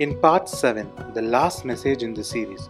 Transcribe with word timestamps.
In 0.00 0.18
part 0.20 0.48
7, 0.48 0.90
the 1.14 1.22
last 1.22 1.64
message 1.64 2.02
in 2.02 2.14
the 2.14 2.24
series, 2.24 2.68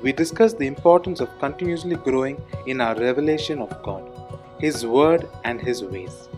we 0.00 0.12
discussed 0.12 0.56
the 0.56 0.66
importance 0.66 1.20
of 1.20 1.38
continuously 1.38 1.96
growing 1.96 2.40
in 2.66 2.80
our 2.80 2.94
revelation 2.94 3.58
of 3.58 3.82
God, 3.82 4.10
His 4.58 4.86
Word, 4.86 5.28
and 5.44 5.60
His 5.60 5.84
ways. 5.84 6.30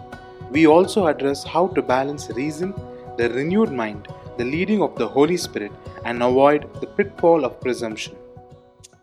We 0.51 0.67
also 0.67 1.07
address 1.07 1.45
how 1.45 1.69
to 1.69 1.81
balance 1.81 2.29
reason, 2.31 2.75
the 3.17 3.31
renewed 3.31 3.71
mind, 3.71 4.09
the 4.37 4.45
leading 4.45 4.83
of 4.83 4.97
the 4.97 5.07
Holy 5.07 5.37
Spirit, 5.37 5.71
and 6.05 6.21
avoid 6.21 6.75
the 6.81 6.89
pitfall 6.89 7.45
of 7.45 7.61
presumption. 7.61 8.17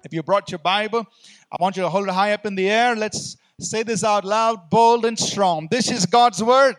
If 0.03 0.11
you 0.11 0.23
brought 0.23 0.51
your 0.51 0.59
Bible, 0.59 1.07
I 1.49 1.55
want 1.57 1.77
you 1.77 1.83
to 1.83 1.89
hold 1.89 2.09
it 2.09 2.13
high 2.13 2.33
up 2.33 2.45
in 2.45 2.55
the 2.55 2.69
air. 2.69 2.97
Let's 2.97 3.37
say 3.61 3.83
this 3.83 4.03
out 4.03 4.25
loud, 4.25 4.69
bold 4.69 5.05
and 5.05 5.17
strong. 5.17 5.69
This 5.71 5.89
is 5.89 6.05
God's 6.05 6.43
Word. 6.43 6.75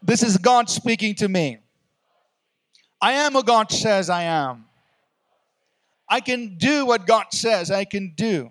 This 0.00 0.22
is 0.22 0.36
God 0.38 0.70
speaking 0.70 1.16
to 1.16 1.28
me. 1.28 1.58
I 3.00 3.12
am 3.12 3.32
who 3.32 3.42
God 3.42 3.70
says 3.70 4.10
I 4.10 4.22
am. 4.22 4.64
I 6.08 6.20
can 6.20 6.56
do 6.56 6.86
what 6.86 7.06
God 7.06 7.26
says 7.32 7.70
I 7.70 7.84
can 7.84 8.14
do. 8.16 8.50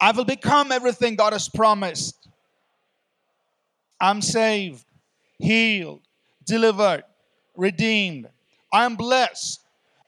I 0.00 0.10
will 0.10 0.24
become 0.24 0.72
everything 0.72 1.14
God 1.14 1.32
has 1.32 1.48
promised. 1.48 2.28
I'm 4.00 4.20
saved, 4.20 4.84
healed, 5.38 6.00
delivered, 6.44 7.04
redeemed. 7.56 8.28
I'm 8.72 8.96
blessed, 8.96 9.60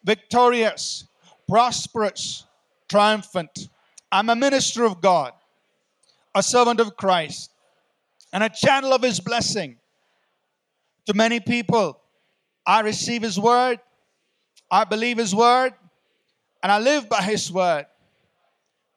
victorious, 0.03 1.07
prosperous, 1.49 2.45
triumphant. 2.89 3.69
I'm 4.11 4.31
a 4.31 4.37
minister 4.37 4.85
of 4.85 5.01
God, 5.01 5.33
a 6.35 6.43
servant 6.43 6.81
of 6.81 6.97
Christ, 6.97 7.53
and 8.33 8.43
a 8.43 8.49
channel 8.49 8.93
of 8.93 9.03
His 9.03 9.21
blessing 9.21 9.77
to 11.07 11.15
many 11.15 11.39
people. 11.39 12.01
I 12.67 12.81
receive 12.81 13.23
His 13.23 13.39
word, 13.39 13.81
I 14.71 14.85
believe 14.85 15.19
His 15.19 15.35
word, 15.35 15.75
and 16.63 16.73
I 16.73 16.79
live 16.79 17.09
by 17.09 17.23
His 17.23 17.53
word. 17.53 17.87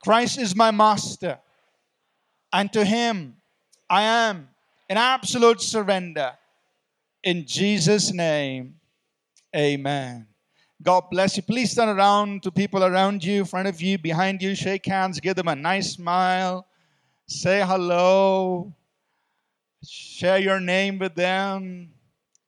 Christ 0.03 0.37
is 0.37 0.55
my 0.55 0.71
master, 0.71 1.39
and 2.53 2.71
to 2.73 2.85
Him 2.85 3.35
I 3.89 4.03
am 4.03 4.49
in 4.89 4.97
absolute 4.97 5.61
surrender. 5.61 6.33
In 7.23 7.45
Jesus' 7.45 8.13
name, 8.13 8.75
amen. 9.55 10.27
God 10.81 11.09
bless 11.09 11.35
you. 11.35 11.43
Please 11.43 11.73
turn 11.73 11.89
around 11.89 12.43
to 12.43 12.51
people 12.51 12.83
around 12.83 13.23
you, 13.23 13.39
in 13.39 13.45
front 13.45 13.67
of 13.67 13.81
you, 13.81 13.97
behind 13.97 14.41
you, 14.41 14.55
shake 14.55 14.85
hands, 14.85 15.19
give 15.19 15.35
them 15.35 15.47
a 15.47 15.55
nice 15.55 15.93
smile, 15.93 16.67
say 17.25 17.61
hello, 17.65 18.73
share 19.83 20.37
your 20.37 20.59
name 20.59 20.99
with 20.99 21.15
them, 21.15 21.89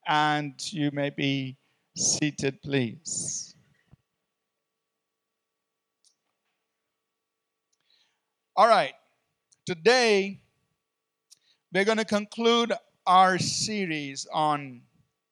and 0.10 0.56
you 0.74 0.90
may 0.92 1.12
be 1.12 1.56
seated, 1.96 2.60
please. 2.64 3.54
All 8.56 8.68
right, 8.68 8.94
today 9.68 10.42
we're 11.72 11.86
going 11.86 12.00
to 12.00 12.06
conclude 12.06 12.74
our 13.06 13.38
series 13.38 14.26
on 14.34 14.82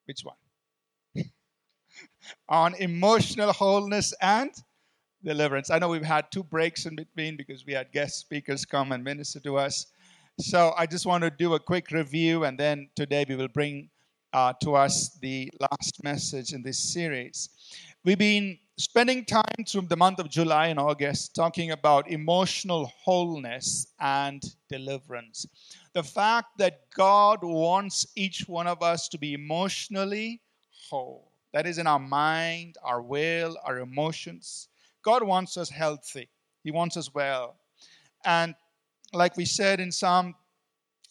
which 0.06 0.22
one? 0.22 0.36
on 2.50 2.75
emotional 2.75 3.52
wholeness 3.52 4.14
and 4.22 4.52
deliverance. 5.23 5.72
I 5.72 5.80
know 5.80 5.89
we've 5.89 6.03
had 6.03 6.31
two 6.31 6.44
breaks 6.44 6.86
in 6.86 6.95
between 6.95 7.36
because 7.36 7.66
we 7.66 7.73
had 7.73 7.91
guest 7.91 8.19
speakers 8.19 8.64
come 8.64 8.91
and 8.91 9.03
minister 9.03 9.39
to 9.39 9.58
us. 9.58 9.88
So 10.39 10.73
I 10.78 10.86
just 10.86 11.08
want 11.08 11.23
to 11.23 11.31
do 11.31 11.56
a 11.56 11.59
quick 11.59 11.89
review, 11.89 12.44
and 12.44 12.59
then 12.59 12.89
today 12.95 13.25
we 13.28 13.36
will 13.36 13.47
bring 13.47 13.89
uh, 14.33 14.53
to 14.61 14.75
us 14.75 15.17
the 15.22 15.50
last 15.59 16.03
message 16.03 16.53
in 16.53 16.61
this 16.61 16.80
series. 16.80 17.50
We've 18.03 18.17
been 18.17 18.58
spending 18.78 19.25
time 19.25 19.66
through 19.67 19.81
the 19.81 19.97
month 19.97 20.19
of 20.19 20.30
July 20.30 20.67
and 20.67 20.80
August 20.80 21.36
talking 21.36 21.72
about 21.72 22.09
emotional 22.09 22.91
wholeness 23.03 23.88
and 24.00 24.44
deliverance. 24.69 25.46
The 25.94 26.03
fact 26.03 26.57
that 26.59 26.90
God 26.96 27.40
wants 27.41 28.07
each 28.16 28.47
one 28.47 28.68
of 28.68 28.84
us 28.84 29.09
to 29.09 29.18
be 29.18 29.34
emotionally 29.34 30.41
whole. 30.90 31.31
That 31.53 31.66
is 31.66 31.80
in 31.80 31.88
our 31.88 32.00
mind, 32.00 32.75
our 32.84 33.01
will, 33.01 33.57
our 33.66 33.80
emotions. 33.80 34.68
God 35.01 35.24
wants 35.24 35.57
us 35.57 35.69
healthy, 35.69 36.30
He 36.63 36.72
wants 36.72 36.97
us 36.97 37.13
well. 37.13 37.56
And 38.25 38.56
like 39.13 39.38
we 39.38 39.46
said 39.46 39.80
in 39.80 39.91
Psalm 39.91 40.35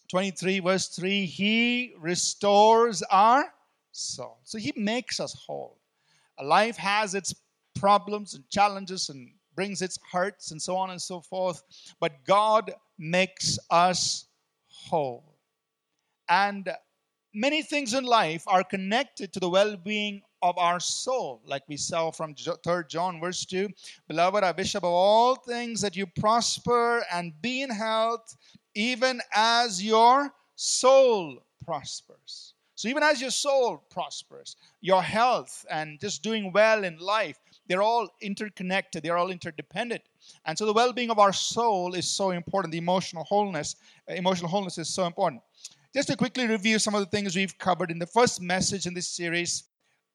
23, 0.09 0.61
verse 0.61 0.89
3, 0.89 1.27
He 1.27 1.94
restores 1.99 3.03
our 3.11 3.53
soul. 3.93 4.39
So 4.44 4.59
He 4.59 4.72
makes 4.77 5.21
us 5.21 5.34
whole. 5.47 5.78
Life 6.43 6.77
has 6.77 7.15
its 7.15 7.34
problems 7.75 8.34
and 8.34 8.49
challenges 8.50 9.09
and 9.09 9.31
brings 9.55 9.83
its 9.83 9.99
hurts 10.12 10.50
and 10.50 10.61
so 10.61 10.77
on 10.77 10.91
and 10.91 11.00
so 11.00 11.21
forth, 11.21 11.62
but 11.99 12.25
God 12.25 12.72
makes 12.99 13.59
us 13.71 14.27
whole. 14.69 15.37
And 16.28 16.71
many 17.34 17.62
things 17.62 17.95
in 17.95 18.05
life 18.05 18.45
are 18.47 18.62
connected 18.62 19.33
to 19.33 19.41
the 19.41 19.49
well 19.49 19.77
being 19.77 20.22
of 20.43 20.59
our 20.59 20.78
soul, 20.78 21.41
like 21.47 21.62
we 21.69 21.77
saw 21.77 22.11
from 22.11 22.34
3 22.34 22.55
John, 22.89 23.21
verse 23.21 23.45
2. 23.47 23.69
Beloved, 24.09 24.45
I 24.45 24.53
wish 24.53 24.75
above 24.75 24.93
all 24.93 25.34
things 25.34 25.81
that 25.81 25.97
you 25.97 26.06
prosper 26.06 27.05
and 27.12 27.33
be 27.41 27.62
in 27.62 27.71
health, 27.71 28.37
even 28.77 29.23
as 29.35 29.83
your 29.83 30.31
soul 30.55 31.39
prospers. 31.65 32.53
So, 32.75 32.89
even 32.89 33.03
as 33.03 33.23
your 33.23 33.31
soul 33.31 33.83
prospers, 33.89 34.57
your 34.83 35.03
health 35.03 35.65
and 35.71 35.99
just 35.99 36.23
doing 36.23 36.53
well 36.53 36.85
in 36.85 36.99
life, 36.99 37.39
they're 37.67 37.83
all 37.83 38.09
interconnected, 38.21 39.03
they're 39.03 39.17
all 39.17 39.31
interdependent. 39.31 40.03
And 40.45 40.59
so, 40.59 40.67
the 40.67 40.75
well 40.75 40.93
being 40.93 41.11
of 41.11 41.19
our 41.19 41.33
soul 41.33 41.95
is 41.95 42.07
so 42.07 42.33
important. 42.33 42.71
The 42.71 42.79
emotional 42.79 43.25
wholeness, 43.25 43.77
emotional 44.09 44.51
wholeness 44.51 44.77
is 44.77 44.91
so 44.91 45.07
important. 45.07 45.41
Just 45.95 46.09
to 46.09 46.17
quickly 46.17 46.47
review 46.47 46.79
some 46.79 46.95
of 46.95 47.01
the 47.01 47.07
things 47.07 47.35
we've 47.35 47.57
covered 47.57 47.91
in 47.91 47.99
the 47.99 48.07
first 48.07 48.43
message 48.43 48.85
in 48.87 48.93
this 48.93 49.09
series, 49.09 49.65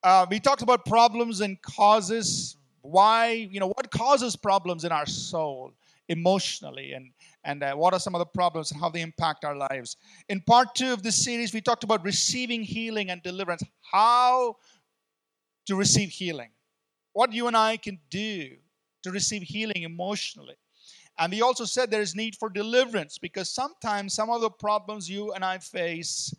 uh, 0.04 0.24
we 0.30 0.38
talked 0.38 0.62
about 0.62 0.86
problems 0.86 1.40
and 1.40 1.60
causes. 1.62 2.56
Why, 2.82 3.48
you 3.50 3.58
know, 3.58 3.68
what 3.68 3.90
causes 3.90 4.36
problems 4.36 4.84
in 4.84 4.92
our 4.92 5.06
soul 5.06 5.72
emotionally, 6.08 6.92
and 6.92 7.10
and 7.44 7.62
uh, 7.62 7.74
what 7.74 7.92
are 7.92 8.00
some 8.00 8.14
of 8.14 8.20
the 8.20 8.26
problems 8.26 8.70
and 8.70 8.80
how 8.80 8.88
they 8.88 9.00
impact 9.00 9.44
our 9.44 9.56
lives. 9.56 9.96
In 10.28 10.40
part 10.40 10.74
two 10.74 10.92
of 10.92 11.02
this 11.02 11.22
series, 11.22 11.52
we 11.52 11.60
talked 11.60 11.84
about 11.84 12.04
receiving 12.04 12.62
healing 12.62 13.10
and 13.10 13.22
deliverance. 13.22 13.62
How 13.80 14.56
to 15.66 15.76
receive 15.76 16.08
healing, 16.10 16.50
what 17.12 17.32
you 17.32 17.46
and 17.46 17.56
I 17.56 17.76
can 17.76 17.98
do 18.10 18.50
to 19.02 19.10
receive 19.10 19.42
healing 19.42 19.82
emotionally. 19.82 20.56
And 21.18 21.32
we 21.32 21.42
also 21.42 21.64
said 21.64 21.90
there 21.90 22.00
is 22.00 22.16
need 22.16 22.36
for 22.36 22.48
deliverance 22.48 23.18
because 23.18 23.50
sometimes 23.50 24.14
some 24.14 24.30
of 24.30 24.40
the 24.40 24.50
problems 24.50 25.10
you 25.10 25.32
and 25.32 25.44
I 25.44 25.58
face 25.58 26.34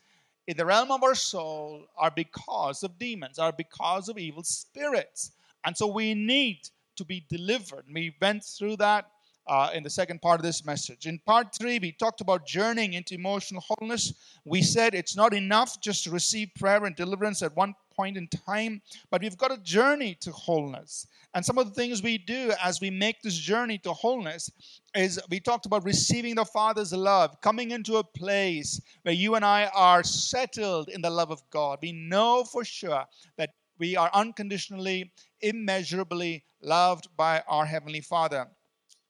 in 0.47 0.57
the 0.57 0.65
realm 0.65 0.91
of 0.91 1.03
our 1.03 1.15
soul 1.15 1.85
are 1.97 2.11
because 2.11 2.83
of 2.83 2.97
demons, 2.97 3.39
are 3.39 3.53
because 3.53 4.09
of 4.09 4.17
evil 4.17 4.43
spirits. 4.43 5.31
And 5.65 5.77
so 5.77 5.87
we 5.87 6.13
need 6.13 6.59
to 6.97 7.05
be 7.05 7.25
delivered. 7.29 7.85
We 7.93 8.15
went 8.21 8.43
through 8.43 8.77
that 8.77 9.05
uh, 9.47 9.69
in 9.73 9.83
the 9.83 9.89
second 9.89 10.21
part 10.21 10.39
of 10.39 10.43
this 10.43 10.65
message. 10.65 11.05
In 11.05 11.19
part 11.25 11.53
three, 11.55 11.79
we 11.79 11.91
talked 11.91 12.21
about 12.21 12.45
journeying 12.45 12.93
into 12.93 13.15
emotional 13.15 13.63
wholeness. 13.67 14.13
We 14.45 14.61
said 14.61 14.95
it's 14.95 15.15
not 15.15 15.33
enough 15.33 15.81
just 15.81 16.03
to 16.05 16.11
receive 16.11 16.49
prayer 16.57 16.85
and 16.85 16.95
deliverance 16.95 17.41
at 17.41 17.55
one 17.55 17.75
point 17.95 18.17
in 18.17 18.27
time, 18.27 18.81
but 19.11 19.21
we've 19.21 19.37
got 19.37 19.51
a 19.51 19.57
journey 19.57 20.15
to 20.21 20.31
wholeness. 20.31 21.07
And 21.35 21.43
some 21.43 21.57
of 21.57 21.67
the 21.67 21.73
things 21.73 22.03
we 22.03 22.17
do 22.17 22.53
as 22.63 22.79
we 22.79 22.89
make 22.89 23.21
this 23.21 23.35
journey 23.35 23.79
to 23.79 23.93
wholeness 23.93 24.51
is 24.95 25.19
we 25.29 25.39
talked 25.39 25.65
about 25.65 25.83
receiving 25.83 26.35
the 26.35 26.45
Father's 26.45 26.93
love, 26.93 27.39
coming 27.41 27.71
into 27.71 27.97
a 27.97 28.03
place 28.03 28.79
where 29.01 29.15
you 29.15 29.35
and 29.35 29.43
I 29.43 29.69
are 29.73 30.03
settled 30.03 30.89
in 30.89 31.01
the 31.01 31.09
love 31.09 31.31
of 31.31 31.41
God. 31.49 31.79
We 31.81 31.91
know 31.91 32.43
for 32.43 32.63
sure 32.63 33.03
that 33.37 33.49
we 33.79 33.97
are 33.97 34.11
unconditionally, 34.13 35.11
immeasurably 35.41 36.43
loved 36.61 37.07
by 37.17 37.43
our 37.47 37.65
Heavenly 37.65 38.01
Father. 38.01 38.47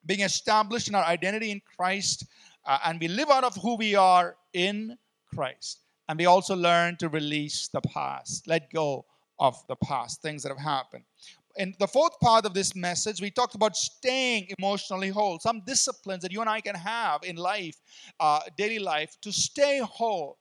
Being 0.06 0.22
established 0.22 0.88
in 0.88 0.96
our 0.96 1.04
identity 1.04 1.52
in 1.52 1.62
Christ, 1.78 2.26
uh, 2.66 2.80
and 2.86 3.00
we 3.00 3.08
live 3.08 3.30
out 3.30 3.44
of 3.44 3.56
who 3.56 3.76
we 3.76 3.96
are 3.96 4.36
in 4.54 4.98
Christ. 5.34 5.80
And 6.10 6.20
we 6.20 6.26
also 6.26 6.56
learn 6.56 6.98
to 6.98 7.10
release 7.10 7.70
the 7.70 7.82
past, 7.82 8.48
let 8.48 8.72
go 8.72 9.06
of 9.40 9.56
the 9.68 9.76
past, 9.78 10.22
things 10.22 10.44
that 10.44 10.50
have 10.50 10.60
happened. 10.60 11.04
In 11.56 11.76
the 11.80 11.88
fourth 11.88 12.20
part 12.20 12.46
of 12.46 12.54
this 12.54 12.76
message, 12.76 13.22
we 13.22 13.30
talked 13.30 13.56
about 13.56 13.78
staying 13.78 14.48
emotionally 14.58 15.10
whole, 15.10 15.40
some 15.40 15.62
disciplines 15.66 16.24
that 16.24 16.32
you 16.32 16.42
and 16.42 16.50
I 16.50 16.62
can 16.62 16.76
have 16.76 17.24
in 17.24 17.36
life, 17.36 17.76
uh, 18.20 18.40
daily 18.58 18.80
life, 18.80 19.18
to 19.22 19.32
stay 19.32 19.80
whole. 19.80 20.40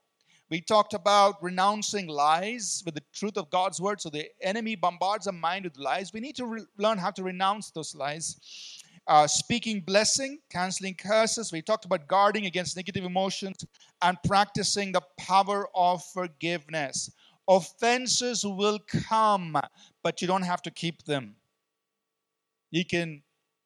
We 0.48 0.60
talked 0.60 0.94
about 0.94 1.42
renouncing 1.42 2.08
lies 2.08 2.82
with 2.84 2.94
the 2.94 3.02
truth 3.14 3.36
of 3.36 3.50
God's 3.50 3.80
word. 3.80 4.00
So 4.00 4.10
the 4.10 4.28
enemy 4.42 4.74
bombards 4.76 5.26
our 5.26 5.32
mind 5.32 5.64
with 5.64 5.78
lies. 5.78 6.12
We 6.12 6.20
need 6.20 6.36
to 6.36 6.46
re- 6.46 6.66
learn 6.76 6.98
how 6.98 7.10
to 7.12 7.22
renounce 7.22 7.70
those 7.70 7.94
lies. 7.94 8.81
Uh, 9.08 9.26
speaking 9.26 9.80
blessing, 9.80 10.38
canceling 10.48 10.94
curses. 10.94 11.50
We 11.52 11.60
talked 11.60 11.84
about 11.84 12.06
guarding 12.06 12.46
against 12.46 12.76
negative 12.76 13.04
emotions 13.04 13.64
and 14.00 14.16
practicing 14.24 14.92
the 14.92 15.02
power 15.18 15.68
of 15.74 16.04
forgiveness. 16.04 17.10
Offenses 17.48 18.44
will 18.44 18.78
come, 19.08 19.58
but 20.04 20.22
you 20.22 20.28
don't 20.28 20.42
have 20.42 20.62
to 20.62 20.70
keep 20.70 21.04
them. 21.04 21.34
You 22.70 22.84
can 22.84 23.22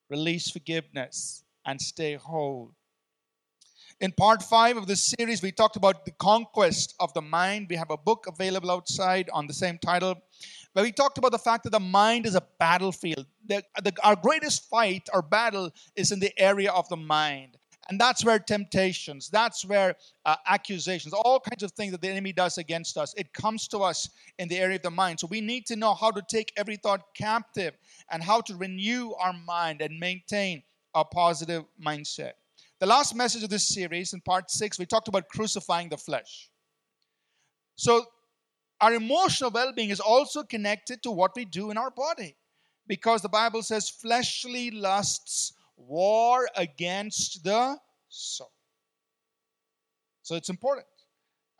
release 0.09 0.51
forgiveness 0.51 1.45
and 1.67 1.81
stay 1.81 2.15
whole. 2.15 2.73
In 4.01 4.13
part 4.13 4.43
five 4.43 4.77
of 4.77 4.87
this 4.87 5.03
series, 5.03 5.43
we 5.43 5.53
talked 5.53 5.77
about 5.77 6.05
the 6.05 6.11
conquest 6.13 6.95
of 7.01 7.13
the 7.15 7.23
mind. 7.23 7.67
We 7.71 7.77
have 7.77 7.91
a 7.91 7.97
book 7.97 8.27
available 8.29 8.71
outside 8.71 9.31
on 9.33 9.47
the 9.47 9.55
same 9.55 9.79
title, 9.79 10.17
where 10.77 10.85
we 10.85 10.93
talked 10.93 11.17
about 11.17 11.33
the 11.33 11.39
fact 11.39 11.65
that 11.65 11.71
the 11.71 11.81
mind 11.81 12.27
is 12.27 12.35
a 12.35 12.43
battlefield. 12.59 13.25
The, 13.47 13.63
the, 13.83 13.95
our 14.03 14.15
greatest 14.15 14.69
fight 14.69 15.09
or 15.15 15.23
battle 15.23 15.71
is 15.97 16.13
in 16.13 16.21
the 16.21 16.39
area 16.39 16.71
of 16.71 16.87
the 16.91 16.99
mind. 16.99 17.57
And 17.89 17.99
that's 17.99 18.27
where 18.27 18.39
temptations, 18.39 19.31
that's 19.31 19.65
where 19.65 19.97
uh, 20.27 20.37
accusations, 20.47 21.15
all 21.15 21.41
kinds 21.41 21.63
of 21.63 21.73
things 21.73 21.93
that 21.93 22.03
the 22.03 22.11
enemy 22.11 22.35
does 22.35 22.59
against 22.59 22.99
us, 22.99 23.15
it 23.17 23.33
comes 23.33 23.69
to 23.69 23.79
us 23.79 24.11
in 24.39 24.49
the 24.49 24.59
area 24.59 24.77
of 24.77 24.83
the 24.83 24.91
mind. 24.91 25.19
So 25.19 25.29
we 25.29 25.41
need 25.41 25.65
to 25.65 25.77
know 25.77 25.95
how 25.95 26.11
to 26.11 26.21
take 26.29 26.53
every 26.59 26.77
thought 26.77 27.01
captive 27.17 27.73
and 28.11 28.23
how 28.23 28.43
to 28.43 28.55
renew 28.55 29.13
our 29.13 29.33
mind 29.33 29.81
and 29.81 29.99
maintain 29.99 30.63
a 30.95 31.07
positive 31.07 31.65
mindset. 31.83 32.33
The 32.81 32.87
last 32.87 33.15
message 33.15 33.43
of 33.43 33.49
this 33.49 33.67
series, 33.67 34.13
in 34.13 34.21
part 34.21 34.51
six, 34.51 34.79
we 34.79 34.85
talked 34.85 35.09
about 35.09 35.27
crucifying 35.29 35.89
the 35.89 35.97
flesh. 35.97 36.51
So, 37.77 38.05
our 38.81 38.95
emotional 38.95 39.51
well 39.51 39.73
being 39.73 39.91
is 39.91 40.01
also 40.01 40.43
connected 40.43 41.03
to 41.03 41.11
what 41.11 41.33
we 41.35 41.45
do 41.45 41.71
in 41.71 41.79
our 41.79 41.91
body 41.91 42.37
because 42.87 43.23
the 43.23 43.29
Bible 43.29 43.63
says 43.63 43.89
fleshly 43.89 44.71
lusts 44.71 45.53
war 45.77 46.49
against 46.57 47.45
the 47.45 47.77
soul. 48.09 48.53
So, 50.23 50.35
it's 50.35 50.49
important 50.49 50.87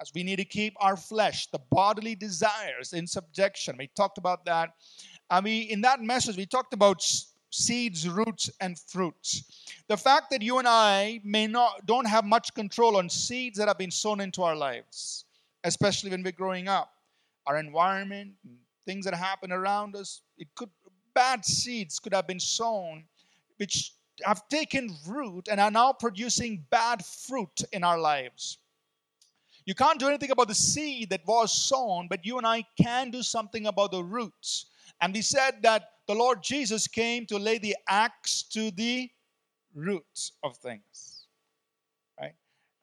as 0.01 0.13
we 0.15 0.23
need 0.23 0.37
to 0.37 0.45
keep 0.45 0.75
our 0.79 0.97
flesh, 0.97 1.47
the 1.51 1.61
bodily 1.71 2.15
desires, 2.15 2.93
in 2.93 3.07
subjection. 3.07 3.77
We 3.79 3.89
talked 3.97 4.19
about 4.19 4.45
that. 4.45 4.71
I 5.31 5.41
mean, 5.41 5.69
in 5.71 5.81
that 5.83 6.03
message, 6.03 6.37
we 6.37 6.47
talked 6.47 6.75
about 6.75 7.03
seeds, 7.51 8.09
roots, 8.09 8.51
and 8.61 8.79
fruits. 8.79 9.73
The 9.89 9.97
fact 9.97 10.31
that 10.31 10.43
you 10.43 10.59
and 10.59 10.69
I 10.69 11.21
may 11.25 11.47
not 11.47 11.87
don't 11.87 12.07
have 12.07 12.25
much 12.25 12.55
control 12.55 12.97
on 12.97 13.09
seeds 13.09 13.59
that 13.59 13.69
have 13.69 13.79
been 13.79 13.91
sown 13.91 14.21
into 14.21 14.43
our 14.43 14.57
lives, 14.57 15.25
especially 15.65 16.11
when 16.11 16.23
we're 16.23 16.33
growing 16.33 16.69
up, 16.69 16.91
our 17.47 17.59
environment, 17.59 18.33
things 18.85 19.05
that 19.05 19.15
happen 19.15 19.53
around 19.53 19.97
us, 19.97 20.23
it 20.39 20.49
could 20.55 20.71
bad 21.15 21.45
seeds 21.45 21.99
could 21.99 22.13
have 22.13 22.27
been 22.27 22.39
sown, 22.39 23.05
which 23.57 23.93
have 24.25 24.47
taken 24.49 24.95
root 25.07 25.49
and 25.51 25.61
are 25.61 25.71
now 25.71 25.93
producing 25.93 26.65
bad 26.71 27.05
fruit 27.05 27.63
in 27.73 27.83
our 27.83 27.99
lives. 27.99 28.59
You 29.65 29.75
can't 29.75 29.99
do 29.99 30.09
anything 30.09 30.31
about 30.31 30.49
the 30.49 30.55
seed 30.55 31.11
that 31.11 31.27
was 31.27 31.53
sown, 31.53 32.07
but 32.09 32.25
you 32.25 32.39
and 32.39 32.47
I 32.47 32.65
can 32.81 33.11
do 33.11 33.23
something 33.23 33.67
about 33.67 33.91
the 33.91 34.05
roots. 34.05 34.67
And 35.01 35.13
we 35.13 35.23
said 35.23 35.63
that 35.63 35.91
the 36.07 36.15
Lord 36.15 36.43
Jesus 36.43 36.87
came 36.87 37.27
to 37.27 37.39
lay 37.39 37.59
the 37.59 37.77
axe 37.89 38.45
to 38.53 38.71
the 38.71 39.11
roots 39.75 40.33
of 40.45 40.57
things. 40.57 41.27
Right? 42.21 42.35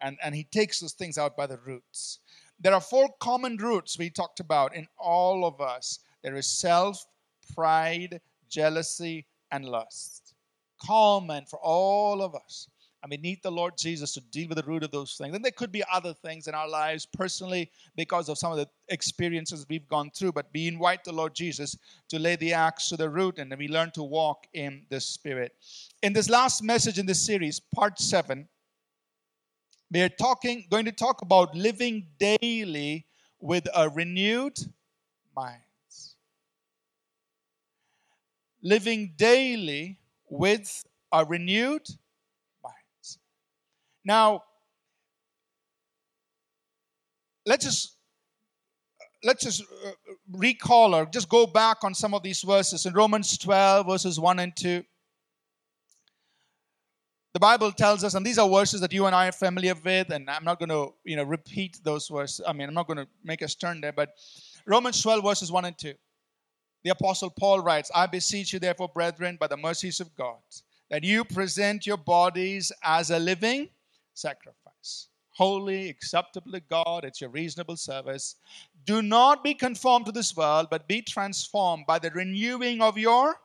And, 0.01 0.18
and 0.21 0.36
he 0.36 0.44
takes 0.44 0.81
those 0.81 0.94
things 0.94 1.18
out 1.18 1.38
by 1.38 1.48
the 1.48 1.57
roots. 1.57 2.19
There 2.63 2.74
are 2.74 2.81
four 2.81 3.10
common 3.19 3.57
roots 3.57 4.00
we 4.00 4.10
talked 4.10 4.39
about 4.39 4.74
in 4.74 4.88
all 4.98 5.45
of 5.45 5.60
us 5.60 6.00
there 6.24 6.36
is 6.36 6.48
self, 6.48 7.06
pride, 7.54 8.21
jealousy, 8.50 9.25
and 9.51 9.65
lust. 9.65 10.33
Common 10.81 11.45
for 11.45 11.60
all 11.60 12.21
of 12.21 12.33
us 12.33 12.69
and 13.04 13.10
we 13.10 13.18
need 13.18 13.44
the 13.44 13.51
Lord 13.51 13.74
Jesus 13.77 14.13
to 14.13 14.21
deal 14.21 14.48
with 14.48 14.57
the 14.57 14.63
root 14.63 14.81
of 14.81 14.92
those 14.92 15.15
things. 15.15 15.36
And 15.36 15.44
there 15.44 15.51
could 15.51 15.74
be 15.74 15.83
other 15.92 16.13
things 16.13 16.48
in 16.48 16.56
our 16.56 16.69
lives 16.69 17.06
personally 17.06 17.69
because 17.98 18.30
of 18.30 18.38
some 18.38 18.54
of 18.54 18.57
the 18.57 18.69
experiences 18.88 19.66
we've 19.69 19.89
gone 19.89 20.09
through, 20.12 20.31
but 20.31 20.48
we 20.54 20.69
invite 20.69 21.04
the 21.04 21.12
Lord 21.12 21.36
Jesus 21.36 21.77
to 22.07 22.18
lay 22.18 22.38
the 22.38 22.54
axe 22.54 22.88
to 22.89 22.98
the 22.98 23.09
root 23.09 23.39
and 23.39 23.51
then 23.51 23.59
we 23.59 23.68
learn 23.68 23.92
to 23.92 24.04
walk 24.04 24.48
in 24.54 24.86
the 24.88 25.01
Spirit. 25.01 25.51
In 26.01 26.13
this 26.13 26.30
last 26.30 26.63
message 26.63 26.98
in 26.98 27.06
this 27.06 27.19
series, 27.21 27.59
part 27.59 28.00
seven, 28.00 28.48
we 29.94 30.01
are 30.01 30.10
talking, 30.10 30.66
going 30.72 30.86
to 30.86 30.92
talk 30.92 31.22
about 31.22 31.56
living 31.56 32.07
daily 32.19 33.06
with 33.40 33.68
a 33.75 33.90
renewed 33.90 34.57
mind. 35.36 35.60
Living 38.63 39.13
daily 39.18 40.00
with 40.30 40.84
a 41.12 41.24
renewed 41.24 41.88
mind. 42.63 43.18
now, 44.04 44.44
let's 47.45 47.66
just 47.66 47.98
let's 49.24 49.44
just 49.44 49.62
uh, 49.86 49.92
recall 50.31 50.95
or 50.95 51.06
just 51.06 51.30
go 51.30 51.45
back 51.45 51.84
on 51.84 51.94
some 51.94 52.13
of 52.13 52.24
these 52.24 52.42
verses 52.42 52.86
in 52.86 52.94
Romans 52.94 53.38
12 53.38 53.86
verses 53.86 54.19
1 54.19 54.40
and 54.40 54.56
2. 54.56 54.84
The 57.33 57.39
Bible 57.39 57.71
tells 57.71 58.03
us, 58.03 58.13
and 58.13 58.24
these 58.24 58.38
are 58.38 58.47
verses 58.47 58.80
that 58.81 58.94
you 58.94 59.07
and 59.07 59.15
I 59.15 59.27
are 59.27 59.31
familiar 59.31 59.74
with, 59.83 60.12
and 60.12 60.30
I'm 60.30 60.44
not 60.44 60.59
going 60.59 60.69
to, 60.69 60.94
you 61.03 61.15
know, 61.15 61.24
repeat 61.24 61.80
those 61.83 62.07
verses. 62.07 62.45
I 62.47 62.53
mean, 62.53 62.68
I'm 62.68 62.75
not 62.75 62.85
going 62.85 62.97
to 62.97 63.07
make 63.24 63.41
us 63.41 63.56
turn 63.56 63.81
there, 63.81 63.91
but 63.91 64.13
Romans 64.68 65.01
12 65.01 65.24
verses 65.24 65.51
1 65.51 65.65
and 65.65 65.77
2. 65.77 65.94
The 66.83 66.91
Apostle 66.91 67.31
Paul 67.31 67.62
writes, 67.62 67.89
I 67.95 68.06
beseech 68.06 68.53
you, 68.53 68.59
therefore, 68.59 68.89
brethren, 68.89 69.38
by 69.39 69.47
the 69.47 69.57
mercies 69.57 70.00
of 70.00 70.15
God, 70.15 70.38
that 70.91 71.03
you 71.03 71.24
present 71.24 71.88
your 71.88 71.97
bodies 71.97 72.71
as 72.83 73.09
a 73.09 73.18
living 73.18 73.69
sacrifice. 74.13 75.07
Holy, 75.31 75.89
acceptable 75.89 76.51
to 76.51 76.59
God, 76.59 77.03
it's 77.03 77.19
your 77.19 77.31
reasonable 77.31 77.77
service. 77.77 78.35
Do 78.85 79.01
not 79.01 79.44
be 79.44 79.56
conformed 79.56 80.06
to 80.06 80.12
this 80.12 80.38
world, 80.38 80.68
but 80.69 80.88
be 80.88 81.01
transformed 81.01 81.85
by 81.88 81.97
the 81.97 82.12
renewing 82.12 82.81
of 82.81 82.95
your 82.95 83.39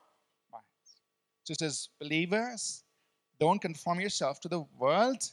minds. 0.51 0.99
Just 1.47 1.63
as 1.63 1.89
believers, 1.99 2.83
don't 3.39 3.61
conform 3.61 3.99
yourself 3.99 4.39
to 4.41 4.49
the 4.49 4.63
world. 4.77 5.23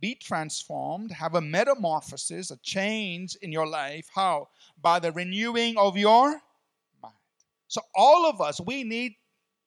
Be 0.00 0.14
transformed, 0.14 1.10
have 1.10 1.34
a 1.34 1.40
metamorphosis, 1.40 2.50
a 2.50 2.58
change 2.58 3.36
in 3.40 3.50
your 3.50 3.66
life. 3.66 4.08
How? 4.14 4.48
By 4.80 4.98
the 4.98 5.10
renewing 5.12 5.78
of 5.78 5.96
your 5.96 6.40
mind. 7.02 7.14
So, 7.68 7.80
all 7.94 8.26
of 8.26 8.40
us, 8.40 8.60
we 8.60 8.84
need, 8.84 9.14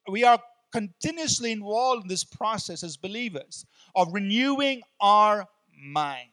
we 0.07 0.23
are 0.23 0.39
continuously 0.71 1.51
involved 1.51 2.03
in 2.03 2.07
this 2.07 2.23
process 2.23 2.83
as 2.83 2.95
believers 2.95 3.65
of 3.95 4.13
renewing 4.13 4.81
our 5.01 5.47
minds. 5.81 6.29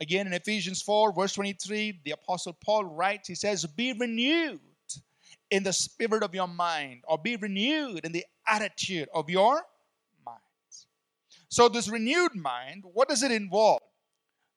Again, 0.00 0.26
in 0.26 0.32
Ephesians 0.32 0.82
4, 0.82 1.12
verse 1.12 1.34
23, 1.34 2.00
the 2.04 2.12
Apostle 2.12 2.56
Paul 2.64 2.84
writes, 2.84 3.28
he 3.28 3.34
says, 3.34 3.66
Be 3.66 3.92
renewed 3.92 4.60
in 5.50 5.62
the 5.62 5.72
spirit 5.72 6.22
of 6.22 6.34
your 6.34 6.48
mind, 6.48 7.02
or 7.06 7.18
be 7.18 7.36
renewed 7.36 8.04
in 8.04 8.12
the 8.12 8.24
attitude 8.48 9.08
of 9.14 9.28
your 9.28 9.54
mind. 9.54 9.64
So, 11.50 11.68
this 11.68 11.88
renewed 11.88 12.36
mind, 12.36 12.84
what 12.84 13.08
does 13.08 13.24
it 13.24 13.32
involve? 13.32 13.82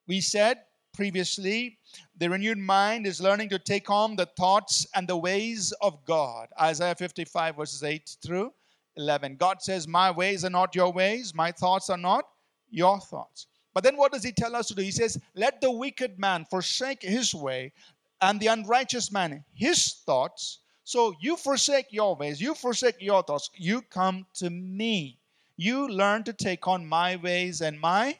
We 0.08 0.22
said 0.22 0.60
previously, 0.94 1.80
the 2.18 2.30
renewed 2.30 2.60
mind 2.60 3.08
is 3.08 3.20
learning 3.20 3.50
to 3.50 3.58
take 3.58 3.90
on 3.90 4.16
the 4.16 4.28
thoughts 4.38 4.86
and 4.94 5.08
the 5.08 5.18
ways 5.18 5.74
of 5.82 6.06
God. 6.06 6.50
Isaiah 6.62 6.94
55, 6.94 7.56
verses 7.56 7.82
8 7.82 8.18
through 8.24 8.54
11. 8.96 9.38
God 9.38 9.60
says, 9.64 9.88
My 9.88 10.12
ways 10.12 10.46
are 10.46 10.52
not 10.52 10.76
your 10.76 10.94
ways, 10.94 11.34
my 11.34 11.52
thoughts 11.52 11.90
are 11.90 11.98
not 11.98 12.26
your 12.70 13.00
thoughts. 13.00 13.48
But 13.74 13.84
then 13.84 13.98
what 13.98 14.12
does 14.12 14.24
he 14.24 14.32
tell 14.32 14.56
us 14.56 14.68
to 14.68 14.76
do? 14.76 14.84
He 14.84 14.92
says, 14.92 15.20
Let 15.34 15.62
the 15.62 15.72
wicked 15.72 16.20
man 16.20 16.46
forsake 16.46 17.02
his 17.02 17.34
way, 17.34 17.74
and 18.22 18.40
the 18.40 18.48
unrighteous 18.48 19.12
man 19.12 19.44
his 19.56 19.94
thoughts. 20.06 20.60
So 20.84 21.16
you 21.20 21.38
forsake 21.38 21.88
your 21.90 22.16
ways, 22.16 22.40
you 22.40 22.54
forsake 22.54 22.98
your 23.00 23.24
thoughts, 23.24 23.50
you 23.56 23.82
come 23.82 24.28
to 24.36 24.52
me. 24.52 25.18
You 25.58 25.88
learn 25.88 26.24
to 26.24 26.34
take 26.34 26.68
on 26.68 26.86
my 26.86 27.16
ways 27.16 27.62
and 27.62 27.80
my 27.80 28.18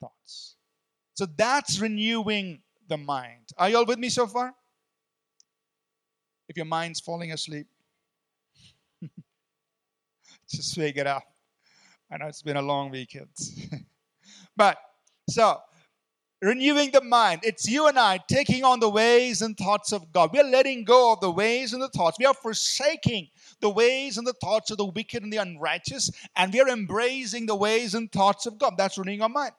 thoughts. 0.00 0.56
So 1.14 1.26
that's 1.36 1.78
renewing 1.80 2.62
the 2.88 2.96
mind. 2.96 3.50
Are 3.56 3.68
you 3.68 3.78
all 3.78 3.86
with 3.86 3.98
me 3.98 4.08
so 4.08 4.26
far? 4.26 4.54
If 6.48 6.56
your 6.56 6.66
mind's 6.66 7.00
falling 7.00 7.32
asleep, 7.32 7.66
just 10.50 10.76
wake 10.76 10.96
it 10.96 11.06
up. 11.06 11.22
I 12.10 12.18
know 12.18 12.26
it's 12.26 12.42
been 12.42 12.56
a 12.56 12.62
long 12.62 12.90
weekend. 12.90 13.28
but 14.56 14.76
so 15.28 15.60
renewing 16.42 16.90
the 16.90 17.02
mind. 17.02 17.42
It's 17.44 17.68
you 17.68 17.86
and 17.86 17.98
I 17.98 18.18
taking 18.28 18.64
on 18.64 18.80
the 18.80 18.88
ways 18.88 19.42
and 19.42 19.56
thoughts 19.56 19.92
of 19.92 20.12
God. 20.12 20.30
We 20.32 20.40
are 20.40 20.44
letting 20.44 20.84
go 20.84 21.12
of 21.12 21.20
the 21.20 21.30
ways 21.30 21.72
and 21.72 21.82
the 21.82 21.88
thoughts. 21.88 22.18
We 22.18 22.26
are 22.26 22.34
forsaking 22.34 23.28
the 23.60 23.70
ways 23.70 24.18
and 24.18 24.26
the 24.26 24.32
thoughts 24.34 24.70
of 24.70 24.78
the 24.78 24.84
wicked 24.84 25.22
and 25.22 25.32
the 25.32 25.38
unrighteous, 25.38 26.10
and 26.36 26.52
we 26.52 26.60
are 26.60 26.68
embracing 26.68 27.46
the 27.46 27.56
ways 27.56 27.94
and 27.94 28.10
thoughts 28.10 28.46
of 28.46 28.58
God. 28.58 28.74
That's 28.76 28.98
renewing 28.98 29.22
our 29.22 29.28
mind. 29.28 29.52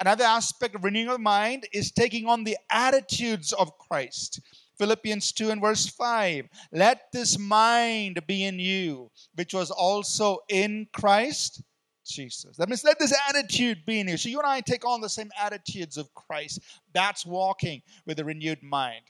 Another 0.00 0.24
aspect 0.24 0.74
of 0.74 0.84
renewing 0.84 1.08
our 1.08 1.18
mind 1.18 1.66
is 1.72 1.90
taking 1.90 2.26
on 2.26 2.44
the 2.44 2.56
attitudes 2.70 3.52
of 3.52 3.76
Christ. 3.78 4.40
Philippians 4.78 5.32
2 5.32 5.50
and 5.50 5.60
verse 5.60 5.86
5. 5.86 6.48
Let 6.72 7.12
this 7.12 7.38
mind 7.38 8.20
be 8.26 8.44
in 8.44 8.58
you, 8.58 9.10
which 9.34 9.54
was 9.54 9.70
also 9.70 10.38
in 10.48 10.88
Christ 10.92 11.62
Jesus. 12.04 12.56
That 12.56 12.68
means 12.68 12.84
let 12.84 12.98
this 12.98 13.14
attitude 13.28 13.84
be 13.86 14.00
in 14.00 14.08
you. 14.08 14.16
So 14.16 14.28
you 14.28 14.38
and 14.38 14.46
I 14.46 14.60
take 14.60 14.84
on 14.84 15.00
the 15.00 15.08
same 15.08 15.30
attitudes 15.40 15.96
of 15.96 16.12
Christ. 16.14 16.60
That's 16.92 17.24
walking 17.24 17.82
with 18.06 18.18
a 18.18 18.24
renewed 18.24 18.62
mind. 18.62 19.04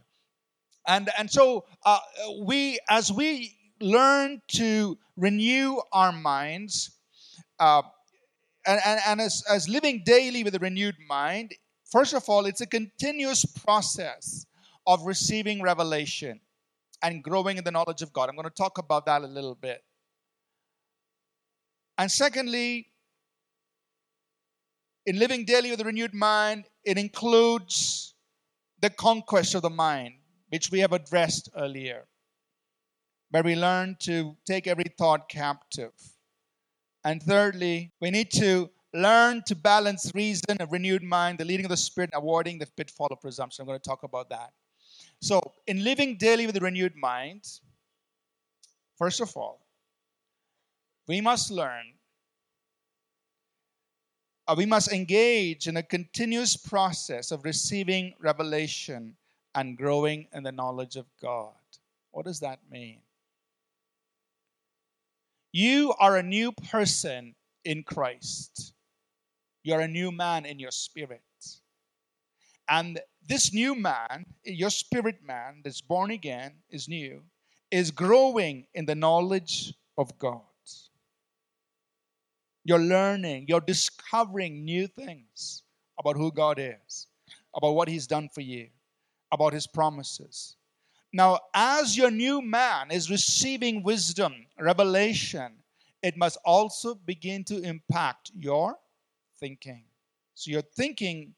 And, 0.87 1.11
and 1.17 1.31
so 1.31 1.65
uh, 1.85 2.01
we, 2.41 2.79
as 2.91 3.13
we 3.13 3.57
learn 3.83 4.41
to 4.49 4.99
renew 5.17 5.81
our 5.93 6.13
minds, 6.13 6.99
uh, 7.59 7.83
and, 8.67 8.81
and, 8.85 9.01
and 9.07 9.21
as, 9.21 9.43
as 9.51 9.69
living 9.69 10.03
daily 10.05 10.45
with 10.45 10.55
a 10.55 10.59
renewed 10.59 10.97
mind, 11.09 11.55
first 11.91 12.15
of 12.15 12.29
all, 12.29 12.47
it's 12.47 12.61
a 12.61 12.67
continuous 12.67 13.45
process 13.45 14.47
of 14.87 15.05
receiving 15.05 15.61
revelation 15.63 16.41
and 17.03 17.23
growing 17.23 17.59
in 17.59 17.65
the 17.65 17.71
knowledge 17.71 18.03
of 18.03 18.13
God. 18.13 18.29
I'm 18.29 18.37
going 18.37 18.49
to 18.49 18.55
talk 18.55 18.79
about 18.79 19.07
that 19.07 19.23
a 19.23 19.27
little 19.27 19.55
bit. 19.55 19.83
And 21.99 22.11
secondly, 22.11 22.87
in 25.05 25.19
living 25.19 25.45
daily 25.45 25.71
with 25.71 25.81
a 25.81 25.85
renewed 25.85 26.15
mind, 26.15 26.65
it 26.85 26.97
includes 26.97 28.15
the 28.81 28.91
conquest 28.91 29.55
of 29.55 29.63
the 29.63 29.71
mind, 29.71 30.15
which 30.51 30.71
we 30.71 30.81
have 30.81 30.93
addressed 30.93 31.51
earlier, 31.57 32.05
where 33.33 33.43
we 33.43 33.57
learn 33.57 33.97
to 33.99 34.37
take 34.47 34.67
every 34.67 34.85
thought 34.99 35.27
captive. 35.29 35.93
And 37.03 37.23
thirdly, 37.23 37.91
we 37.99 38.11
need 38.11 38.31
to 38.33 38.71
learn 38.93 39.43
to 39.47 39.57
balance 39.57 40.13
reason, 40.15 40.59
a 40.61 40.67
renewed 40.67 41.03
mind, 41.03 41.39
the 41.39 41.47
leading 41.47 41.65
of 41.65 41.71
the 41.71 41.77
Spirit, 41.79 42.11
avoiding 42.13 42.59
the 42.59 42.67
pitfall 42.77 43.09
of 43.11 43.23
presumption. 43.23 43.63
I'm 43.63 43.67
going 43.67 43.81
to 43.81 43.89
talk 43.89 44.03
about 44.03 44.29
that. 44.29 44.51
So, 45.23 45.41
in 45.67 45.83
living 45.83 46.19
daily 46.19 46.47
with 46.47 46.57
a 46.59 46.61
renewed 46.61 46.95
mind, 46.95 47.49
first 48.99 49.21
of 49.23 49.35
all, 49.35 49.67
we 51.09 51.23
must 51.23 51.51
learn, 51.51 51.95
uh, 54.47 54.55
we 54.59 54.67
must 54.67 54.93
engage 54.93 55.69
in 55.69 55.79
a 55.79 55.83
continuous 55.83 56.55
process 56.55 57.31
of 57.31 57.47
receiving 57.47 58.13
revelation 58.21 59.17
and 59.55 59.79
growing 59.79 60.27
in 60.35 60.43
the 60.43 60.53
knowledge 60.53 60.97
of 60.97 61.07
God. 61.21 61.55
What 62.11 62.27
does 62.27 62.41
that 62.41 62.59
mean? 62.71 62.99
You 65.53 65.95
are 66.01 66.17
a 66.17 66.23
new 66.23 66.51
person 66.53 67.35
in 67.65 67.83
Christ. 67.83 68.73
You're 69.63 69.81
a 69.81 69.89
new 69.89 70.11
man 70.11 70.47
in 70.47 70.59
your 70.59 70.71
spirit. 70.71 71.21
And 72.69 73.01
this 73.29 73.53
new 73.53 73.75
man, 73.75 74.25
your 74.45 74.71
spirit 74.71 75.23
man 75.23 75.61
that's 75.63 75.83
born 75.83 76.11
again, 76.11 76.55
is 76.71 76.89
new, 76.89 77.23
is 77.71 77.91
growing 77.91 78.67
in 78.75 78.87
the 78.87 78.95
knowledge 78.95 79.75
of 79.99 80.19
God. 80.19 80.41
You're 82.65 82.79
learning, 82.79 83.47
you're 83.49 83.61
discovering 83.61 84.65
new 84.65 84.87
things 84.87 85.65
about 85.99 86.17
who 86.17 86.33
God 86.33 86.59
is, 86.59 87.09
about 87.55 87.73
what 87.73 87.89
He's 87.89 88.07
done 88.07 88.29
for 88.33 88.41
you, 88.41 88.69
about 89.33 89.53
His 89.53 89.67
promises. 89.67 90.57
Now, 91.13 91.41
as 91.53 91.97
your 91.97 92.11
new 92.11 92.41
man 92.41 92.91
is 92.91 93.11
receiving 93.11 93.83
wisdom, 93.83 94.47
revelation, 94.59 95.53
it 96.03 96.17
must 96.17 96.39
also 96.45 96.95
begin 96.95 97.45
to 97.45 97.61
impact 97.63 98.33
your 98.35 98.77
thinking. 99.39 99.85
So, 100.35 100.51
your 100.51 100.63
thinking 100.63 101.35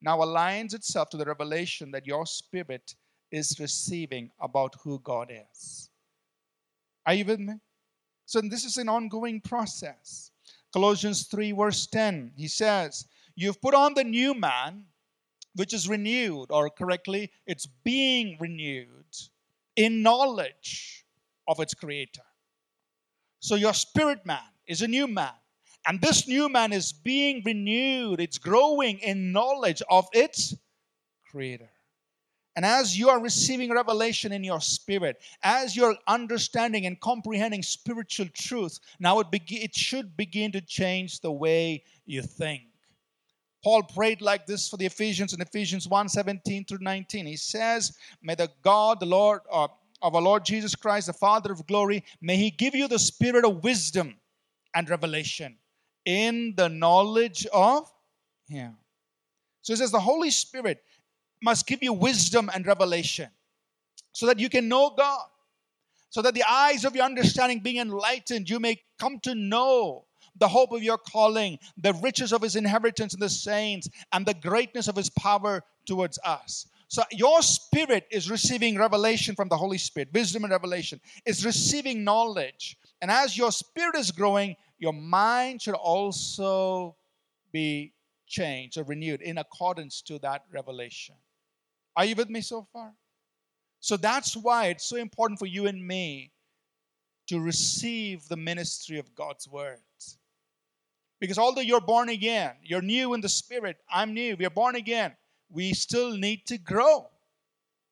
now 0.00 0.18
aligns 0.18 0.72
itself 0.74 1.10
to 1.10 1.16
the 1.16 1.24
revelation 1.24 1.90
that 1.90 2.06
your 2.06 2.26
spirit 2.26 2.94
is 3.32 3.58
receiving 3.58 4.30
about 4.40 4.76
who 4.82 5.00
God 5.00 5.32
is. 5.52 5.90
Are 7.04 7.14
you 7.14 7.24
with 7.24 7.40
me? 7.40 7.54
So, 8.26 8.40
this 8.40 8.64
is 8.64 8.78
an 8.78 8.88
ongoing 8.88 9.40
process. 9.40 10.30
Colossians 10.72 11.24
3, 11.24 11.52
verse 11.52 11.86
10, 11.86 12.32
he 12.36 12.48
says, 12.48 13.06
You've 13.34 13.60
put 13.60 13.74
on 13.74 13.94
the 13.94 14.04
new 14.04 14.32
man, 14.32 14.84
which 15.54 15.74
is 15.74 15.88
renewed, 15.88 16.46
or 16.50 16.70
correctly, 16.70 17.30
it's 17.46 17.66
being 17.66 18.36
renewed 18.40 19.04
in 19.76 20.02
knowledge 20.02 21.04
of 21.48 21.60
its 21.60 21.74
creator. 21.74 22.22
So 23.40 23.54
your 23.54 23.74
spirit 23.74 24.24
man 24.24 24.40
is 24.66 24.82
a 24.82 24.88
new 24.88 25.06
man. 25.06 25.32
And 25.86 26.00
this 26.00 26.28
new 26.28 26.48
man 26.48 26.72
is 26.72 26.92
being 26.92 27.42
renewed, 27.44 28.20
it's 28.20 28.38
growing 28.38 28.98
in 29.00 29.32
knowledge 29.32 29.82
of 29.90 30.06
its 30.12 30.54
creator. 31.28 31.70
And 32.54 32.66
as 32.66 32.98
you 32.98 33.08
are 33.08 33.18
receiving 33.18 33.72
revelation 33.72 34.30
in 34.30 34.44
your 34.44 34.60
spirit, 34.60 35.22
as 35.42 35.74
you're 35.74 35.96
understanding 36.06 36.84
and 36.84 37.00
comprehending 37.00 37.62
spiritual 37.62 38.26
truth, 38.34 38.78
now 39.00 39.20
it, 39.20 39.30
be- 39.30 39.42
it 39.48 39.74
should 39.74 40.16
begin 40.16 40.52
to 40.52 40.60
change 40.60 41.20
the 41.20 41.32
way 41.32 41.82
you 42.04 42.22
think. 42.22 42.62
Paul 43.62 43.84
prayed 43.84 44.20
like 44.20 44.46
this 44.46 44.68
for 44.68 44.76
the 44.76 44.86
Ephesians 44.86 45.32
in 45.32 45.40
Ephesians 45.40 45.86
1 45.88 46.08
17 46.08 46.64
through 46.64 46.78
19. 46.80 47.26
He 47.26 47.36
says, 47.36 47.96
May 48.22 48.34
the 48.34 48.50
God, 48.62 48.98
the 49.00 49.06
Lord 49.06 49.40
uh, 49.50 49.68
of 50.02 50.16
our 50.16 50.22
Lord 50.22 50.44
Jesus 50.44 50.74
Christ, 50.74 51.06
the 51.06 51.12
Father 51.12 51.52
of 51.52 51.66
glory, 51.66 52.02
may 52.20 52.36
He 52.36 52.50
give 52.50 52.74
you 52.74 52.88
the 52.88 52.98
spirit 52.98 53.44
of 53.44 53.62
wisdom 53.62 54.16
and 54.74 54.90
revelation 54.90 55.56
in 56.04 56.54
the 56.56 56.68
knowledge 56.68 57.46
of 57.52 57.90
Him. 58.48 58.76
So 59.62 59.74
it 59.74 59.76
says, 59.76 59.92
The 59.92 60.00
Holy 60.00 60.30
Spirit 60.30 60.82
must 61.40 61.66
give 61.66 61.82
you 61.82 61.92
wisdom 61.92 62.50
and 62.52 62.66
revelation 62.66 63.28
so 64.12 64.26
that 64.26 64.38
you 64.38 64.48
can 64.48 64.68
know 64.68 64.90
God, 64.90 65.26
so 66.10 66.20
that 66.22 66.34
the 66.34 66.44
eyes 66.48 66.84
of 66.84 66.96
your 66.96 67.04
understanding 67.04 67.60
being 67.60 67.78
enlightened, 67.78 68.50
you 68.50 68.58
may 68.58 68.82
come 68.98 69.20
to 69.20 69.34
know 69.34 70.04
the 70.36 70.48
hope 70.48 70.72
of 70.72 70.82
your 70.82 70.98
calling, 70.98 71.58
the 71.76 71.94
riches 71.94 72.32
of 72.32 72.42
his 72.42 72.56
inheritance 72.56 73.14
in 73.14 73.20
the 73.20 73.28
saints, 73.28 73.88
and 74.12 74.24
the 74.24 74.34
greatness 74.34 74.88
of 74.88 74.96
his 74.96 75.10
power 75.10 75.62
towards 75.86 76.18
us. 76.24 76.66
So 76.88 77.02
your 77.10 77.40
spirit 77.42 78.06
is 78.10 78.30
receiving 78.30 78.76
revelation 78.76 79.34
from 79.34 79.48
the 79.48 79.56
Holy 79.56 79.78
Spirit, 79.78 80.08
wisdom 80.12 80.44
and 80.44 80.50
revelation. 80.50 81.00
It's 81.24 81.44
receiving 81.44 82.04
knowledge. 82.04 82.76
And 83.00 83.10
as 83.10 83.36
your 83.36 83.50
spirit 83.50 83.96
is 83.96 84.10
growing, 84.10 84.56
your 84.78 84.92
mind 84.92 85.62
should 85.62 85.74
also 85.74 86.96
be 87.50 87.94
changed 88.26 88.78
or 88.78 88.84
renewed 88.84 89.22
in 89.22 89.38
accordance 89.38 90.02
to 90.02 90.18
that 90.18 90.44
revelation. 90.52 91.14
Are 91.96 92.04
you 92.04 92.14
with 92.14 92.30
me 92.30 92.40
so 92.40 92.66
far? 92.72 92.92
So 93.80 93.96
that's 93.96 94.36
why 94.36 94.66
it's 94.66 94.84
so 94.84 94.96
important 94.96 95.38
for 95.38 95.46
you 95.46 95.66
and 95.66 95.86
me 95.86 96.30
to 97.28 97.40
receive 97.40 98.28
the 98.28 98.36
ministry 98.36 98.98
of 98.98 99.14
God's 99.14 99.48
words. 99.48 99.80
Because 101.22 101.38
although 101.38 101.60
you're 101.60 101.80
born 101.80 102.08
again, 102.08 102.54
you're 102.64 102.82
new 102.82 103.14
in 103.14 103.20
the 103.20 103.28
spirit, 103.28 103.76
I'm 103.88 104.12
new, 104.12 104.34
we 104.34 104.44
are 104.44 104.50
born 104.50 104.74
again, 104.74 105.12
we 105.48 105.72
still 105.72 106.16
need 106.16 106.46
to 106.46 106.58
grow 106.58 107.06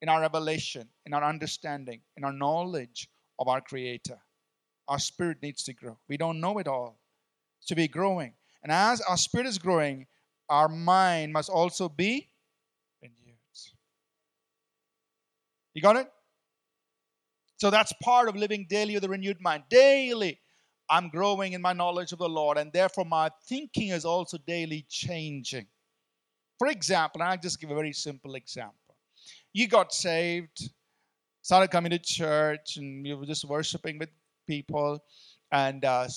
in 0.01 0.09
our 0.09 0.19
revelation, 0.19 0.89
in 1.05 1.13
our 1.13 1.23
understanding, 1.23 2.01
in 2.17 2.25
our 2.25 2.33
knowledge 2.33 3.07
of 3.39 3.47
our 3.47 3.61
Creator. 3.61 4.17
Our 4.89 4.99
spirit 4.99 5.37
needs 5.41 5.63
to 5.63 5.73
grow. 5.73 5.97
We 6.09 6.17
don't 6.17 6.41
know 6.41 6.57
it 6.57 6.67
all. 6.67 6.99
To 7.67 7.75
be 7.75 7.87
growing. 7.87 8.33
And 8.63 8.69
as 8.69 8.99
our 8.99 9.15
spirit 9.15 9.47
is 9.47 9.57
growing, 9.57 10.07
our 10.49 10.67
mind 10.67 11.31
must 11.31 11.49
also 11.49 11.87
be 11.87 12.27
renewed. 13.01 13.37
You 15.73 15.81
got 15.81 15.95
it? 15.95 16.11
So 17.55 17.69
that's 17.69 17.93
part 18.03 18.27
of 18.27 18.35
living 18.35 18.67
daily 18.69 18.95
with 18.95 19.05
a 19.05 19.07
renewed 19.07 19.39
mind. 19.39 19.63
Daily, 19.69 20.41
I'm 20.91 21.07
growing 21.07 21.53
in 21.53 21.61
my 21.61 21.71
knowledge 21.71 22.11
of 22.11 22.19
the 22.19 22.27
Lord, 22.27 22.57
and 22.57 22.71
therefore 22.73 23.05
my 23.05 23.31
thinking 23.47 23.89
is 23.89 24.03
also 24.03 24.37
daily 24.37 24.85
changing. 24.89 25.65
For 26.59 26.67
example, 26.67 27.21
I'll 27.21 27.37
just 27.37 27.61
give 27.61 27.71
a 27.71 27.75
very 27.75 27.93
simple 27.93 28.35
example. 28.35 28.97
You 29.53 29.69
got 29.69 29.93
saved, 29.93 30.69
started 31.41 31.71
coming 31.71 31.91
to 31.91 31.97
church, 31.97 32.75
and 32.75 33.07
you 33.07 33.17
were 33.17 33.25
just 33.25 33.45
worshiping 33.45 33.99
with 33.99 34.09
people, 34.45 34.99
and 35.49 35.85
uh, 35.85 36.09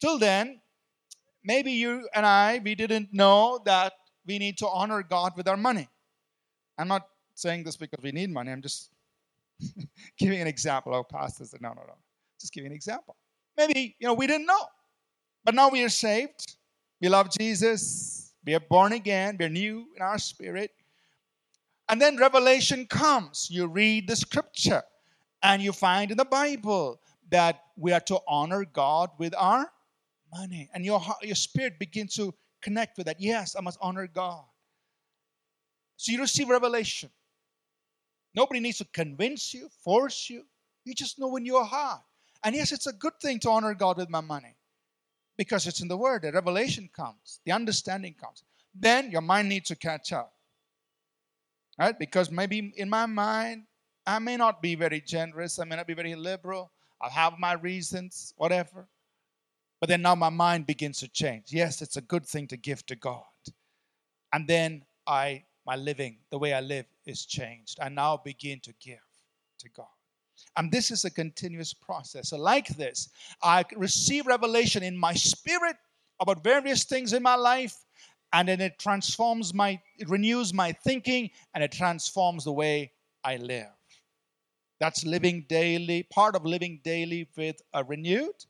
till 0.00 0.18
then, 0.18 0.60
maybe 1.44 1.70
you 1.70 2.08
and 2.12 2.26
I, 2.26 2.60
we 2.64 2.74
didn't 2.74 3.14
know 3.14 3.60
that 3.64 3.92
we 4.26 4.40
need 4.40 4.58
to 4.58 4.66
honor 4.66 5.04
God 5.04 5.34
with 5.36 5.46
our 5.46 5.56
money. 5.56 5.88
I'm 6.76 6.88
not 6.88 7.06
saying 7.36 7.62
this 7.62 7.76
because 7.76 8.02
we 8.02 8.10
need 8.10 8.30
money. 8.30 8.50
I'm 8.50 8.60
just 8.60 8.90
giving 10.18 10.40
an 10.40 10.48
example. 10.48 10.96
Oh, 10.96 11.04
pastors, 11.04 11.54
no, 11.60 11.68
no, 11.68 11.82
no. 11.86 11.94
Just 12.40 12.52
giving 12.52 12.72
an 12.72 12.76
example. 12.76 13.14
Maybe, 13.56 13.96
you 13.98 14.06
know, 14.06 14.14
we 14.14 14.26
didn't 14.26 14.46
know. 14.46 14.66
But 15.44 15.54
now 15.54 15.68
we 15.68 15.82
are 15.84 15.88
saved. 15.88 16.56
We 17.00 17.08
love 17.08 17.30
Jesus. 17.30 18.34
We 18.44 18.54
are 18.54 18.60
born 18.60 18.92
again. 18.92 19.36
We're 19.38 19.48
new 19.48 19.86
in 19.94 20.02
our 20.02 20.18
spirit. 20.18 20.70
And 21.88 22.00
then 22.00 22.16
revelation 22.16 22.86
comes. 22.86 23.48
You 23.50 23.66
read 23.66 24.08
the 24.08 24.16
scripture 24.16 24.82
and 25.42 25.62
you 25.62 25.72
find 25.72 26.10
in 26.10 26.16
the 26.16 26.24
Bible 26.24 27.00
that 27.30 27.60
we 27.76 27.92
are 27.92 28.00
to 28.00 28.18
honor 28.26 28.64
God 28.64 29.10
with 29.18 29.34
our 29.36 29.70
money. 30.32 30.68
And 30.74 30.84
your, 30.84 31.00
your 31.22 31.36
spirit 31.36 31.78
begins 31.78 32.14
to 32.16 32.34
connect 32.60 32.98
with 32.98 33.06
that. 33.06 33.20
Yes, 33.20 33.54
I 33.56 33.60
must 33.60 33.78
honor 33.80 34.06
God. 34.06 34.44
So 35.96 36.12
you 36.12 36.20
receive 36.20 36.48
revelation. 36.48 37.10
Nobody 38.34 38.60
needs 38.60 38.78
to 38.78 38.84
convince 38.92 39.54
you, 39.54 39.68
force 39.82 40.28
you. 40.28 40.44
You 40.84 40.94
just 40.94 41.18
know 41.18 41.36
in 41.36 41.46
your 41.46 41.64
heart. 41.64 42.02
And 42.46 42.54
yes, 42.54 42.70
it's 42.70 42.86
a 42.86 42.92
good 42.92 43.18
thing 43.20 43.40
to 43.40 43.50
honor 43.50 43.74
God 43.74 43.96
with 43.96 44.08
my 44.08 44.20
money 44.20 44.54
because 45.36 45.66
it's 45.66 45.80
in 45.80 45.88
the 45.88 45.96
Word. 45.96 46.22
The 46.22 46.30
revelation 46.30 46.88
comes, 46.94 47.40
the 47.44 47.50
understanding 47.50 48.14
comes. 48.14 48.44
Then 48.72 49.10
your 49.10 49.20
mind 49.20 49.48
needs 49.48 49.66
to 49.70 49.74
catch 49.74 50.12
up. 50.12 50.32
Right? 51.76 51.98
Because 51.98 52.30
maybe 52.30 52.72
in 52.76 52.88
my 52.88 53.06
mind, 53.06 53.64
I 54.06 54.20
may 54.20 54.36
not 54.36 54.62
be 54.62 54.76
very 54.76 55.00
generous, 55.00 55.58
I 55.58 55.64
may 55.64 55.74
not 55.74 55.88
be 55.88 55.94
very 55.94 56.14
liberal, 56.14 56.70
I'll 57.02 57.10
have 57.10 57.36
my 57.36 57.54
reasons, 57.54 58.32
whatever. 58.36 58.86
But 59.80 59.88
then 59.88 60.02
now 60.02 60.14
my 60.14 60.30
mind 60.30 60.68
begins 60.68 61.00
to 61.00 61.08
change. 61.08 61.46
Yes, 61.48 61.82
it's 61.82 61.96
a 61.96 62.00
good 62.00 62.24
thing 62.24 62.46
to 62.46 62.56
give 62.56 62.86
to 62.86 62.94
God. 62.94 63.24
And 64.32 64.46
then 64.46 64.84
I 65.04 65.42
my 65.66 65.74
living, 65.74 66.18
the 66.30 66.38
way 66.38 66.54
I 66.54 66.60
live 66.60 66.86
is 67.06 67.26
changed. 67.26 67.80
I 67.82 67.88
now 67.88 68.18
begin 68.18 68.60
to 68.60 68.72
give 68.80 69.02
to 69.58 69.68
God. 69.70 69.95
And 70.56 70.72
this 70.72 70.90
is 70.90 71.04
a 71.04 71.10
continuous 71.10 71.74
process. 71.74 72.30
So, 72.30 72.36
like 72.36 72.68
this, 72.68 73.08
I 73.42 73.64
receive 73.76 74.26
revelation 74.26 74.82
in 74.82 74.96
my 74.96 75.14
spirit 75.14 75.76
about 76.20 76.42
various 76.42 76.84
things 76.84 77.12
in 77.12 77.22
my 77.22 77.34
life, 77.34 77.74
and 78.32 78.48
then 78.48 78.60
it 78.60 78.78
transforms 78.78 79.52
my, 79.52 79.80
it 79.98 80.08
renews 80.08 80.54
my 80.54 80.72
thinking, 80.72 81.30
and 81.54 81.62
it 81.62 81.72
transforms 81.72 82.44
the 82.44 82.52
way 82.52 82.92
I 83.22 83.36
live. 83.36 83.68
That's 84.78 85.04
living 85.04 85.46
daily, 85.48 86.02
part 86.04 86.36
of 86.36 86.44
living 86.44 86.80
daily 86.84 87.28
with 87.36 87.56
a 87.72 87.82
renewed 87.84 88.44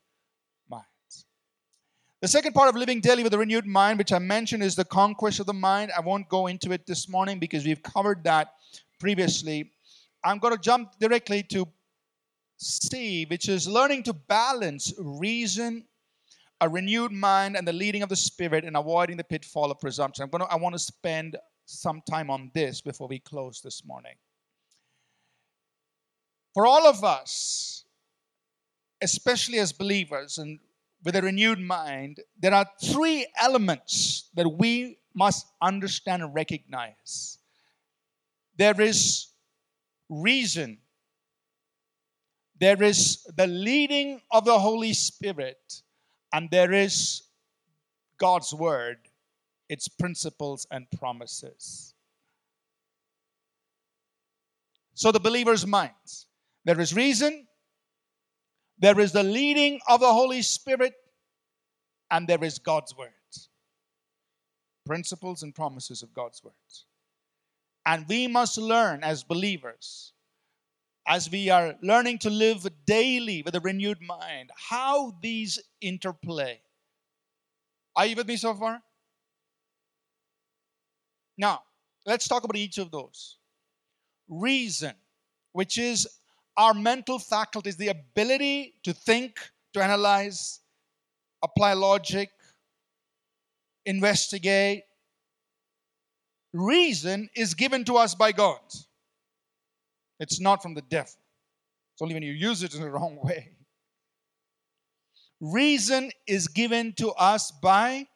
mind. 0.69 0.83
The 2.21 2.27
second 2.27 2.53
part 2.53 2.69
of 2.69 2.75
living 2.75 2.99
daily 2.99 3.23
with 3.23 3.33
a 3.33 3.37
renewed 3.37 3.65
mind, 3.65 3.97
which 3.97 4.11
I 4.11 4.19
mentioned, 4.19 4.63
is 4.63 4.75
the 4.75 4.85
conquest 4.85 5.39
of 5.39 5.45
the 5.45 5.53
mind. 5.53 5.91
I 5.95 6.01
won't 6.01 6.27
go 6.27 6.47
into 6.47 6.71
it 6.71 6.85
this 6.85 7.07
morning 7.07 7.39
because 7.39 7.65
we've 7.65 7.81
covered 7.83 8.23
that 8.23 8.53
previously. 8.99 9.71
I'm 10.23 10.39
going 10.39 10.53
to 10.53 10.59
jump 10.59 10.99
directly 10.99 11.43
to 11.43 11.67
C, 12.57 13.25
which 13.29 13.47
is 13.47 13.67
learning 13.67 14.03
to 14.03 14.13
balance 14.13 14.93
reason, 14.97 15.85
a 16.59 16.67
renewed 16.67 17.11
mind, 17.11 17.55
and 17.55 17.67
the 17.67 17.73
leading 17.73 18.01
of 18.01 18.09
the 18.09 18.15
Spirit, 18.15 18.65
and 18.65 18.75
avoiding 18.75 19.17
the 19.17 19.23
pitfall 19.23 19.71
of 19.71 19.79
presumption. 19.79 20.23
I'm 20.23 20.39
to, 20.39 20.45
I 20.45 20.55
want 20.55 20.73
to 20.73 20.79
spend 20.79 21.37
some 21.65 22.01
time 22.09 22.29
on 22.29 22.51
this 22.53 22.81
before 22.81 23.07
we 23.07 23.19
close 23.19 23.61
this 23.61 23.85
morning. 23.85 24.15
For 26.53 26.65
all 26.65 26.87
of 26.87 27.03
us, 27.03 27.85
especially 29.01 29.59
as 29.59 29.71
believers 29.71 30.39
and 30.39 30.59
with 31.03 31.15
a 31.15 31.21
renewed 31.21 31.59
mind, 31.59 32.21
there 32.39 32.53
are 32.53 32.65
three 32.83 33.27
elements 33.39 34.29
that 34.33 34.47
we 34.47 34.97
must 35.13 35.45
understand 35.61 36.23
and 36.23 36.33
recognize. 36.33 37.37
There 38.57 38.81
is 38.81 39.27
reason, 40.09 40.79
there 42.59 42.81
is 42.81 43.23
the 43.35 43.47
leading 43.47 44.21
of 44.31 44.45
the 44.45 44.57
Holy 44.57 44.93
Spirit, 44.93 45.81
and 46.33 46.49
there 46.49 46.73
is 46.73 47.23
God's 48.17 48.53
Word, 48.53 48.97
its 49.69 49.87
principles 49.87 50.65
and 50.71 50.87
promises. 50.97 51.93
So, 54.93 55.11
the 55.11 55.19
believer's 55.19 55.67
minds 55.67 56.25
there 56.65 56.79
is 56.81 56.93
reason, 56.93 57.47
there 58.79 58.99
is 58.99 59.11
the 59.11 59.23
leading 59.23 59.79
of 59.87 59.99
the 59.99 60.11
Holy 60.11 60.41
Spirit, 60.41 60.93
and 62.11 62.27
there 62.27 62.43
is 62.43 62.59
God's 62.59 62.95
Word. 62.97 63.11
Principles 64.85 65.43
and 65.43 65.53
promises 65.53 66.01
of 66.01 66.13
God's 66.13 66.43
Word. 66.43 66.53
And 67.85 68.05
we 68.09 68.27
must 68.27 68.57
learn 68.57 69.03
as 69.03 69.23
believers, 69.23 70.13
as 71.07 71.31
we 71.31 71.49
are 71.49 71.75
learning 71.81 72.19
to 72.19 72.29
live 72.29 72.67
daily 72.85 73.41
with 73.41 73.55
a 73.55 73.61
renewed 73.61 74.01
mind, 74.01 74.51
how 74.69 75.15
these 75.21 75.57
interplay. 75.79 76.59
Are 77.95 78.05
you 78.05 78.15
with 78.15 78.27
me 78.27 78.35
so 78.35 78.53
far? 78.53 78.81
Now, 81.37 81.61
let's 82.05 82.27
talk 82.27 82.43
about 82.43 82.57
each 82.57 82.77
of 82.77 82.91
those. 82.91 83.37
Reason, 84.27 84.93
which 85.53 85.77
is 85.77 86.07
our 86.57 86.73
mental 86.73 87.19
faculties, 87.19 87.77
the 87.77 87.87
ability 87.87 88.73
to 88.83 88.91
think, 88.91 89.39
to 89.73 89.81
analyze, 89.81 90.59
apply 91.41 91.73
logic, 91.73 92.29
investigate. 93.85 94.83
Reason 96.51 97.29
is 97.35 97.53
given 97.53 97.85
to 97.85 97.95
us 97.95 98.13
by 98.13 98.31
God. 98.31 98.59
It's 100.19 100.39
not 100.39 100.61
from 100.61 100.73
the 100.73 100.81
devil. 100.81 101.11
It's 101.93 102.01
only 102.01 102.13
when 102.13 102.23
you 102.23 102.31
use 102.31 102.63
it 102.63 102.73
in 102.73 102.81
the 102.81 102.89
wrong 102.97 103.17
way. 103.21 103.51
Reason 105.39 106.11
is 106.25 106.47
given 106.47 106.93
to 106.93 107.11
us 107.11 107.51
by 107.51 108.07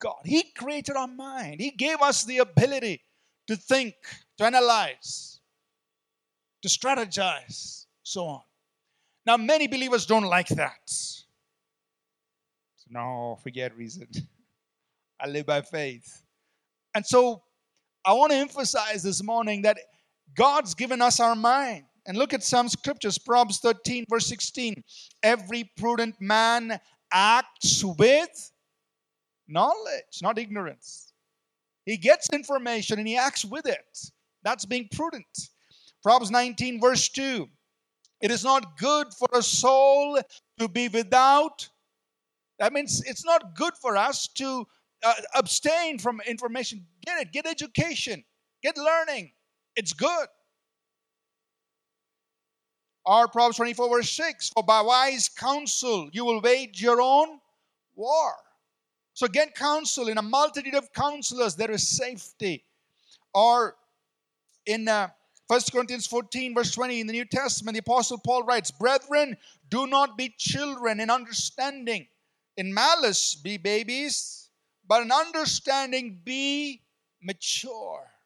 God. 0.00 0.20
He 0.24 0.42
created 0.56 0.96
our 0.96 1.06
mind, 1.06 1.60
He 1.60 1.70
gave 1.70 2.00
us 2.00 2.24
the 2.24 2.38
ability 2.38 3.02
to 3.46 3.56
think, 3.56 3.94
to 4.38 4.44
analyze, 4.44 5.40
to 6.62 6.68
strategize, 6.68 7.86
so 8.02 8.24
on. 8.26 8.40
Now, 9.26 9.36
many 9.36 9.66
believers 9.66 10.06
don't 10.06 10.24
like 10.24 10.48
that. 10.48 10.78
So, 10.86 11.26
no, 12.90 13.38
forget 13.42 13.76
reason. 13.76 14.08
I 15.20 15.26
live 15.26 15.46
by 15.46 15.62
faith. 15.62 16.22
And 16.94 17.04
so, 17.04 17.42
I 18.04 18.12
want 18.12 18.32
to 18.32 18.38
emphasize 18.38 19.02
this 19.02 19.22
morning 19.22 19.62
that 19.62 19.78
God's 20.38 20.74
given 20.74 21.02
us 21.02 21.18
our 21.18 21.34
mind. 21.34 21.84
And 22.06 22.16
look 22.16 22.32
at 22.32 22.44
some 22.44 22.68
scriptures, 22.68 23.18
Proverbs 23.18 23.58
13, 23.58 24.06
verse 24.08 24.26
16. 24.28 24.82
Every 25.24 25.70
prudent 25.76 26.14
man 26.20 26.78
acts 27.12 27.82
with 27.84 28.52
knowledge, 29.48 30.22
not 30.22 30.38
ignorance. 30.38 31.12
He 31.86 31.96
gets 31.96 32.28
information 32.32 33.00
and 33.00 33.08
he 33.08 33.16
acts 33.16 33.44
with 33.44 33.66
it. 33.66 33.98
That's 34.44 34.64
being 34.64 34.88
prudent. 34.92 35.26
Proverbs 36.04 36.30
19, 36.30 36.80
verse 36.80 37.08
2. 37.08 37.48
It 38.20 38.30
is 38.30 38.44
not 38.44 38.78
good 38.78 39.08
for 39.18 39.28
a 39.34 39.42
soul 39.42 40.20
to 40.60 40.68
be 40.68 40.88
without. 40.88 41.68
That 42.60 42.72
means 42.72 43.02
it's 43.06 43.24
not 43.24 43.56
good 43.56 43.74
for 43.82 43.96
us 43.96 44.28
to 44.36 44.64
uh, 45.04 45.14
abstain 45.34 45.98
from 45.98 46.20
information. 46.28 46.86
Get 47.04 47.22
it, 47.22 47.32
get 47.32 47.46
education, 47.46 48.24
get 48.62 48.76
learning. 48.76 49.32
It's 49.78 49.92
good. 49.92 50.26
Or 53.06 53.28
Proverbs 53.28 53.58
24, 53.58 53.88
verse 53.88 54.10
6 54.10 54.48
For 54.48 54.64
by 54.64 54.80
wise 54.80 55.28
counsel 55.28 56.10
you 56.12 56.24
will 56.24 56.40
wage 56.40 56.82
your 56.82 57.00
own 57.00 57.38
war. 57.94 58.32
So 59.14 59.28
get 59.28 59.54
counsel. 59.54 60.08
In 60.08 60.18
a 60.18 60.22
multitude 60.22 60.74
of 60.74 60.92
counselors, 60.92 61.54
there 61.54 61.70
is 61.70 61.88
safety. 61.88 62.64
Or 63.32 63.76
in 64.66 64.88
uh, 64.88 65.10
1 65.46 65.60
Corinthians 65.70 66.08
14, 66.08 66.56
verse 66.56 66.72
20, 66.72 67.00
in 67.00 67.06
the 67.06 67.12
New 67.12 67.24
Testament, 67.24 67.76
the 67.76 67.80
Apostle 67.80 68.18
Paul 68.18 68.42
writes, 68.42 68.72
Brethren, 68.72 69.36
do 69.70 69.86
not 69.86 70.18
be 70.18 70.34
children 70.36 70.98
in 70.98 71.08
understanding. 71.08 72.08
In 72.56 72.74
malice, 72.74 73.36
be 73.36 73.58
babies, 73.58 74.50
but 74.88 75.02
in 75.02 75.12
understanding, 75.12 76.18
be 76.24 76.82
mature. 77.22 78.17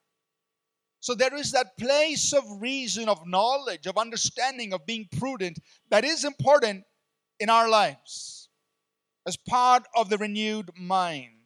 So 1.03 1.17
there 1.17 1.35
is 1.35 1.51
that 1.51 1.77
place 1.77 2.33
of 2.33 2.45
reason, 2.61 3.09
of 3.09 3.27
knowledge, 3.27 3.87
of 3.88 3.99
understanding, 3.99 4.73
of 4.73 4.87
being 4.87 5.09
prudent 5.19 5.59
that 5.91 6.05
is 6.05 6.25
important 6.25 6.85
in 7.41 7.51
our 7.51 7.69
lives 7.69 8.49
as 9.27 9.37
part 9.37 9.83
of 9.97 10.11
the 10.11 10.17
renewed 10.17 10.71
mind. 10.79 11.41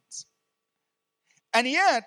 And 1.55 1.67
yet, 1.67 2.05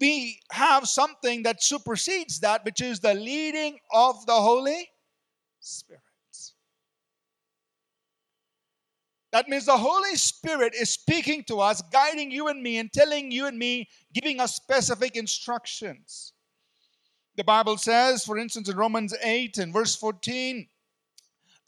we 0.00 0.40
have 0.50 0.88
something 0.88 1.42
that 1.42 1.62
supersedes 1.62 2.40
that, 2.40 2.64
which 2.64 2.80
is 2.80 3.00
the 3.00 3.12
leading 3.12 3.80
of 3.92 4.24
the 4.24 4.32
Holy 4.32 4.88
Spirit. 5.60 6.03
That 9.34 9.48
means 9.48 9.66
the 9.66 9.76
Holy 9.76 10.14
Spirit 10.14 10.76
is 10.76 10.90
speaking 10.90 11.42
to 11.48 11.58
us, 11.58 11.82
guiding 11.92 12.30
you 12.30 12.46
and 12.46 12.62
me, 12.62 12.78
and 12.78 12.92
telling 12.92 13.32
you 13.32 13.46
and 13.46 13.58
me, 13.58 13.88
giving 14.12 14.38
us 14.38 14.54
specific 14.54 15.16
instructions. 15.16 16.34
The 17.34 17.42
Bible 17.42 17.76
says, 17.76 18.24
for 18.24 18.38
instance, 18.38 18.68
in 18.68 18.76
Romans 18.76 19.12
8 19.24 19.58
and 19.58 19.72
verse 19.72 19.96
14, 19.96 20.68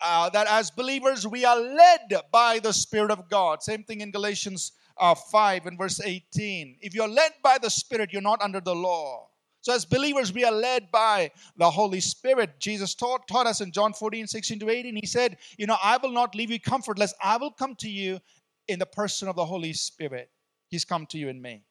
uh, 0.00 0.30
that 0.30 0.46
as 0.46 0.70
believers 0.70 1.26
we 1.26 1.44
are 1.44 1.58
led 1.58 2.14
by 2.30 2.60
the 2.60 2.72
Spirit 2.72 3.10
of 3.10 3.28
God. 3.28 3.64
Same 3.64 3.82
thing 3.82 4.00
in 4.00 4.12
Galatians 4.12 4.70
uh, 4.96 5.16
5 5.16 5.66
and 5.66 5.76
verse 5.76 6.00
18. 6.00 6.76
If 6.82 6.94
you're 6.94 7.08
led 7.08 7.32
by 7.42 7.58
the 7.60 7.70
Spirit, 7.70 8.12
you're 8.12 8.22
not 8.22 8.42
under 8.42 8.60
the 8.60 8.76
law. 8.76 9.26
So, 9.66 9.74
as 9.74 9.84
believers, 9.84 10.32
we 10.32 10.44
are 10.44 10.52
led 10.52 10.92
by 10.92 11.32
the 11.56 11.68
Holy 11.68 11.98
Spirit. 11.98 12.60
Jesus 12.60 12.94
taught, 12.94 13.26
taught 13.26 13.48
us 13.48 13.60
in 13.60 13.72
John 13.72 13.92
14, 13.92 14.28
16 14.28 14.60
to 14.60 14.70
18. 14.70 14.94
He 14.94 15.06
said, 15.06 15.38
You 15.58 15.66
know, 15.66 15.76
I 15.82 15.96
will 15.96 16.12
not 16.12 16.36
leave 16.36 16.52
you 16.52 16.60
comfortless. 16.60 17.12
I 17.20 17.36
will 17.36 17.50
come 17.50 17.74
to 17.80 17.90
you 17.90 18.20
in 18.68 18.78
the 18.78 18.86
person 18.86 19.26
of 19.26 19.34
the 19.34 19.44
Holy 19.44 19.72
Spirit. 19.72 20.30
He's 20.68 20.84
come 20.84 21.04
to 21.06 21.18
you 21.18 21.28
in 21.30 21.42
me, 21.42 21.64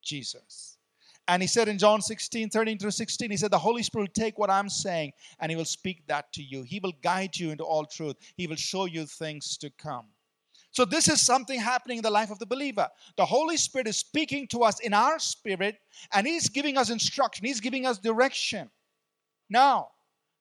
Jesus. 0.00 0.78
And 1.26 1.42
he 1.42 1.48
said 1.48 1.66
in 1.66 1.76
John 1.76 2.02
16, 2.02 2.50
13 2.50 2.78
through 2.78 2.92
16, 2.92 3.32
he 3.32 3.36
said, 3.36 3.50
The 3.50 3.58
Holy 3.58 3.82
Spirit 3.82 4.02
will 4.02 4.22
take 4.22 4.38
what 4.38 4.48
I'm 4.48 4.68
saying 4.68 5.10
and 5.40 5.50
he 5.50 5.56
will 5.56 5.64
speak 5.64 6.06
that 6.06 6.32
to 6.34 6.42
you. 6.44 6.62
He 6.62 6.78
will 6.78 6.94
guide 7.02 7.36
you 7.36 7.50
into 7.50 7.64
all 7.64 7.84
truth. 7.84 8.14
He 8.36 8.46
will 8.46 8.54
show 8.54 8.84
you 8.84 9.06
things 9.06 9.56
to 9.56 9.70
come. 9.70 10.06
So, 10.70 10.84
this 10.84 11.08
is 11.08 11.20
something 11.20 11.58
happening 11.58 11.98
in 11.98 12.02
the 12.02 12.10
life 12.10 12.30
of 12.30 12.38
the 12.38 12.46
believer. 12.46 12.88
The 13.16 13.24
Holy 13.24 13.56
Spirit 13.56 13.88
is 13.88 13.96
speaking 13.96 14.46
to 14.48 14.62
us 14.62 14.80
in 14.80 14.92
our 14.94 15.18
spirit, 15.18 15.76
and 16.12 16.26
He's 16.26 16.48
giving 16.48 16.76
us 16.76 16.90
instruction, 16.90 17.46
He's 17.46 17.60
giving 17.60 17.86
us 17.86 17.98
direction. 17.98 18.70
Now, 19.50 19.88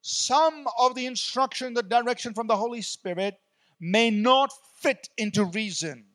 some 0.01 0.67
of 0.77 0.95
the 0.95 1.05
instruction, 1.05 1.73
the 1.73 1.83
direction 1.83 2.33
from 2.33 2.47
the 2.47 2.55
Holy 2.55 2.81
Spirit 2.81 3.39
may 3.79 4.09
not 4.09 4.51
fit 4.79 5.09
into 5.17 5.45
reason. 5.45 6.05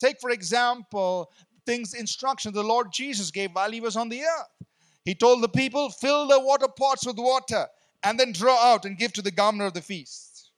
Take, 0.00 0.20
for 0.20 0.30
example, 0.30 1.30
things, 1.66 1.94
instruction 1.94 2.52
the 2.52 2.62
Lord 2.62 2.92
Jesus 2.92 3.30
gave 3.30 3.50
while 3.52 3.70
He 3.70 3.80
was 3.80 3.96
on 3.96 4.08
the 4.08 4.22
earth. 4.22 4.68
He 5.04 5.14
told 5.14 5.42
the 5.42 5.48
people, 5.48 5.90
fill 5.90 6.28
the 6.28 6.38
water 6.38 6.68
pots 6.68 7.06
with 7.06 7.18
water 7.18 7.66
and 8.02 8.18
then 8.18 8.32
draw 8.32 8.56
out 8.72 8.84
and 8.84 8.98
give 8.98 9.12
to 9.14 9.22
the 9.22 9.30
governor 9.30 9.66
of 9.66 9.74
the 9.74 9.80
feast. 9.80 10.50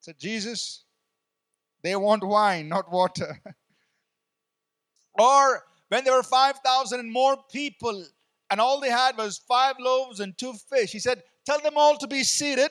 Said 0.00 0.18
Jesus, 0.18 0.84
they 1.82 1.96
want 1.96 2.24
wine, 2.24 2.68
not 2.68 2.90
water. 2.90 3.40
or 5.14 5.62
when 5.88 6.04
there 6.04 6.14
were 6.14 6.22
5,000 6.22 7.00
and 7.00 7.12
more 7.12 7.36
people, 7.50 8.06
and 8.50 8.60
all 8.60 8.80
they 8.80 8.90
had 8.90 9.16
was 9.16 9.38
five 9.48 9.76
loaves 9.78 10.20
and 10.20 10.36
two 10.36 10.54
fish, 10.54 10.92
he 10.92 10.98
said, 10.98 11.22
Tell 11.44 11.60
them 11.60 11.74
all 11.76 11.96
to 11.98 12.06
be 12.06 12.22
seated. 12.22 12.70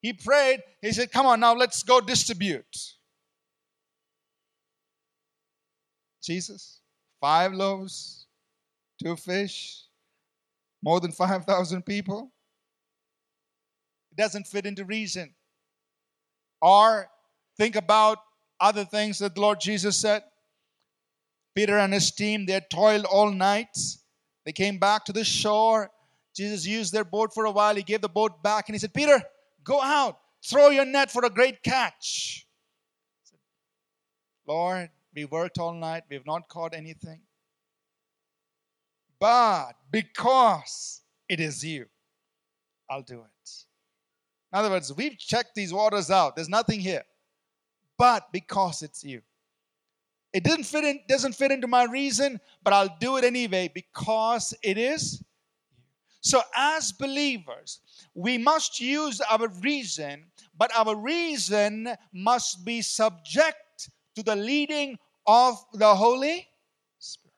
He 0.00 0.12
prayed. 0.12 0.60
He 0.80 0.92
said, 0.92 1.12
Come 1.12 1.26
on, 1.26 1.40
now 1.40 1.54
let's 1.54 1.82
go 1.82 2.00
distribute. 2.00 2.94
Jesus, 6.22 6.80
five 7.20 7.52
loaves, 7.52 8.26
two 9.02 9.14
fish, 9.16 9.82
more 10.82 11.00
than 11.00 11.12
5,000 11.12 11.84
people. 11.84 12.32
It 14.10 14.16
doesn't 14.16 14.46
fit 14.46 14.64
into 14.64 14.84
reason. 14.84 15.34
Or 16.62 17.08
think 17.56 17.76
about 17.76 18.18
other 18.60 18.84
things 18.84 19.18
that 19.18 19.34
the 19.34 19.40
Lord 19.40 19.60
Jesus 19.60 19.96
said. 19.96 20.22
Peter 21.54 21.78
and 21.78 21.92
his 21.92 22.10
team, 22.10 22.46
they 22.46 22.54
had 22.54 22.68
toiled 22.68 23.04
all 23.04 23.30
night. 23.30 23.76
They 24.44 24.52
came 24.52 24.78
back 24.78 25.04
to 25.04 25.12
the 25.12 25.24
shore. 25.24 25.90
Jesus 26.34 26.66
used 26.66 26.92
their 26.92 27.04
boat 27.04 27.32
for 27.32 27.44
a 27.44 27.50
while. 27.50 27.76
He 27.76 27.82
gave 27.82 28.00
the 28.00 28.08
boat 28.08 28.42
back 28.42 28.68
and 28.68 28.74
he 28.74 28.78
said, 28.78 28.92
Peter, 28.92 29.22
go 29.62 29.80
out, 29.80 30.18
throw 30.44 30.70
your 30.70 30.84
net 30.84 31.10
for 31.10 31.24
a 31.24 31.30
great 31.30 31.62
catch. 31.62 32.46
Said, 33.22 33.38
Lord, 34.46 34.90
we 35.14 35.24
worked 35.24 35.58
all 35.58 35.74
night. 35.74 36.02
We 36.10 36.16
have 36.16 36.26
not 36.26 36.48
caught 36.48 36.74
anything. 36.74 37.20
But 39.20 39.74
because 39.90 41.02
it 41.28 41.38
is 41.38 41.64
you, 41.64 41.86
I'll 42.90 43.02
do 43.02 43.20
it. 43.20 43.50
In 44.52 44.58
other 44.58 44.70
words, 44.70 44.92
we've 44.92 45.16
checked 45.16 45.54
these 45.54 45.72
waters 45.72 46.10
out. 46.10 46.36
There's 46.36 46.48
nothing 46.48 46.80
here. 46.80 47.04
But 47.96 48.32
because 48.32 48.82
it's 48.82 49.04
you. 49.04 49.22
It 50.32 50.42
doesn't 50.42 50.64
fit 50.64 50.84
in, 50.84 51.00
doesn't 51.08 51.34
fit 51.34 51.52
into 51.52 51.68
my 51.68 51.84
reason, 51.84 52.40
but 52.62 52.72
I'll 52.72 52.96
do 52.98 53.16
it 53.18 53.24
anyway 53.24 53.70
because 53.72 54.52
it 54.62 54.78
is 54.78 55.22
so, 56.24 56.40
as 56.56 56.90
believers, 56.90 57.80
we 58.14 58.38
must 58.38 58.80
use 58.80 59.20
our 59.20 59.46
reason, 59.60 60.24
but 60.56 60.74
our 60.74 60.96
reason 60.96 61.94
must 62.14 62.64
be 62.64 62.80
subject 62.80 63.90
to 64.16 64.22
the 64.22 64.34
leading 64.34 64.98
of 65.26 65.62
the 65.74 65.94
Holy 65.94 66.48
Spirit. 66.98 67.36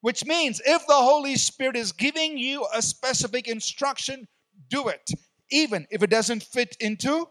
Which 0.00 0.26
means 0.26 0.60
if 0.66 0.84
the 0.88 0.94
Holy 0.94 1.36
Spirit 1.36 1.76
is 1.76 1.92
giving 1.92 2.36
you 2.36 2.66
a 2.74 2.82
specific 2.82 3.46
instruction, 3.46 4.26
do 4.68 4.88
it 4.88 5.08
even 5.50 5.86
if 5.92 6.02
it 6.02 6.10
doesn't 6.10 6.42
fit 6.42 6.76
into 6.80 7.28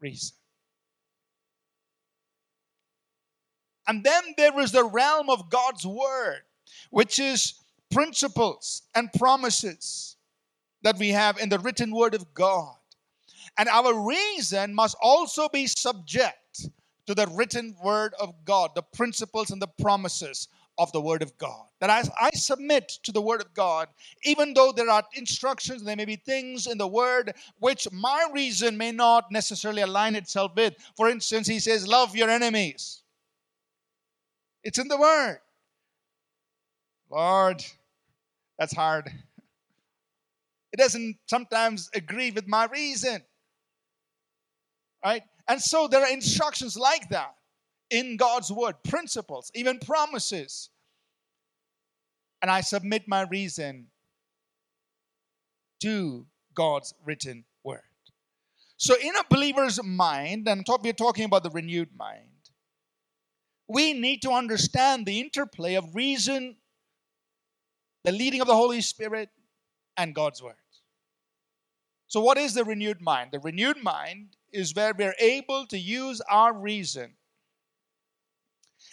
reason. 0.00 0.36
And 3.86 4.04
then 4.04 4.22
there 4.36 4.58
is 4.60 4.72
the 4.72 4.84
realm 4.84 5.30
of 5.30 5.50
God's 5.50 5.86
word, 5.86 6.42
which 6.90 7.18
is 7.18 7.54
principles 7.90 8.82
and 8.94 9.12
promises 9.12 10.16
that 10.82 10.98
we 10.98 11.08
have 11.10 11.38
in 11.38 11.48
the 11.48 11.58
written 11.58 11.94
word 11.94 12.14
of 12.14 12.32
God. 12.34 12.74
And 13.58 13.68
our 13.68 14.06
reason 14.06 14.74
must 14.74 14.96
also 15.00 15.48
be 15.48 15.66
subject 15.66 16.68
to 17.06 17.14
the 17.14 17.26
written 17.32 17.74
word 17.82 18.14
of 18.20 18.34
God, 18.44 18.70
the 18.74 18.82
principles 18.82 19.50
and 19.50 19.60
the 19.60 19.66
promises 19.66 20.48
of 20.80 20.90
the 20.92 21.00
Word 21.00 21.22
of 21.22 21.36
God. 21.36 21.66
That 21.80 21.90
as 21.90 22.10
I 22.18 22.30
submit 22.30 22.88
to 23.02 23.12
the 23.12 23.20
Word 23.20 23.42
of 23.42 23.52
God, 23.52 23.88
even 24.24 24.54
though 24.54 24.72
there 24.72 24.88
are 24.88 25.04
instructions, 25.14 25.84
there 25.84 25.94
may 25.94 26.06
be 26.06 26.16
things 26.16 26.66
in 26.66 26.78
the 26.78 26.86
Word 26.86 27.34
which 27.58 27.86
my 27.92 28.26
reason 28.32 28.78
may 28.78 28.90
not 28.90 29.30
necessarily 29.30 29.82
align 29.82 30.14
itself 30.14 30.52
with. 30.56 30.74
For 30.96 31.10
instance, 31.10 31.46
He 31.46 31.60
says, 31.60 31.86
Love 31.86 32.16
your 32.16 32.30
enemies. 32.30 33.02
It's 34.62 34.78
in 34.78 34.88
the 34.88 34.98
Word. 34.98 35.40
Lord, 37.10 37.64
that's 38.58 38.74
hard. 38.74 39.10
It 40.72 40.76
doesn't 40.76 41.16
sometimes 41.26 41.90
agree 41.94 42.30
with 42.30 42.46
my 42.46 42.66
reason. 42.66 43.22
Right? 45.04 45.22
And 45.48 45.60
so 45.60 45.88
there 45.88 46.02
are 46.02 46.12
instructions 46.12 46.76
like 46.76 47.08
that 47.08 47.34
in 47.90 48.16
God's 48.16 48.52
word, 48.52 48.76
principles, 48.84 49.50
even 49.54 49.78
promises. 49.80 50.70
And 52.40 52.50
I 52.50 52.60
submit 52.60 53.08
my 53.08 53.22
reason 53.22 53.88
to 55.82 56.26
God's 56.54 56.94
written 57.04 57.44
word. 57.64 57.80
So, 58.76 58.94
in 59.02 59.14
a 59.16 59.24
believer's 59.28 59.82
mind, 59.82 60.48
and 60.48 60.64
we're 60.82 60.92
talking 60.92 61.24
about 61.24 61.42
the 61.42 61.50
renewed 61.50 61.90
mind, 61.96 62.29
we 63.70 63.92
need 63.92 64.20
to 64.22 64.32
understand 64.32 65.06
the 65.06 65.20
interplay 65.20 65.76
of 65.76 65.94
reason, 65.94 66.56
the 68.02 68.10
leading 68.10 68.40
of 68.40 68.48
the 68.48 68.54
Holy 68.54 68.80
Spirit, 68.80 69.28
and 69.96 70.12
God's 70.12 70.42
word. 70.42 70.56
So, 72.08 72.20
what 72.20 72.36
is 72.36 72.54
the 72.54 72.64
renewed 72.64 73.00
mind? 73.00 73.30
The 73.30 73.38
renewed 73.38 73.80
mind 73.80 74.36
is 74.52 74.74
where 74.74 74.92
we're 74.92 75.14
able 75.20 75.66
to 75.66 75.78
use 75.78 76.20
our 76.22 76.52
reason 76.52 77.12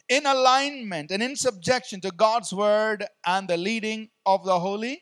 in 0.07 0.27
alignment 0.27 1.09
and 1.09 1.23
in 1.23 1.35
subjection 1.35 1.99
to 2.01 2.11
God's 2.11 2.53
word 2.53 3.03
and 3.25 3.47
the 3.47 3.57
leading 3.57 4.09
of 4.27 4.45
the 4.45 4.59
Holy 4.59 5.01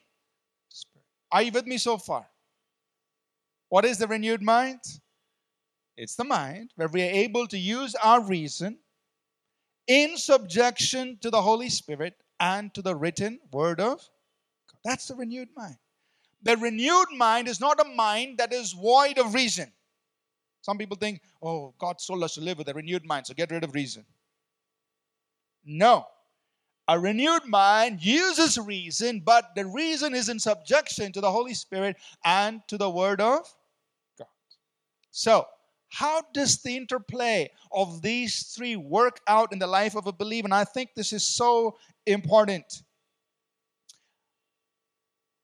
Spirit. 0.69 1.05
Are 1.33 1.41
you 1.41 1.51
with 1.51 1.67
me 1.67 1.77
so 1.77 1.97
far? 1.97 2.25
What 3.67 3.83
is 3.83 3.97
the 3.97 4.07
renewed 4.07 4.41
mind? 4.41 4.79
It's 5.97 6.15
the 6.15 6.23
mind 6.23 6.71
where 6.77 6.87
we 6.87 7.03
are 7.03 7.11
able 7.11 7.45
to 7.47 7.57
use 7.57 7.93
our 7.95 8.21
reason 8.21 8.77
in 9.87 10.17
subjection 10.17 11.17
to 11.21 11.29
the 11.29 11.41
Holy 11.41 11.69
Spirit 11.69 12.15
and 12.39 12.73
to 12.73 12.81
the 12.81 12.95
written 12.95 13.39
word 13.51 13.79
of 13.79 13.97
God. 13.97 14.79
That's 14.83 15.07
the 15.07 15.15
renewed 15.15 15.49
mind. 15.55 15.77
The 16.43 16.57
renewed 16.57 17.07
mind 17.15 17.47
is 17.47 17.59
not 17.59 17.79
a 17.79 17.89
mind 17.95 18.37
that 18.37 18.53
is 18.53 18.73
void 18.73 19.17
of 19.17 19.33
reason. 19.33 19.71
Some 20.61 20.77
people 20.77 20.97
think, 20.97 21.21
oh, 21.41 21.73
God 21.77 21.97
told 22.05 22.23
us 22.23 22.35
to 22.35 22.41
live 22.41 22.57
with 22.57 22.69
a 22.69 22.73
renewed 22.73 23.05
mind, 23.05 23.27
so 23.27 23.33
get 23.33 23.51
rid 23.51 23.63
of 23.63 23.73
reason. 23.73 24.05
No. 25.63 26.05
A 26.87 26.99
renewed 26.99 27.45
mind 27.45 28.03
uses 28.03 28.59
reason, 28.59 29.19
but 29.19 29.55
the 29.55 29.65
reason 29.65 30.13
is 30.13 30.29
in 30.29 30.39
subjection 30.39 31.11
to 31.13 31.21
the 31.21 31.31
Holy 31.31 31.55
Spirit 31.55 31.97
and 32.23 32.61
to 32.67 32.77
the 32.77 32.89
Word 32.89 33.21
of 33.21 33.41
God. 34.19 34.27
So, 35.09 35.47
how 35.89 36.21
does 36.33 36.61
the 36.61 36.75
interplay 36.75 37.49
of 37.71 38.01
these 38.01 38.53
three 38.55 38.75
work 38.75 39.19
out 39.27 39.53
in 39.53 39.59
the 39.59 39.67
life 39.67 39.95
of 39.95 40.07
a 40.07 40.11
believer? 40.11 40.45
And 40.45 40.53
I 40.53 40.63
think 40.63 40.89
this 40.95 41.13
is 41.13 41.23
so 41.23 41.77
important. 42.05 42.83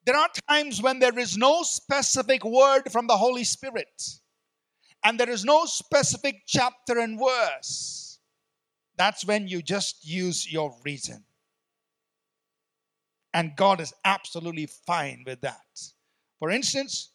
There 0.06 0.16
are 0.16 0.30
times 0.50 0.82
when 0.82 1.00
there 1.00 1.18
is 1.18 1.38
no 1.38 1.62
specific 1.64 2.44
word 2.44 2.92
from 2.92 3.08
the 3.08 3.16
Holy 3.16 3.44
Spirit, 3.44 4.20
and 5.04 5.20
there 5.20 5.30
is 5.30 5.46
no 5.46 5.66
specific 5.66 6.42
chapter 6.48 7.00
and 7.00 7.20
verse 7.20 8.12
that's 9.02 9.26
when 9.26 9.48
you 9.48 9.64
just 9.64 10.08
use 10.08 10.52
your 10.54 10.76
reason. 10.86 11.24
And 13.34 13.56
God 13.56 13.82
is 13.82 13.96
absolutely 14.06 14.68
fine 14.68 15.24
with 15.26 15.42
that. 15.42 15.66
For 16.38 16.52
instance, 16.52 17.10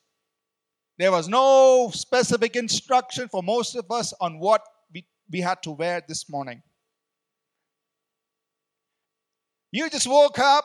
there 0.98 1.12
was 1.12 1.28
no 1.28 1.90
specific 1.92 2.56
instruction 2.56 3.28
for 3.28 3.42
most 3.42 3.74
of 3.76 3.90
us 3.90 4.14
on 4.20 4.38
what 4.38 4.62
we, 4.92 5.06
we 5.30 5.40
had 5.40 5.62
to 5.62 5.70
wear 5.70 6.02
this 6.06 6.30
morning. 6.30 6.62
You 9.72 9.90
just 9.90 10.06
woke 10.06 10.38
up, 10.38 10.64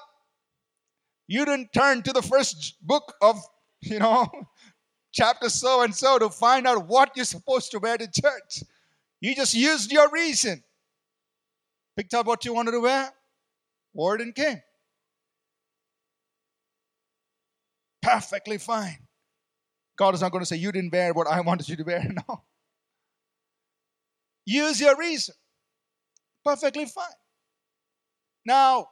you 1.28 1.44
didn't 1.44 1.74
turn 1.74 2.02
to 2.04 2.14
the 2.14 2.22
first 2.22 2.76
book 2.82 3.14
of, 3.22 3.42
you 3.82 4.00
know, 4.00 4.30
chapter 5.12 5.50
so 5.50 5.82
and 5.82 5.94
so 5.94 6.18
to 6.18 6.30
find 6.30 6.66
out 6.66 6.88
what 6.88 7.12
you're 7.16 7.26
supposed 7.26 7.72
to 7.72 7.80
wear 7.80 7.98
to 7.98 8.08
church. 8.08 8.64
You 9.20 9.36
just 9.36 9.54
used 9.54 9.92
your 9.92 10.10
reason 10.12 10.64
picked 11.96 12.14
up 12.14 12.26
what 12.26 12.46
you 12.46 12.54
wanted 12.54 12.72
to 12.72 12.80
wear, 12.80 13.12
wore 13.94 14.16
it 14.16 14.22
and 14.22 14.34
came. 14.34 14.62
Perfectly 18.02 18.58
fine. 18.58 18.98
God 20.02 20.16
is 20.16 20.22
not 20.22 20.32
going 20.32 20.42
to 20.42 20.48
say, 20.48 20.56
You 20.56 20.72
didn't 20.72 20.92
wear 20.92 21.14
what 21.14 21.28
I 21.28 21.42
wanted 21.50 21.70
you 21.70 21.76
to 21.76 21.84
wear. 21.84 22.04
No. 22.28 22.44
Use 24.48 24.82
your 24.82 24.98
reason. 24.98 25.36
Perfectly 26.44 26.86
fine. 26.86 27.06
Now, 28.44 28.88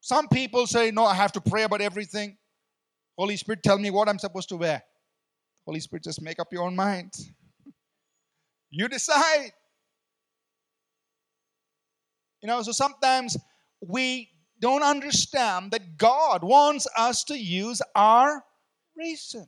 some 0.00 0.26
people 0.28 0.66
say, 0.66 0.90
no, 0.90 1.04
I 1.04 1.12
have 1.12 1.32
to 1.32 1.42
pray 1.42 1.64
about 1.64 1.82
everything. 1.82 2.38
Holy 3.18 3.36
Spirit, 3.36 3.62
tell 3.62 3.78
me 3.78 3.90
what 3.90 4.08
I'm 4.08 4.18
supposed 4.18 4.48
to 4.48 4.56
wear. 4.56 4.82
Holy 5.66 5.80
Spirit, 5.80 6.04
just 6.04 6.22
make 6.22 6.40
up 6.40 6.48
your 6.50 6.62
own 6.62 6.74
mind. 6.74 7.12
you 8.70 8.88
decide. 8.88 9.52
You 12.40 12.46
know, 12.46 12.62
so 12.62 12.72
sometimes 12.72 13.36
we 13.86 14.30
don't 14.58 14.82
understand 14.82 15.72
that 15.72 15.98
God 15.98 16.42
wants 16.42 16.88
us 16.96 17.24
to 17.24 17.38
use 17.38 17.82
our 17.94 18.42
reason. 18.96 19.46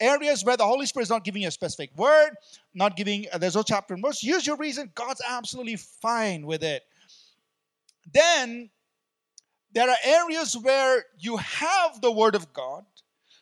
Areas 0.00 0.44
where 0.44 0.56
the 0.56 0.66
Holy 0.66 0.86
Spirit 0.86 1.04
is 1.04 1.10
not 1.10 1.24
giving 1.24 1.42
you 1.42 1.48
a 1.48 1.52
specific 1.52 1.90
word, 1.96 2.30
not 2.74 2.96
giving, 2.96 3.26
uh, 3.32 3.38
there's 3.38 3.54
no 3.54 3.62
chapter 3.62 3.94
and 3.94 4.02
verse, 4.02 4.22
use 4.22 4.46
your 4.46 4.56
reason. 4.56 4.90
God's 4.94 5.22
absolutely 5.26 5.76
fine 5.76 6.46
with 6.46 6.62
it. 6.62 6.82
Then 8.12 8.70
there 9.72 9.88
are 9.88 9.96
areas 10.04 10.56
where 10.56 11.04
you 11.18 11.36
have 11.36 12.00
the 12.00 12.10
Word 12.10 12.34
of 12.34 12.52
God. 12.52 12.84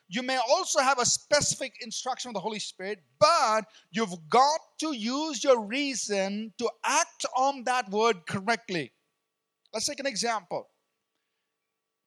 You 0.07 0.21
may 0.21 0.37
also 0.49 0.79
have 0.79 0.99
a 0.99 1.05
specific 1.05 1.73
instruction 1.81 2.29
of 2.29 2.33
the 2.33 2.39
Holy 2.39 2.59
Spirit, 2.59 2.99
but 3.19 3.65
you've 3.91 4.15
got 4.29 4.59
to 4.79 4.93
use 4.93 5.43
your 5.43 5.65
reason 5.65 6.53
to 6.59 6.69
act 6.83 7.25
on 7.35 7.63
that 7.63 7.89
word 7.89 8.25
correctly. 8.27 8.91
Let's 9.73 9.87
take 9.87 9.99
an 9.99 10.05
example. 10.05 10.67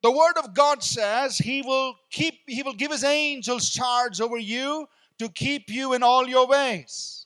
The 0.03 0.11
word 0.11 0.37
of 0.37 0.53
God 0.53 0.83
says 0.83 1.37
he 1.37 1.61
will 1.61 1.95
keep 2.11 2.35
he 2.47 2.63
will 2.63 2.73
give 2.73 2.91
his 2.91 3.03
angels 3.03 3.69
charge 3.69 4.21
over 4.21 4.37
you 4.37 4.87
to 5.19 5.29
keep 5.29 5.69
you 5.69 5.93
in 5.93 6.03
all 6.03 6.27
your 6.27 6.47
ways. 6.47 7.25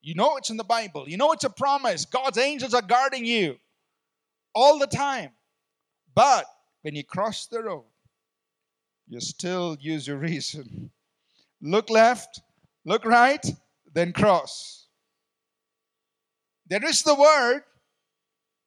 You 0.00 0.14
know 0.14 0.36
it's 0.36 0.50
in 0.50 0.56
the 0.56 0.64
Bible. 0.64 1.08
You 1.08 1.16
know 1.16 1.32
it's 1.32 1.44
a 1.44 1.50
promise. 1.50 2.04
God's 2.04 2.38
angels 2.38 2.74
are 2.74 2.82
guarding 2.82 3.24
you 3.24 3.56
all 4.54 4.78
the 4.78 4.86
time. 4.86 5.30
But 6.14 6.44
when 6.82 6.96
you 6.96 7.04
cross 7.04 7.46
the 7.46 7.62
road, 7.62 7.84
you 9.08 9.20
still 9.20 9.76
use 9.80 10.06
your 10.06 10.16
reason. 10.16 10.90
Look 11.60 11.90
left, 11.90 12.40
look 12.84 13.04
right, 13.04 13.44
then 13.94 14.12
cross. 14.12 14.86
There 16.66 16.84
is 16.84 17.02
the 17.02 17.14
word, 17.14 17.62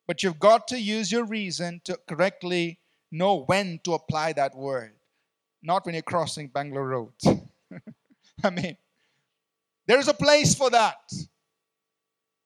but 0.08 0.24
you've 0.24 0.40
got 0.40 0.68
to 0.70 0.80
use 0.80 1.12
your 1.12 1.26
reason 1.26 1.82
to 1.86 1.98
correctly 2.08 2.80
know 3.12 3.44
when 3.44 3.80
to 3.84 3.94
apply 3.94 4.34
that 4.34 4.56
word, 4.56 4.94
not 5.64 5.86
when 5.86 5.96
you're 5.96 6.04
crossing 6.04 6.48
Bangalore 6.48 6.88
Road. 6.88 7.14
I 8.44 8.50
mean, 8.50 8.78
there's 9.88 10.08
a 10.08 10.14
place 10.14 10.56
for 10.56 10.70
that. 10.70 11.12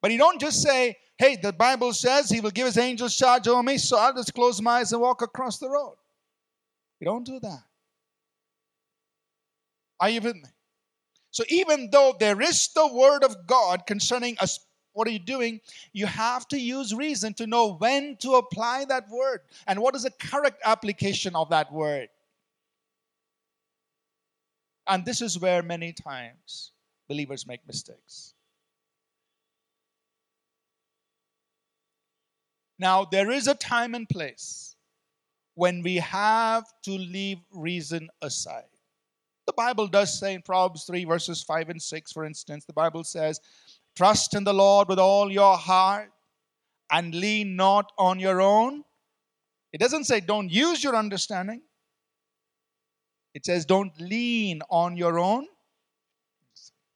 But 0.02 0.12
you 0.12 0.17
don't 0.17 0.39
just 0.39 0.62
say, 0.62 0.98
hey, 1.17 1.36
the 1.36 1.52
Bible 1.52 1.93
says 1.93 2.30
he 2.30 2.39
will 2.39 2.52
give 2.52 2.65
his 2.65 2.78
angels 2.78 3.15
charge 3.17 3.48
over 3.48 3.62
me, 3.62 3.78
so 3.78 3.98
I'll 3.98 4.13
just 4.13 4.34
close 4.34 4.62
my 4.62 4.80
eyes 4.80 4.93
and 4.93 5.02
walk 5.02 5.22
across 5.22 5.58
the 5.58 5.69
road. 5.69 5.95
You 7.00 7.06
don't 7.06 7.26
do 7.26 7.39
that. 7.41 7.63
Are 10.00 10.10
you 10.10 10.22
with 10.22 10.36
me? 10.36 10.43
So 11.32 11.43
even 11.50 11.89
though 11.91 12.15
there 12.19 12.41
is 12.41 12.69
the 12.74 12.88
word 12.88 13.24
of 13.24 13.45
God 13.45 13.86
concerning 13.86 14.38
us, 14.39 14.60
what 15.00 15.08
are 15.08 15.12
you 15.12 15.20
doing? 15.20 15.62
You 15.94 16.08
have 16.08 16.46
to 16.50 16.60
use 16.60 16.94
reason 16.94 17.34
to 17.36 17.48
know 17.48 17.76
when 17.76 18.18
to 18.18 18.34
apply 18.34 18.84
that 18.90 19.10
word 19.10 19.40
and 19.66 19.80
what 19.80 19.96
is 19.96 20.04
the 20.04 20.12
correct 20.12 20.62
application 20.66 21.38
of 21.38 21.48
that 21.52 21.72
word. 21.72 22.10
And 24.88 25.06
this 25.06 25.22
is 25.22 25.40
where 25.40 25.64
many 25.64 25.94
times 25.94 26.74
believers 27.08 27.48
make 27.48 27.66
mistakes. 27.66 28.34
Now, 32.78 33.06
there 33.06 33.32
is 33.32 33.48
a 33.48 33.56
time 33.56 33.96
and 33.96 34.08
place 34.08 34.76
when 35.56 35.82
we 35.82 35.96
have 35.96 36.66
to 36.84 36.92
leave 36.92 37.38
reason 37.54 38.10
aside. 38.22 38.76
The 39.46 39.54
Bible 39.54 39.88
does 39.88 40.20
say 40.20 40.34
in 40.34 40.42
Proverbs 40.42 40.84
3, 40.84 41.06
verses 41.06 41.42
5 41.42 41.70
and 41.70 41.82
6, 41.82 42.12
for 42.12 42.26
instance, 42.26 42.66
the 42.66 42.74
Bible 42.74 43.06
says, 43.06 43.40
Trust 44.00 44.34
in 44.34 44.46
the 44.46 44.54
Lord 44.54 44.88
with 44.88 44.98
all 44.98 45.30
your 45.30 45.58
heart 45.58 46.10
and 46.90 47.14
lean 47.14 47.58
not 47.58 47.92
on 47.98 48.18
your 48.18 48.40
own. 48.40 48.86
It 49.74 49.82
doesn't 49.82 50.06
say 50.06 50.22
don't 50.22 50.50
use 50.50 50.82
your 50.82 50.96
understanding, 50.96 51.62
it 53.34 53.46
says 53.46 53.66
don't 53.66 53.92
lean 54.00 54.62
on 54.70 54.96
your 54.96 55.20
own. 55.20 55.48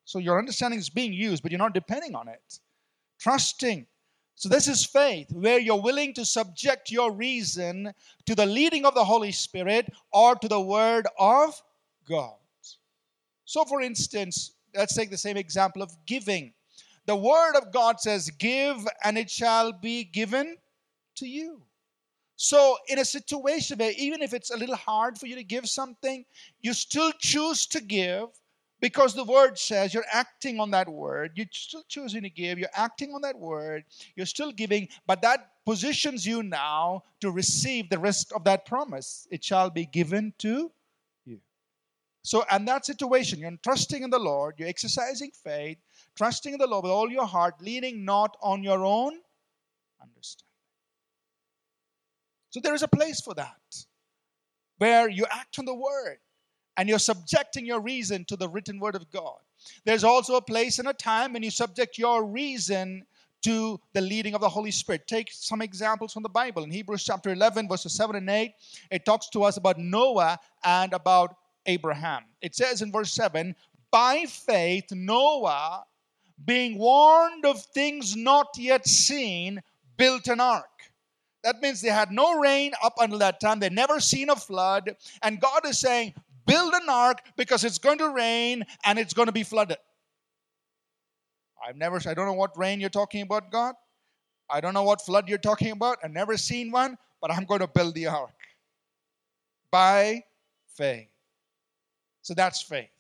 So 0.06 0.20
your 0.20 0.40
understanding 0.40 0.80
is 0.80 0.90
being 0.90 1.12
used, 1.12 1.44
but 1.44 1.52
you're 1.52 1.60
not 1.60 1.74
depending 1.74 2.16
on 2.16 2.30
it. 2.30 2.60
Trusting. 3.20 3.86
So, 4.36 4.48
this 4.48 4.70
is 4.70 4.86
faith, 4.86 5.28
where 5.34 5.60
you're 5.60 5.82
willing 5.82 6.14
to 6.14 6.24
subject 6.24 6.90
your 6.90 7.12
reason 7.12 7.94
to 8.28 8.34
the 8.34 8.46
leading 8.46 8.86
of 8.86 8.96
the 8.96 9.04
Holy 9.04 9.34
Spirit 9.34 9.92
or 10.14 10.36
to 10.36 10.48
the 10.48 10.62
Word 10.62 11.08
of 11.20 11.62
God. 12.08 12.38
So, 13.44 13.66
for 13.66 13.82
instance, 13.82 14.54
let's 14.74 14.96
take 14.96 15.12
the 15.12 15.18
same 15.18 15.36
example 15.36 15.82
of 15.82 15.94
giving. 16.06 16.54
The 17.06 17.16
Word 17.16 17.56
of 17.56 17.72
God 17.72 18.00
says, 18.00 18.30
Give 18.30 18.88
and 19.04 19.18
it 19.18 19.30
shall 19.30 19.72
be 19.72 20.04
given 20.04 20.58
to 21.16 21.28
you. 21.28 21.62
So, 22.36 22.78
in 22.88 23.00
a 23.00 23.06
situation 23.06 23.78
where 23.78 23.94
even 23.98 24.22
if 24.22 24.34
it's 24.34 24.52
a 24.52 24.58
little 24.58 24.76
hard 24.76 25.18
for 25.18 25.28
you 25.28 25.36
to 25.36 25.44
give 25.44 25.68
something, 25.68 26.26
you 26.62 26.74
still 26.74 27.12
choose 27.20 27.66
to 27.68 27.82
give 27.82 28.28
because 28.84 29.14
the 29.14 29.24
word 29.24 29.58
says 29.58 29.94
you're 29.94 30.04
acting 30.12 30.60
on 30.60 30.72
that 30.72 30.90
word. 30.90 31.32
You're 31.36 31.46
still 31.52 31.86
choosing 31.88 32.24
to 32.24 32.30
give, 32.30 32.60
you're 32.60 32.68
acting 32.76 33.14
on 33.14 33.22
that 33.22 33.40
word, 33.40 33.86
you're 34.18 34.26
still 34.26 34.52
giving, 34.52 34.90
but 35.08 35.22
that 35.22 35.52
positions 35.66 36.28
you 36.28 36.44
now 36.44 37.04
to 37.22 37.32
receive 37.32 37.90
the 37.90 37.98
rest 37.98 38.34
of 38.34 38.44
that 38.44 38.66
promise. 38.66 39.26
It 39.32 39.42
shall 39.42 39.70
be 39.70 39.86
given 39.86 40.34
to 40.40 40.70
you. 41.26 41.40
so, 42.24 42.44
and 42.52 42.68
that 42.68 42.86
situation, 42.86 43.40
you're 43.40 43.58
trusting 43.64 44.04
in 44.04 44.10
the 44.10 44.20
Lord, 44.20 44.56
you're 44.58 44.68
exercising 44.68 45.32
faith, 45.32 45.78
trusting 46.16 46.54
in 46.54 46.60
the 46.60 46.68
Lord 46.68 46.84
with 46.84 46.92
all 46.92 47.10
your 47.10 47.26
heart, 47.26 47.56
leaning 47.62 48.06
not 48.06 48.38
on 48.42 48.64
your 48.64 48.86
own 48.86 49.14
understanding. 50.02 50.48
So, 52.50 52.60
there 52.60 52.76
is 52.76 52.84
a 52.84 52.88
place 52.88 53.20
for 53.22 53.34
that 53.34 53.58
where 54.78 55.10
you 55.10 55.26
act 55.32 55.60
on 55.60 55.66
the 55.66 55.74
word 55.74 56.18
and 56.78 56.90
you're 56.90 57.00
subjecting 57.00 57.66
your 57.66 57.80
reason 57.80 58.26
to 58.26 58.36
the 58.36 58.50
written 58.50 58.80
word 58.80 58.96
of 58.96 59.10
God. 59.12 59.38
There's 59.86 60.04
also 60.04 60.36
a 60.36 60.42
place 60.42 60.80
and 60.80 60.88
a 60.88 60.94
time 60.94 61.34
when 61.34 61.44
you 61.44 61.52
subject 61.52 61.98
your 61.98 62.26
reason 62.26 63.06
to 63.44 63.80
the 63.94 64.02
leading 64.02 64.34
of 64.34 64.42
the 64.42 64.50
Holy 64.50 64.72
Spirit. 64.72 65.08
Take 65.08 65.30
some 65.32 65.62
examples 65.62 66.14
from 66.14 66.24
the 66.24 66.30
Bible. 66.30 66.64
In 66.64 66.72
Hebrews 66.72 67.04
chapter 67.04 67.32
11, 67.32 67.68
verses 67.68 67.94
7 67.94 68.16
and 68.16 68.30
8, 68.30 68.54
it 68.92 69.06
talks 69.06 69.30
to 69.30 69.44
us 69.44 69.58
about 69.58 69.78
Noah 69.78 70.40
and 70.64 70.94
about 70.94 71.36
Abraham. 71.66 72.24
It 72.42 72.56
says 72.56 72.82
in 72.82 72.92
verse 72.92 73.12
7 73.14 73.56
By 73.92 74.26
faith, 74.28 74.86
Noah, 74.92 75.84
being 76.46 76.78
warned 76.78 77.46
of 77.46 77.62
things 77.62 78.16
not 78.16 78.48
yet 78.58 78.88
seen, 78.88 79.62
built 79.98 80.28
an 80.28 80.40
ark. 80.40 80.66
That 81.44 81.62
means 81.62 81.82
they 81.82 81.90
had 81.90 82.12
no 82.12 82.40
rain 82.40 82.72
up 82.84 82.94
until 83.00 83.20
that 83.20 83.40
time. 83.40 83.60
They 83.60 83.70
never 83.70 84.00
seen 84.00 84.30
a 84.30 84.36
flood. 84.36 84.96
And 85.22 85.42
God 85.42 85.66
is 85.66 85.80
saying, 85.80 86.14
build 86.46 86.74
an 86.74 86.90
ark 86.90 87.20
because 87.36 87.64
it's 87.64 87.78
going 87.78 87.98
to 87.98 88.10
rain 88.10 88.64
and 88.86 88.98
it's 88.98 89.14
going 89.14 89.26
to 89.26 89.34
be 89.34 89.44
flooded. 89.44 89.78
I've 91.66 91.78
never, 91.78 91.98
I 92.08 92.14
don't 92.14 92.26
know 92.26 92.34
what 92.34 92.58
rain 92.58 92.80
you're 92.80 92.90
talking 92.90 93.22
about, 93.22 93.52
God. 93.52 93.76
I 94.50 94.62
don't 94.62 94.74
know 94.74 94.84
what 94.84 95.02
flood 95.02 95.30
you're 95.30 95.38
talking 95.38 95.72
about. 95.72 95.98
I've 96.04 96.12
never 96.12 96.38
seen 96.38 96.72
one, 96.72 96.98
but 97.22 97.32
I'm 97.32 97.46
going 97.46 97.62
to 97.62 97.68
build 97.68 97.96
the 97.96 98.08
ark 98.08 98.32
by 99.72 100.24
faith. 100.76 101.08
So 102.22 102.34
that's 102.34 102.62
faith. 102.62 102.93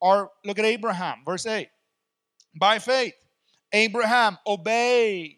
Or 0.00 0.30
look 0.44 0.58
at 0.58 0.64
Abraham, 0.64 1.22
verse 1.24 1.46
8. 1.46 1.68
By 2.58 2.78
faith, 2.78 3.14
Abraham 3.72 4.38
obeyed 4.46 5.36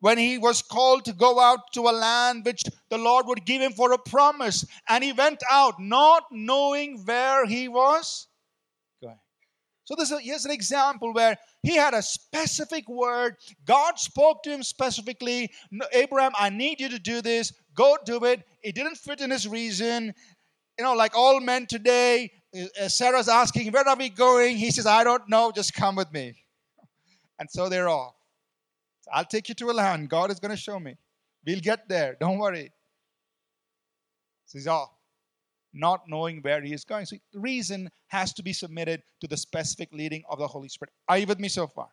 when 0.00 0.18
he 0.18 0.36
was 0.36 0.62
called 0.62 1.04
to 1.04 1.12
go 1.12 1.38
out 1.38 1.60
to 1.74 1.82
a 1.82 1.92
land 1.92 2.44
which 2.44 2.64
the 2.90 2.98
Lord 2.98 3.26
would 3.26 3.44
give 3.44 3.62
him 3.62 3.72
for 3.72 3.92
a 3.92 3.98
promise. 3.98 4.64
And 4.88 5.04
he 5.04 5.12
went 5.12 5.42
out 5.48 5.74
not 5.78 6.24
knowing 6.32 7.02
where 7.04 7.46
he 7.46 7.68
was 7.68 8.26
going. 9.00 9.16
So 9.84 9.94
this 9.96 10.10
is, 10.10 10.20
here's 10.20 10.44
an 10.44 10.50
example 10.50 11.12
where 11.12 11.36
he 11.62 11.76
had 11.76 11.94
a 11.94 12.02
specific 12.02 12.88
word. 12.88 13.36
God 13.64 13.98
spoke 13.98 14.42
to 14.42 14.50
him 14.50 14.64
specifically. 14.64 15.50
Abraham, 15.92 16.32
I 16.36 16.50
need 16.50 16.80
you 16.80 16.88
to 16.88 16.98
do 16.98 17.22
this. 17.22 17.52
Go 17.74 17.96
do 18.04 18.24
it. 18.24 18.42
It 18.64 18.74
didn't 18.74 18.96
fit 18.96 19.20
in 19.20 19.30
his 19.30 19.46
reason 19.46 20.14
you 20.78 20.84
know, 20.84 20.94
like 20.94 21.16
all 21.16 21.40
men 21.40 21.66
today, 21.66 22.30
Uh, 22.54 22.88
Sarah's 22.88 23.28
asking, 23.28 23.72
Where 23.72 23.88
are 23.88 23.96
we 23.96 24.08
going? 24.08 24.56
He 24.56 24.70
says, 24.70 24.86
I 24.86 25.04
don't 25.04 25.28
know, 25.28 25.52
just 25.52 25.74
come 25.74 25.96
with 25.96 26.12
me. 26.12 26.36
And 27.38 27.50
so 27.50 27.68
they're 27.68 27.88
off. 27.88 28.14
I'll 29.12 29.24
take 29.24 29.48
you 29.48 29.54
to 29.56 29.70
a 29.70 29.72
land. 29.72 30.08
God 30.08 30.30
is 30.30 30.38
going 30.38 30.50
to 30.50 30.56
show 30.56 30.78
me. 30.78 30.96
We'll 31.44 31.60
get 31.60 31.88
there. 31.88 32.16
Don't 32.20 32.38
worry. 32.38 32.70
So 34.46 34.58
he's 34.58 34.68
off. 34.68 34.90
not 35.72 36.02
knowing 36.06 36.40
where 36.42 36.60
he 36.60 36.72
is 36.72 36.84
going. 36.84 37.06
So 37.06 37.16
the 37.32 37.40
reason 37.40 37.90
has 38.08 38.32
to 38.34 38.42
be 38.42 38.52
submitted 38.52 39.02
to 39.22 39.26
the 39.26 39.36
specific 39.36 39.88
leading 39.92 40.22
of 40.28 40.38
the 40.38 40.46
Holy 40.46 40.68
Spirit. 40.68 40.92
Are 41.08 41.18
you 41.18 41.26
with 41.26 41.40
me 41.40 41.48
so 41.48 41.66
far? 41.66 41.88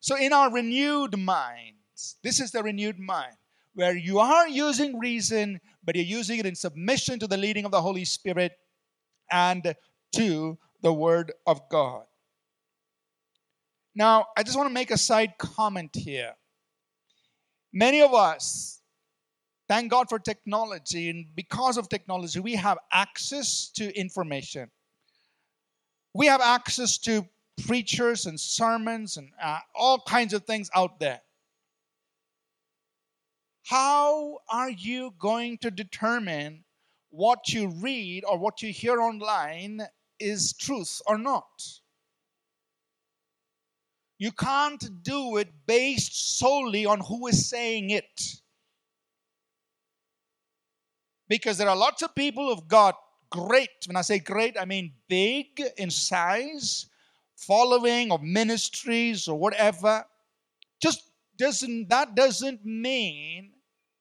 So 0.00 0.16
in 0.16 0.32
our 0.32 0.52
renewed 0.52 1.16
minds, 1.16 2.16
this 2.22 2.40
is 2.40 2.50
the 2.50 2.62
renewed 2.62 2.98
mind, 2.98 3.36
where 3.74 3.96
you 3.96 4.18
are 4.18 4.48
using 4.48 4.98
reason, 4.98 5.60
but 5.84 5.94
you're 5.94 6.04
using 6.04 6.38
it 6.40 6.46
in 6.46 6.54
submission 6.54 7.18
to 7.20 7.26
the 7.26 7.36
leading 7.36 7.64
of 7.64 7.70
the 7.70 7.80
Holy 7.80 8.04
Spirit 8.04 8.52
and 9.30 9.74
to 10.14 10.58
the 10.82 10.92
Word 10.92 11.32
of 11.46 11.68
God. 11.68 12.04
Now, 13.94 14.26
I 14.36 14.42
just 14.42 14.56
want 14.56 14.68
to 14.68 14.74
make 14.74 14.90
a 14.90 14.98
side 14.98 15.38
comment 15.38 15.94
here. 15.94 16.34
Many 17.72 18.02
of 18.02 18.12
us, 18.14 18.80
thank 19.68 19.90
God 19.90 20.08
for 20.08 20.18
technology, 20.18 21.08
and 21.08 21.26
because 21.34 21.78
of 21.78 21.88
technology, 21.88 22.40
we 22.40 22.54
have 22.56 22.78
access 22.92 23.70
to 23.76 23.94
information. 23.98 24.70
We 26.14 26.26
have 26.26 26.40
access 26.40 26.98
to 26.98 27.26
preachers 27.66 28.26
and 28.26 28.38
sermons 28.38 29.16
and 29.16 29.30
uh, 29.42 29.58
all 29.74 30.02
kinds 30.06 30.34
of 30.34 30.44
things 30.44 30.70
out 30.74 31.00
there. 31.00 31.20
How 33.64 34.38
are 34.48 34.70
you 34.70 35.14
going 35.18 35.58
to 35.58 35.70
determine 35.70 36.64
what 37.10 37.48
you 37.48 37.68
read 37.68 38.24
or 38.28 38.38
what 38.38 38.62
you 38.62 38.72
hear 38.72 39.00
online 39.00 39.82
is 40.18 40.52
truth 40.52 41.00
or 41.06 41.18
not? 41.18 41.44
You 44.18 44.32
can't 44.32 45.02
do 45.02 45.36
it 45.36 45.48
based 45.66 46.38
solely 46.38 46.86
on 46.86 47.00
who 47.00 47.26
is 47.26 47.48
saying 47.48 47.90
it. 47.90 48.22
Because 51.28 51.58
there 51.58 51.68
are 51.68 51.76
lots 51.76 52.02
of 52.02 52.14
people 52.14 52.48
who've 52.48 52.68
got 52.68 52.96
great, 53.30 53.70
when 53.86 53.96
I 53.96 54.02
say 54.02 54.18
great, 54.18 54.56
I 54.58 54.64
mean 54.64 54.92
big 55.08 55.60
in 55.76 55.90
size, 55.90 56.86
following 57.36 58.10
of 58.12 58.22
ministries 58.22 59.28
or 59.28 59.38
whatever. 59.38 60.04
Just 60.80 61.10
doesn't 61.36 61.88
that 61.90 62.14
doesn't 62.14 62.64
mean 62.64 63.52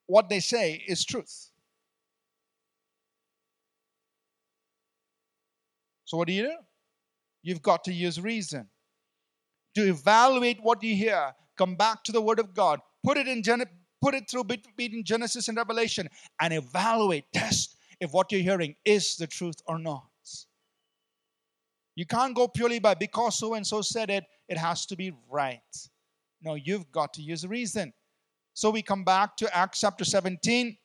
what 0.06 0.30
they 0.30 0.40
say 0.40 0.84
is 0.88 1.04
truth. 1.04 1.50
So 6.06 6.18
what 6.18 6.28
do 6.28 6.34
you 6.34 6.44
do? 6.44 6.56
You've 7.44 7.62
got 7.62 7.84
to 7.86 7.94
use 7.94 8.20
reason 8.20 8.68
to 9.76 9.88
evaluate 9.88 10.60
what 10.62 10.82
you 10.82 10.96
hear. 10.96 11.34
Come 11.58 11.76
back 11.76 12.04
to 12.06 12.12
the 12.12 12.22
Word 12.22 12.40
of 12.40 12.54
God. 12.54 12.80
Put 13.04 13.18
it 13.18 13.28
in 13.28 13.44
Gen- 13.44 13.64
put 14.02 14.16
it 14.16 14.30
through 14.30 14.46
between 14.46 15.04
Genesis 15.04 15.48
and 15.48 15.58
Revelation, 15.58 16.08
and 16.40 16.54
evaluate, 16.54 17.26
test 17.34 17.76
if 18.00 18.12
what 18.14 18.32
you're 18.32 18.42
hearing 18.42 18.76
is 18.86 19.16
the 19.16 19.28
truth 19.28 19.56
or 19.68 19.80
not. 19.80 20.04
You 21.96 22.06
can't 22.06 22.36
go 22.36 22.48
purely 22.48 22.80
by 22.80 22.94
because 22.94 23.40
so 23.40 23.54
and 23.54 23.66
so 23.66 23.82
said 23.82 24.10
it. 24.10 24.26
It 24.50 24.58
has 24.58 24.86
to 24.88 24.96
be 24.96 25.14
right. 25.30 25.62
No, 26.42 26.56
you've 26.56 26.92
got 26.92 27.14
to 27.14 27.22
use 27.22 27.48
reason. 27.48 27.94
So 28.54 28.70
we 28.70 28.82
come 28.82 29.04
back 29.04 29.38
to 29.38 29.58
Acts 29.58 29.80
chapter 29.80 30.06
17, 30.06 30.78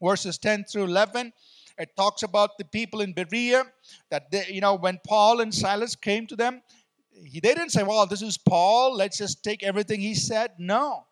verses 0.00 0.38
10 0.38 0.64
through 0.64 0.84
11. 0.84 1.32
It 1.78 1.96
talks 1.96 2.22
about 2.22 2.56
the 2.58 2.64
people 2.64 3.00
in 3.00 3.12
Berea 3.12 3.64
that 4.10 4.30
they, 4.30 4.46
you 4.48 4.60
know, 4.60 4.74
when 4.74 5.00
Paul 5.06 5.40
and 5.40 5.52
Silas 5.52 5.96
came 5.96 6.26
to 6.28 6.36
them, 6.36 6.62
he, 7.10 7.40
they 7.40 7.54
didn't 7.54 7.70
say, 7.70 7.82
well, 7.82 8.06
this 8.06 8.22
is 8.22 8.38
Paul, 8.38 8.96
let's 8.96 9.18
just 9.18 9.42
take 9.42 9.62
everything 9.62 10.00
he 10.00 10.14
said. 10.14 10.52
No. 10.58 11.06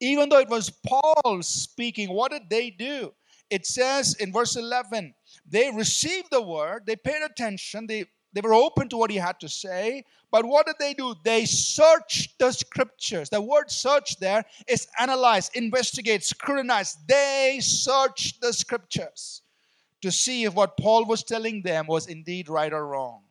Even 0.00 0.28
though 0.28 0.38
it 0.38 0.48
was 0.48 0.70
Paul 0.70 1.40
speaking, 1.42 2.10
what 2.10 2.30
did 2.30 2.48
they 2.48 2.70
do? 2.70 3.12
It 3.50 3.66
says 3.66 4.14
in 4.14 4.32
verse 4.32 4.56
11, 4.56 5.14
they 5.46 5.70
received 5.70 6.28
the 6.30 6.42
word, 6.42 6.84
they 6.86 6.96
paid 6.96 7.22
attention, 7.22 7.86
they, 7.86 8.04
they 8.32 8.40
were 8.40 8.54
open 8.54 8.88
to 8.88 8.96
what 8.96 9.10
he 9.10 9.16
had 9.16 9.38
to 9.40 9.48
say. 9.48 10.04
But 10.30 10.44
what 10.44 10.66
did 10.66 10.76
they 10.80 10.94
do? 10.94 11.14
They 11.24 11.44
searched 11.44 12.38
the 12.40 12.50
scriptures. 12.50 13.30
The 13.30 13.40
word 13.40 13.70
search 13.70 14.18
there 14.18 14.44
is 14.66 14.88
analyze, 14.98 15.50
investigate, 15.54 16.24
scrutinize. 16.24 16.96
They 17.06 17.60
searched 17.62 18.40
the 18.40 18.52
scriptures 18.52 19.42
to 20.04 20.12
see 20.12 20.44
if 20.44 20.52
what 20.52 20.76
Paul 20.76 21.06
was 21.06 21.24
telling 21.24 21.62
them 21.62 21.86
was 21.86 22.08
indeed 22.08 22.50
right 22.50 22.74
or 22.74 22.86
wrong. 22.86 23.22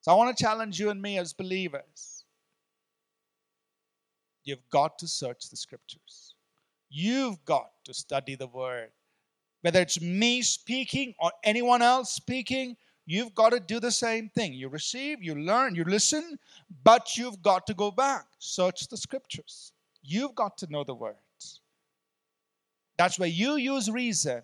So 0.00 0.10
I 0.10 0.14
want 0.14 0.34
to 0.34 0.42
challenge 0.42 0.80
you 0.80 0.88
and 0.88 1.00
me 1.00 1.18
as 1.18 1.34
believers. 1.34 2.24
You've 4.44 4.66
got 4.70 4.98
to 5.00 5.06
search 5.06 5.50
the 5.50 5.58
scriptures. 5.58 6.32
You've 6.88 7.44
got 7.44 7.68
to 7.84 7.92
study 7.92 8.34
the 8.34 8.46
word. 8.46 8.92
Whether 9.60 9.82
it's 9.82 10.00
me 10.00 10.40
speaking 10.40 11.14
or 11.18 11.30
anyone 11.42 11.82
else 11.82 12.10
speaking, 12.10 12.74
you've 13.04 13.34
got 13.34 13.50
to 13.50 13.60
do 13.60 13.80
the 13.80 13.90
same 13.90 14.30
thing. 14.30 14.54
You 14.54 14.70
receive, 14.70 15.22
you 15.22 15.34
learn, 15.34 15.74
you 15.74 15.84
listen, 15.84 16.38
but 16.82 17.18
you've 17.18 17.42
got 17.42 17.66
to 17.66 17.74
go 17.74 17.90
back. 17.90 18.24
Search 18.38 18.88
the 18.88 18.96
scriptures. 18.96 19.72
You've 20.02 20.34
got 20.34 20.56
to 20.58 20.66
know 20.70 20.82
the 20.82 20.94
words. 20.94 21.60
That's 22.96 23.18
where 23.18 23.28
you 23.28 23.56
use 23.56 23.90
reason 23.90 24.40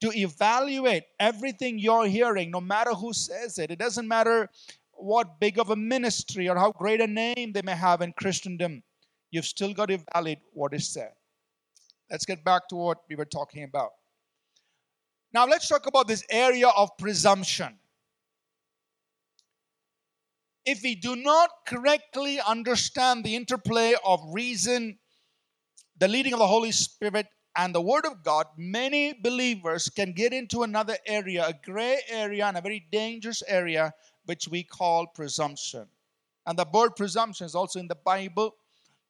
to 0.00 0.12
evaluate 0.16 1.04
everything 1.18 1.78
you're 1.78 2.06
hearing, 2.06 2.50
no 2.50 2.60
matter 2.60 2.92
who 2.92 3.12
says 3.12 3.58
it. 3.58 3.70
It 3.70 3.78
doesn't 3.78 4.06
matter 4.06 4.48
what 4.92 5.40
big 5.40 5.58
of 5.58 5.70
a 5.70 5.76
ministry 5.76 6.48
or 6.48 6.56
how 6.56 6.72
great 6.72 7.00
a 7.00 7.06
name 7.06 7.52
they 7.52 7.62
may 7.62 7.74
have 7.74 8.00
in 8.02 8.12
Christendom. 8.12 8.82
You've 9.30 9.44
still 9.44 9.74
got 9.74 9.86
to 9.86 9.94
evaluate 9.94 10.38
what 10.52 10.74
is 10.74 10.88
said. 10.88 11.12
Let's 12.10 12.24
get 12.24 12.44
back 12.44 12.68
to 12.68 12.76
what 12.76 12.98
we 13.08 13.16
were 13.16 13.24
talking 13.24 13.64
about. 13.64 13.90
Now, 15.32 15.46
let's 15.46 15.68
talk 15.68 15.86
about 15.86 16.08
this 16.08 16.24
area 16.30 16.68
of 16.68 16.96
presumption. 16.98 17.78
If 20.64 20.82
we 20.82 20.94
do 20.94 21.16
not 21.16 21.50
correctly 21.66 22.40
understand 22.46 23.24
the 23.24 23.36
interplay 23.36 23.94
of 24.04 24.20
reason, 24.32 24.98
the 25.98 26.08
leading 26.08 26.32
of 26.32 26.38
the 26.38 26.46
Holy 26.46 26.72
Spirit, 26.72 27.26
and 27.58 27.74
the 27.74 27.80
Word 27.80 28.06
of 28.06 28.22
God, 28.22 28.46
many 28.56 29.12
believers 29.12 29.88
can 29.88 30.12
get 30.12 30.32
into 30.32 30.62
another 30.62 30.96
area, 31.06 31.44
a 31.44 31.54
gray 31.64 31.98
area, 32.08 32.46
and 32.46 32.56
a 32.56 32.60
very 32.60 32.86
dangerous 32.92 33.42
area, 33.48 33.92
which 34.26 34.46
we 34.46 34.62
call 34.62 35.08
presumption. 35.08 35.88
And 36.46 36.58
the 36.58 36.66
word 36.72 36.96
presumption 36.96 37.44
is 37.44 37.54
also 37.54 37.80
in 37.80 37.88
the 37.88 37.96
Bible. 37.96 38.54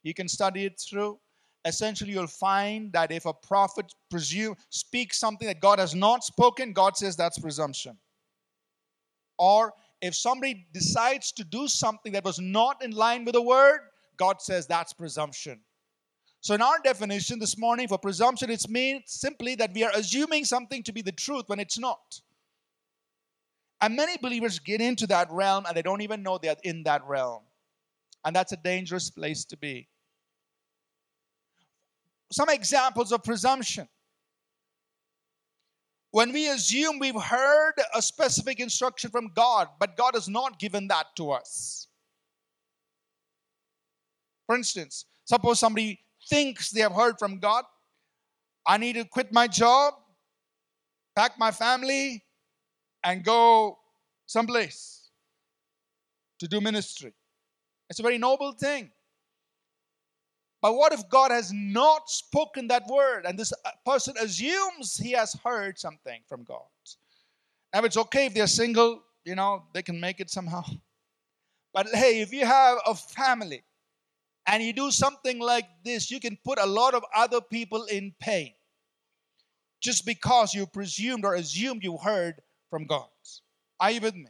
You 0.02 0.14
can 0.14 0.28
study 0.28 0.64
it 0.64 0.80
through. 0.80 1.20
Essentially, 1.64 2.12
you'll 2.12 2.26
find 2.26 2.92
that 2.94 3.12
if 3.12 3.26
a 3.26 3.34
prophet 3.34 3.94
presume 4.10 4.56
speaks 4.70 5.20
something 5.20 5.46
that 5.46 5.60
God 5.60 5.78
has 5.78 5.94
not 5.94 6.24
spoken, 6.24 6.72
God 6.72 6.96
says 6.96 7.16
that's 7.16 7.38
presumption. 7.38 7.98
Or 9.38 9.74
if 10.00 10.14
somebody 10.14 10.66
decides 10.72 11.32
to 11.32 11.44
do 11.44 11.68
something 11.68 12.12
that 12.12 12.24
was 12.24 12.38
not 12.40 12.82
in 12.82 12.92
line 12.92 13.24
with 13.24 13.34
the 13.34 13.42
word, 13.42 13.80
God 14.16 14.40
says 14.40 14.66
that's 14.66 14.94
presumption. 14.94 15.60
So, 16.40 16.54
in 16.54 16.62
our 16.62 16.78
definition 16.84 17.38
this 17.38 17.58
morning 17.58 17.88
for 17.88 17.98
presumption, 17.98 18.50
it's 18.50 18.68
means 18.68 19.04
simply 19.06 19.54
that 19.56 19.72
we 19.74 19.82
are 19.82 19.90
assuming 19.94 20.44
something 20.44 20.82
to 20.84 20.92
be 20.92 21.02
the 21.02 21.12
truth 21.12 21.44
when 21.48 21.58
it's 21.58 21.78
not. 21.78 22.20
And 23.80 23.96
many 23.96 24.16
believers 24.16 24.58
get 24.58 24.80
into 24.80 25.06
that 25.08 25.30
realm 25.30 25.64
and 25.66 25.76
they 25.76 25.82
don't 25.82 26.00
even 26.00 26.22
know 26.22 26.38
they're 26.38 26.56
in 26.64 26.82
that 26.84 27.04
realm. 27.06 27.42
And 28.24 28.34
that's 28.34 28.52
a 28.52 28.56
dangerous 28.56 29.10
place 29.10 29.44
to 29.46 29.56
be. 29.56 29.88
Some 32.30 32.48
examples 32.48 33.12
of 33.12 33.22
presumption. 33.22 33.88
When 36.10 36.32
we 36.32 36.48
assume 36.48 36.98
we've 36.98 37.20
heard 37.20 37.74
a 37.94 38.02
specific 38.02 38.60
instruction 38.60 39.10
from 39.10 39.30
God, 39.34 39.68
but 39.78 39.96
God 39.96 40.14
has 40.14 40.28
not 40.28 40.58
given 40.58 40.88
that 40.88 41.06
to 41.16 41.30
us. 41.30 41.86
For 44.46 44.56
instance, 44.56 45.04
suppose 45.24 45.60
somebody 45.60 46.00
thinks 46.28 46.70
they 46.70 46.80
have 46.80 46.92
heard 46.92 47.18
from 47.18 47.38
God. 47.38 47.64
I 48.66 48.76
need 48.76 48.94
to 48.94 49.04
quit 49.04 49.32
my 49.32 49.46
job, 49.48 49.94
pack 51.16 51.38
my 51.38 51.50
family, 51.50 52.24
and 53.04 53.24
go 53.24 53.78
someplace 54.26 55.10
to 56.38 56.48
do 56.48 56.60
ministry. 56.60 57.14
It's 57.88 57.98
a 57.98 58.02
very 58.02 58.18
noble 58.18 58.52
thing. 58.52 58.90
But 60.60 60.74
what 60.74 60.92
if 60.92 61.08
God 61.08 61.30
has 61.30 61.52
not 61.52 62.10
spoken 62.10 62.66
that 62.68 62.86
word 62.88 63.24
and 63.26 63.38
this 63.38 63.52
person 63.86 64.14
assumes 64.20 64.96
he 64.96 65.12
has 65.12 65.34
heard 65.44 65.78
something 65.78 66.20
from 66.28 66.42
God? 66.44 66.66
Now, 67.72 67.84
it's 67.84 67.96
okay 67.96 68.26
if 68.26 68.34
they're 68.34 68.46
single, 68.46 69.02
you 69.24 69.34
know, 69.34 69.64
they 69.72 69.82
can 69.82 70.00
make 70.00 70.20
it 70.20 70.30
somehow. 70.30 70.62
But 71.74 71.88
hey, 71.90 72.22
if 72.22 72.32
you 72.32 72.46
have 72.46 72.78
a 72.86 72.94
family 72.94 73.62
and 74.48 74.62
you 74.62 74.72
do 74.72 74.90
something 74.90 75.38
like 75.38 75.66
this, 75.84 76.10
you 76.10 76.18
can 76.18 76.38
put 76.42 76.58
a 76.58 76.66
lot 76.66 76.94
of 76.94 77.04
other 77.14 77.40
people 77.40 77.84
in 77.84 78.14
pain 78.18 78.54
just 79.80 80.06
because 80.06 80.54
you 80.54 80.66
presumed 80.66 81.24
or 81.24 81.34
assumed 81.34 81.84
you 81.84 81.98
heard 81.98 82.40
from 82.70 82.86
God. 82.86 83.06
Are 83.78 83.90
you 83.90 84.00
with 84.00 84.14
me? 84.14 84.26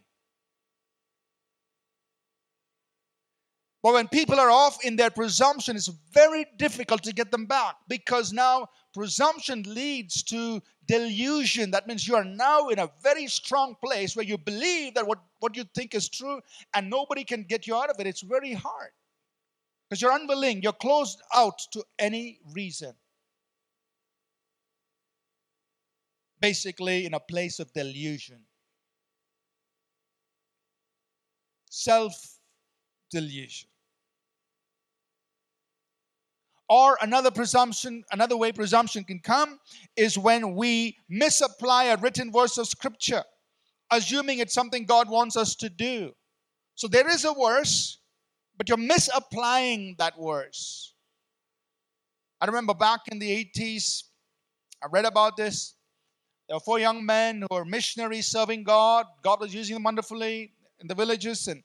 But 3.80 3.94
when 3.94 4.08
people 4.08 4.40
are 4.40 4.50
off 4.50 4.84
in 4.84 4.96
their 4.96 5.08
presumption, 5.08 5.76
it's 5.76 5.88
very 6.12 6.44
difficult 6.58 7.04
to 7.04 7.12
get 7.12 7.30
them 7.30 7.46
back 7.46 7.76
because 7.86 8.32
now 8.32 8.66
presumption 8.92 9.62
leads 9.68 10.24
to 10.24 10.60
delusion. 10.88 11.70
That 11.70 11.86
means 11.86 12.06
you 12.08 12.16
are 12.16 12.24
now 12.24 12.68
in 12.68 12.80
a 12.80 12.90
very 13.02 13.28
strong 13.28 13.76
place 13.82 14.16
where 14.16 14.24
you 14.24 14.36
believe 14.36 14.94
that 14.94 15.06
what, 15.06 15.20
what 15.38 15.56
you 15.56 15.62
think 15.76 15.94
is 15.94 16.08
true 16.08 16.40
and 16.74 16.90
nobody 16.90 17.22
can 17.22 17.44
get 17.44 17.68
you 17.68 17.76
out 17.76 17.88
of 17.88 18.00
it. 18.00 18.08
It's 18.08 18.22
very 18.22 18.52
hard 18.52 18.90
because 19.88 20.02
you're 20.02 20.12
unwilling, 20.12 20.62
you're 20.62 20.72
closed 20.72 21.20
out 21.34 21.58
to 21.72 21.82
any 21.98 22.40
reason. 22.52 22.92
Basically, 26.40 27.04
in 27.06 27.14
a 27.14 27.20
place 27.20 27.58
of 27.58 27.72
delusion, 27.72 28.40
self 31.70 32.38
delusion. 33.10 33.68
Or 36.68 36.98
another 37.00 37.30
presumption, 37.30 38.04
another 38.12 38.36
way 38.36 38.52
presumption 38.52 39.02
can 39.02 39.20
come 39.20 39.58
is 39.96 40.18
when 40.18 40.54
we 40.54 40.98
misapply 41.08 41.84
a 41.84 41.96
written 41.96 42.30
verse 42.30 42.58
of 42.58 42.68
scripture, 42.68 43.24
assuming 43.90 44.38
it's 44.38 44.52
something 44.52 44.84
God 44.84 45.08
wants 45.08 45.36
us 45.36 45.54
to 45.56 45.70
do. 45.70 46.12
So 46.74 46.86
there 46.86 47.08
is 47.08 47.24
a 47.24 47.32
verse, 47.32 47.98
but 48.58 48.68
you're 48.68 48.76
misapplying 48.76 49.94
that 49.98 50.14
verse. 50.20 50.92
I 52.40 52.46
remember 52.46 52.74
back 52.74 53.00
in 53.10 53.18
the 53.18 53.50
80s, 53.56 54.04
I 54.82 54.88
read 54.90 55.06
about 55.06 55.36
this. 55.36 55.74
There 56.48 56.56
were 56.56 56.60
four 56.60 56.78
young 56.78 57.04
men 57.04 57.42
who 57.42 57.56
were 57.56 57.64
missionaries 57.64 58.26
serving 58.26 58.64
God. 58.64 59.06
God 59.22 59.40
was 59.40 59.54
using 59.54 59.74
them 59.74 59.84
wonderfully 59.84 60.52
in 60.80 60.86
the 60.86 60.94
villages, 60.94 61.48
and 61.48 61.62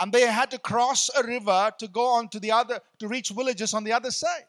and 0.00 0.12
they 0.12 0.22
had 0.22 0.50
to 0.50 0.58
cross 0.58 1.10
a 1.16 1.26
river 1.26 1.70
to 1.78 1.88
go 1.88 2.06
on 2.06 2.28
to 2.28 2.40
the 2.40 2.52
other 2.52 2.80
to 2.98 3.08
reach 3.08 3.30
villages 3.30 3.74
on 3.74 3.84
the 3.84 3.92
other 3.92 4.10
side 4.10 4.44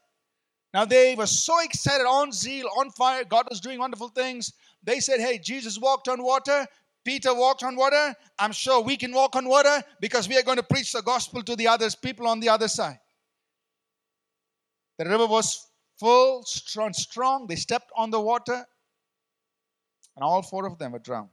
now 0.73 0.85
they 0.85 1.15
were 1.15 1.25
so 1.25 1.59
excited 1.61 2.05
on 2.05 2.31
zeal 2.31 2.67
on 2.77 2.89
fire 2.91 3.23
god 3.23 3.47
was 3.49 3.59
doing 3.59 3.79
wonderful 3.79 4.09
things 4.09 4.53
they 4.83 4.99
said 4.99 5.19
hey 5.19 5.37
jesus 5.37 5.79
walked 5.79 6.07
on 6.07 6.23
water 6.23 6.65
peter 7.09 7.33
walked 7.33 7.63
on 7.63 7.75
water 7.75 8.03
i'm 8.37 8.51
sure 8.51 8.81
we 8.81 8.95
can 9.03 9.13
walk 9.19 9.35
on 9.35 9.47
water 9.47 9.75
because 9.99 10.27
we 10.29 10.37
are 10.37 10.43
going 10.49 10.61
to 10.63 10.69
preach 10.73 10.91
the 10.93 11.01
gospel 11.01 11.41
to 11.49 11.55
the 11.55 11.67
others 11.67 11.95
people 11.95 12.27
on 12.27 12.39
the 12.39 12.49
other 12.49 12.67
side 12.67 12.99
the 14.97 15.05
river 15.05 15.27
was 15.37 15.47
full 15.99 16.43
strong 16.43 16.93
strong 16.93 17.47
they 17.47 17.55
stepped 17.55 17.91
on 17.95 18.11
the 18.11 18.21
water 18.31 18.59
and 20.15 20.23
all 20.23 20.41
four 20.41 20.65
of 20.65 20.77
them 20.77 20.91
were 20.91 20.99
drowned 21.09 21.29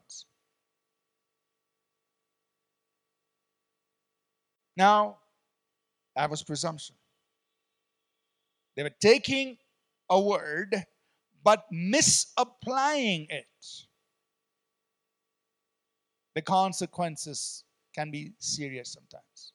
Now, 4.76 5.16
that 6.14 6.30
was 6.30 6.42
presumption. 6.42 6.96
They 8.76 8.82
were 8.82 8.90
taking 9.00 9.56
a 10.10 10.20
word 10.20 10.84
but 11.42 11.64
misapplying 11.70 13.26
it. 13.30 13.46
The 16.36 16.42
consequences 16.42 17.64
can 17.94 18.10
be 18.10 18.34
serious 18.38 18.92
sometimes. 18.92 19.54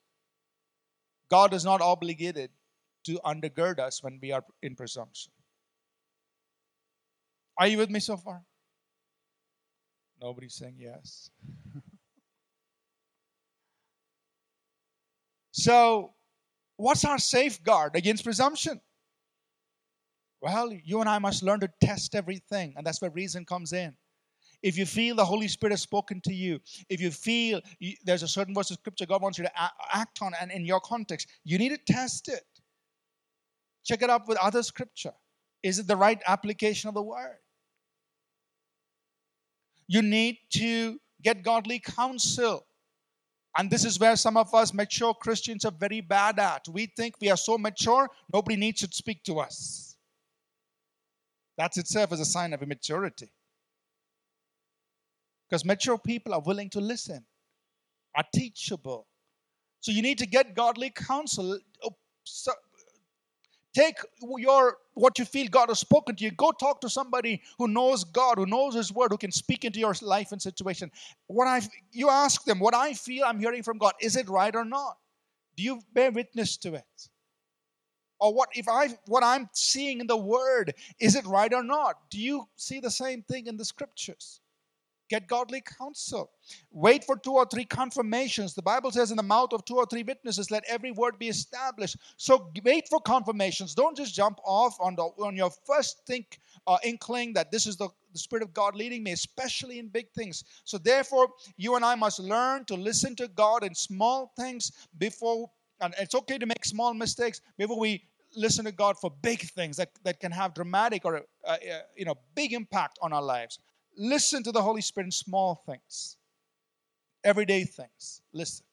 God 1.30 1.54
is 1.54 1.64
not 1.64 1.80
obligated 1.80 2.50
to 3.06 3.20
undergird 3.24 3.80
us 3.80 4.04
when 4.04 4.18
we 4.20 4.32
are 4.32 4.44
in 4.64 4.76
presumption. 4.76 5.32
Are 7.60 7.68
you 7.68 7.78
with 7.78 7.92
me 7.92 8.00
so 8.00 8.18
far? 8.18 8.42
Nobody's 10.20 10.56
saying 10.56 10.76
yes. 10.78 11.30
So, 15.54 16.14
what's 16.78 17.04
our 17.04 17.20
safeguard 17.20 17.96
against 17.96 18.24
presumption? 18.24 18.80
Well, 20.42 20.72
you 20.72 21.02
and 21.02 21.10
I 21.10 21.20
must 21.20 21.44
learn 21.44 21.60
to 21.60 21.70
test 21.84 22.16
everything, 22.16 22.74
and 22.78 22.88
that's 22.88 23.02
where 23.02 23.12
reason 23.12 23.46
comes 23.46 23.74
in. 23.74 23.94
If 24.64 24.78
you 24.78 24.86
feel 24.86 25.16
the 25.16 25.26
Holy 25.26 25.48
Spirit 25.48 25.72
has 25.72 25.82
spoken 25.82 26.22
to 26.22 26.34
you, 26.34 26.60
if 26.90 27.02
you 27.02 27.10
feel 27.10 27.62
there's 28.06 28.24
a 28.24 28.28
certain 28.28 28.54
verse 28.54 28.70
of 28.70 28.78
scripture 28.78 29.06
God 29.06 29.22
wants 29.22 29.38
you 29.38 29.44
to 29.44 29.52
act 29.94 30.20
on, 30.22 30.34
and 30.40 30.52
in 30.52 30.66
your 30.66 30.80
context, 30.80 31.28
you 31.44 31.58
need 31.58 31.70
to 31.70 31.94
test 31.94 32.28
it. 32.28 32.44
Check 33.84 34.04
it 34.04 34.10
up 34.10 34.28
with 34.28 34.38
other 34.38 34.62
scripture. 34.62 35.14
Is 35.64 35.80
it 35.80 35.88
the 35.88 35.96
right 35.96 36.22
application 36.28 36.88
of 36.88 36.94
the 36.94 37.02
word? 37.02 37.38
You 39.88 40.02
need 40.02 40.38
to 40.52 41.00
get 41.24 41.44
godly 41.44 41.80
counsel. 41.80 42.66
And 43.58 43.70
this 43.70 43.84
is 43.84 44.00
where 44.00 44.16
some 44.16 44.38
of 44.38 44.54
us 44.54 44.74
mature 44.74 45.14
Christians 45.14 45.66
are 45.66 45.74
very 45.78 46.02
bad 46.02 46.40
at. 46.40 46.68
We 46.70 46.86
think 46.86 47.16
we 47.20 47.30
are 47.30 47.38
so 47.38 47.58
mature, 47.58 48.08
nobody 48.32 48.56
needs 48.56 48.82
to 48.82 48.96
speak 48.96 49.24
to 49.24 49.40
us. 49.40 49.98
That's 51.58 51.78
itself 51.78 52.14
is 52.14 52.22
a 52.22 52.26
sign 52.26 52.54
of 52.54 52.64
immaturity. 52.64 53.30
Because 55.52 55.66
mature 55.66 55.98
people 55.98 56.34
are 56.34 56.40
willing 56.40 56.70
to 56.70 56.80
listen, 56.80 57.26
are 58.16 58.24
teachable. 58.34 59.06
So 59.82 59.92
you 59.92 60.02
need 60.02 60.18
to 60.20 60.26
get 60.26 60.56
godly 60.56 60.92
counsel. 60.92 61.60
Oh, 61.84 61.96
Take 63.74 63.98
your 64.38 64.78
what 64.94 65.20
you 65.20 65.26
feel 65.26 65.48
God 65.48 65.70
has 65.70 65.80
spoken 65.80 66.16
to 66.16 66.24
you. 66.24 66.32
Go 66.32 66.52
talk 66.52 66.82
to 66.82 66.90
somebody 66.90 67.42
who 67.58 67.68
knows 67.68 68.04
God, 68.04 68.38
who 68.38 68.46
knows 68.46 68.76
His 68.76 68.94
Word, 68.94 69.12
who 69.12 69.18
can 69.18 69.32
speak 69.32 69.66
into 69.66 69.80
your 69.80 69.94
life 70.02 70.32
and 70.32 70.42
situation. 70.42 70.90
What 71.28 71.48
I 71.48 71.62
you 71.92 72.10
ask 72.10 72.44
them, 72.46 72.60
what 72.60 72.76
I 72.76 72.94
feel 72.94 73.26
I'm 73.26 73.40
hearing 73.40 73.64
from 73.64 73.78
God, 73.78 73.94
is 74.02 74.16
it 74.16 74.30
right 74.30 74.56
or 74.56 74.66
not? 74.66 74.98
Do 75.58 75.64
you 75.64 75.82
bear 75.94 76.12
witness 76.12 76.58
to 76.58 76.76
it? 76.76 77.10
Or 78.20 78.34
what 78.34 78.50
if 78.54 78.68
I 78.70 78.90
what 79.08 79.24
I'm 79.24 79.50
seeing 79.54 80.00
in 80.00 80.08
the 80.08 80.18
Word, 80.18 80.74
is 81.00 81.16
it 81.16 81.26
right 81.26 81.54
or 81.54 81.64
not? 81.64 81.96
Do 82.10 82.20
you 82.20 82.48
see 82.56 82.80
the 82.80 82.92
same 82.92 83.24
thing 83.24 83.48
in 83.48 83.58
the 83.58 83.66
Scriptures? 83.66 84.42
Get 85.12 85.28
godly 85.28 85.60
counsel. 85.60 86.32
Wait 86.72 87.04
for 87.04 87.18
two 87.18 87.34
or 87.34 87.46
three 87.46 87.66
confirmations. 87.66 88.54
The 88.54 88.62
Bible 88.62 88.92
says, 88.92 89.12
in 89.12 89.18
the 89.18 89.24
mouth 89.24 89.52
of 89.52 89.66
two 89.66 89.76
or 89.76 89.86
three 89.86 90.04
witnesses, 90.04 90.50
let 90.50 90.64
every 90.70 90.92
word 90.92 91.20
be 91.20 91.28
established. 91.28 91.98
So 92.16 92.50
wait 92.64 92.88
for 92.88 93.02
confirmations. 93.02 93.76
Don't 93.76 93.98
just 93.98 94.16
jump 94.16 94.40
off 94.46 94.78
on, 94.80 94.96
the, 94.96 95.04
on 95.04 95.36
your 95.36 95.50
first 95.68 96.06
think 96.08 96.40
uh, 96.66 96.78
inkling 96.86 97.34
that 97.34 97.52
this 97.52 97.68
is 97.68 97.76
the, 97.76 97.90
the 98.14 98.20
Spirit 98.20 98.42
of 98.42 98.54
God 98.54 98.74
leading 98.74 99.04
me, 99.04 99.12
especially 99.12 99.80
in 99.80 99.90
big 99.90 100.10
things. 100.14 100.46
So 100.64 100.78
therefore, 100.78 101.28
you 101.58 101.76
and 101.76 101.84
I 101.84 101.96
must 101.96 102.20
learn 102.20 102.64
to 102.66 102.76
listen 102.76 103.14
to 103.18 103.28
God 103.28 103.66
in 103.66 103.76
small 103.76 104.32
things 104.38 104.72
before, 104.98 105.52
and 105.82 105.94
it's 106.00 106.16
okay 106.16 106.38
to 106.38 106.46
make 106.46 106.64
small 106.64 106.94
mistakes 106.94 107.42
before 107.58 107.78
we 107.78 108.02
listen 108.34 108.64
to 108.64 108.72
God 108.72 108.98
for 108.98 109.12
big 109.22 109.42
things 109.42 109.76
that, 109.76 109.90
that 110.06 110.22
can 110.22 110.32
have 110.32 110.54
dramatic 110.54 111.04
or 111.04 111.18
uh, 111.18 111.52
uh, 111.52 111.58
you 111.98 112.06
know 112.06 112.16
big 112.34 112.54
impact 112.54 112.98
on 113.02 113.12
our 113.12 113.22
lives. 113.22 113.60
Listen 113.98 114.44
to 114.44 114.52
the 114.52 114.62
Holy 114.62 114.82
Spirit 114.82 115.08
in 115.08 115.12
small 115.12 115.64
things, 115.66 116.18
everyday 117.24 117.64
things. 117.64 118.22
Listen. 118.34 118.66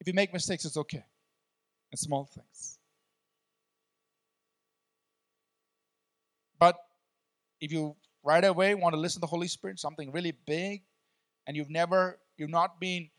If 0.00 0.08
you 0.08 0.14
make 0.14 0.32
mistakes, 0.32 0.64
it's 0.64 0.76
okay. 0.76 1.04
In 1.92 1.96
small 1.96 2.24
things. 2.24 2.78
But 6.58 6.76
if 7.60 7.70
you 7.70 7.94
right 8.24 8.44
away 8.44 8.74
want 8.74 8.94
to 8.94 9.00
listen 9.00 9.20
to 9.20 9.20
the 9.20 9.26
Holy 9.28 9.46
Spirit, 9.46 9.78
something 9.78 10.10
really 10.10 10.32
big, 10.46 10.82
and 11.46 11.56
you've 11.56 11.70
never, 11.70 12.18
you've 12.36 12.50
not 12.50 12.80
been, 12.80 13.10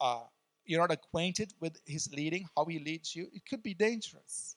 uh, 0.00 0.20
you're 0.64 0.80
not 0.80 0.90
acquainted 0.90 1.52
with 1.60 1.78
His 1.84 2.10
leading, 2.14 2.48
how 2.56 2.64
He 2.64 2.78
leads 2.78 3.14
you, 3.14 3.28
it 3.32 3.42
could 3.48 3.62
be 3.62 3.74
dangerous. 3.74 4.56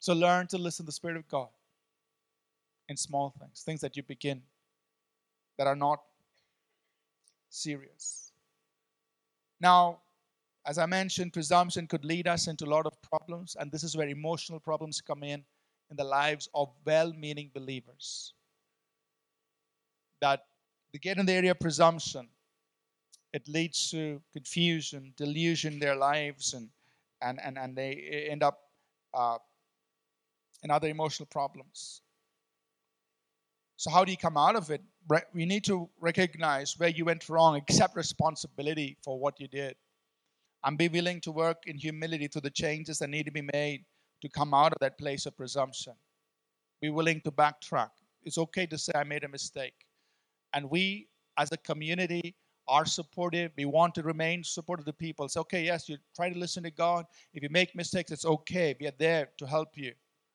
So 0.00 0.12
learn 0.14 0.48
to 0.48 0.58
listen 0.58 0.84
to 0.84 0.88
the 0.88 0.92
Spirit 0.92 1.16
of 1.16 1.28
God 1.28 1.48
in 2.90 2.96
small 2.96 3.32
things, 3.38 3.62
things 3.62 3.80
that 3.80 3.96
you 3.96 4.02
begin 4.02 4.42
that 5.56 5.68
are 5.68 5.76
not 5.76 6.00
serious. 7.48 8.32
Now, 9.60 10.00
as 10.66 10.76
I 10.76 10.86
mentioned, 10.86 11.32
presumption 11.32 11.86
could 11.86 12.04
lead 12.04 12.26
us 12.26 12.48
into 12.48 12.64
a 12.64 12.70
lot 12.76 12.86
of 12.86 13.00
problems, 13.02 13.56
and 13.58 13.70
this 13.70 13.84
is 13.84 13.96
where 13.96 14.08
emotional 14.08 14.58
problems 14.58 15.00
come 15.00 15.22
in 15.22 15.44
in 15.90 15.96
the 15.96 16.04
lives 16.04 16.48
of 16.52 16.68
well 16.84 17.12
meaning 17.12 17.50
believers. 17.54 18.34
That 20.20 20.44
they 20.92 20.98
get 20.98 21.18
in 21.18 21.26
the 21.26 21.32
area 21.32 21.52
of 21.52 21.60
presumption, 21.60 22.28
it 23.32 23.48
leads 23.48 23.90
to 23.92 24.20
confusion, 24.32 25.14
delusion 25.16 25.74
in 25.74 25.78
their 25.78 25.96
lives, 25.96 26.54
and, 26.54 26.68
and, 27.22 27.40
and, 27.40 27.56
and 27.56 27.76
they 27.76 28.28
end 28.30 28.42
up 28.42 28.58
uh, 29.14 29.38
in 30.64 30.70
other 30.70 30.88
emotional 30.88 31.26
problems. 31.26 32.02
So, 33.80 33.88
how 33.88 34.04
do 34.04 34.10
you 34.10 34.18
come 34.18 34.36
out 34.36 34.56
of 34.56 34.70
it? 34.70 34.82
We 35.32 35.46
need 35.46 35.64
to 35.64 35.88
recognize 36.00 36.78
where 36.78 36.90
you 36.90 37.06
went 37.06 37.30
wrong, 37.30 37.56
accept 37.56 37.96
responsibility 37.96 38.98
for 39.02 39.18
what 39.18 39.40
you 39.40 39.48
did, 39.48 39.74
and 40.64 40.76
be 40.76 40.88
willing 40.88 41.18
to 41.22 41.32
work 41.32 41.62
in 41.66 41.78
humility 41.78 42.28
through 42.28 42.42
the 42.42 42.50
changes 42.50 42.98
that 42.98 43.08
need 43.08 43.24
to 43.24 43.32
be 43.32 43.48
made 43.54 43.86
to 44.20 44.28
come 44.28 44.52
out 44.52 44.72
of 44.72 44.78
that 44.82 44.98
place 44.98 45.24
of 45.24 45.34
presumption. 45.34 45.94
Be 46.82 46.90
willing 46.90 47.22
to 47.22 47.30
backtrack. 47.30 47.88
It's 48.22 48.36
okay 48.36 48.66
to 48.66 48.76
say, 48.76 48.92
I 48.94 49.04
made 49.04 49.24
a 49.24 49.28
mistake. 49.28 49.86
And 50.52 50.68
we, 50.68 51.08
as 51.38 51.50
a 51.50 51.56
community, 51.56 52.34
are 52.68 52.84
supportive. 52.84 53.50
We 53.56 53.64
want 53.64 53.94
to 53.94 54.02
remain 54.02 54.44
supportive 54.44 54.84
to 54.84 54.92
people. 54.92 55.24
It's 55.24 55.38
okay, 55.38 55.64
yes, 55.64 55.88
you 55.88 55.96
try 56.14 56.28
to 56.28 56.38
listen 56.38 56.64
to 56.64 56.70
God. 56.70 57.06
If 57.32 57.42
you 57.42 57.48
make 57.50 57.74
mistakes, 57.74 58.10
it's 58.10 58.26
okay. 58.26 58.76
We 58.78 58.88
are 58.88 58.98
there 58.98 59.30
to 59.38 59.46
help 59.46 59.78
you. 59.78 59.94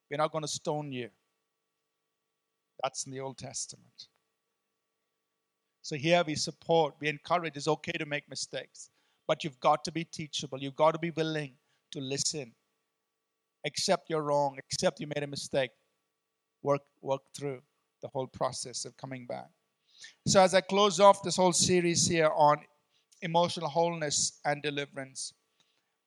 We're 0.10 0.18
not 0.18 0.32
going 0.32 0.42
to 0.42 0.48
stone 0.48 0.92
you. 0.92 1.12
That's 2.84 3.06
in 3.06 3.12
the 3.12 3.20
Old 3.20 3.38
Testament. 3.38 4.08
So 5.82 5.96
here 5.96 6.24
we 6.26 6.36
support, 6.36 6.96
we 7.00 7.08
encourage. 7.10 7.56
It's 7.56 7.68
okay 7.68 7.92
to 7.92 8.06
make 8.06 8.28
mistakes, 8.28 8.90
but 9.28 9.44
you've 9.44 9.60
got 9.60 9.84
to 9.86 9.92
be 9.92 10.04
teachable. 10.04 10.60
You've 10.60 10.76
got 10.76 10.94
to 10.94 11.00
be 11.00 11.12
willing 11.12 11.54
to 11.92 12.00
listen, 12.00 12.52
accept 13.66 14.10
you're 14.10 14.24
wrong, 14.24 14.58
accept 14.58 15.00
you 15.00 15.08
made 15.08 15.24
a 15.24 15.28
mistake, 15.28 15.70
work 16.64 16.82
work 17.02 17.22
through 17.38 17.62
the 18.02 18.08
whole 18.08 18.28
process 18.28 18.86
of 18.86 18.98
coming 18.98 19.26
back. 19.28 19.50
So 20.28 20.42
as 20.42 20.54
I 20.54 20.62
close 20.62 21.00
off 21.00 21.24
this 21.24 21.36
whole 21.36 21.54
series 21.54 22.08
here 22.08 22.32
on 22.36 22.58
emotional 23.22 23.70
wholeness 23.70 24.40
and 24.46 24.62
deliverance, 24.62 25.34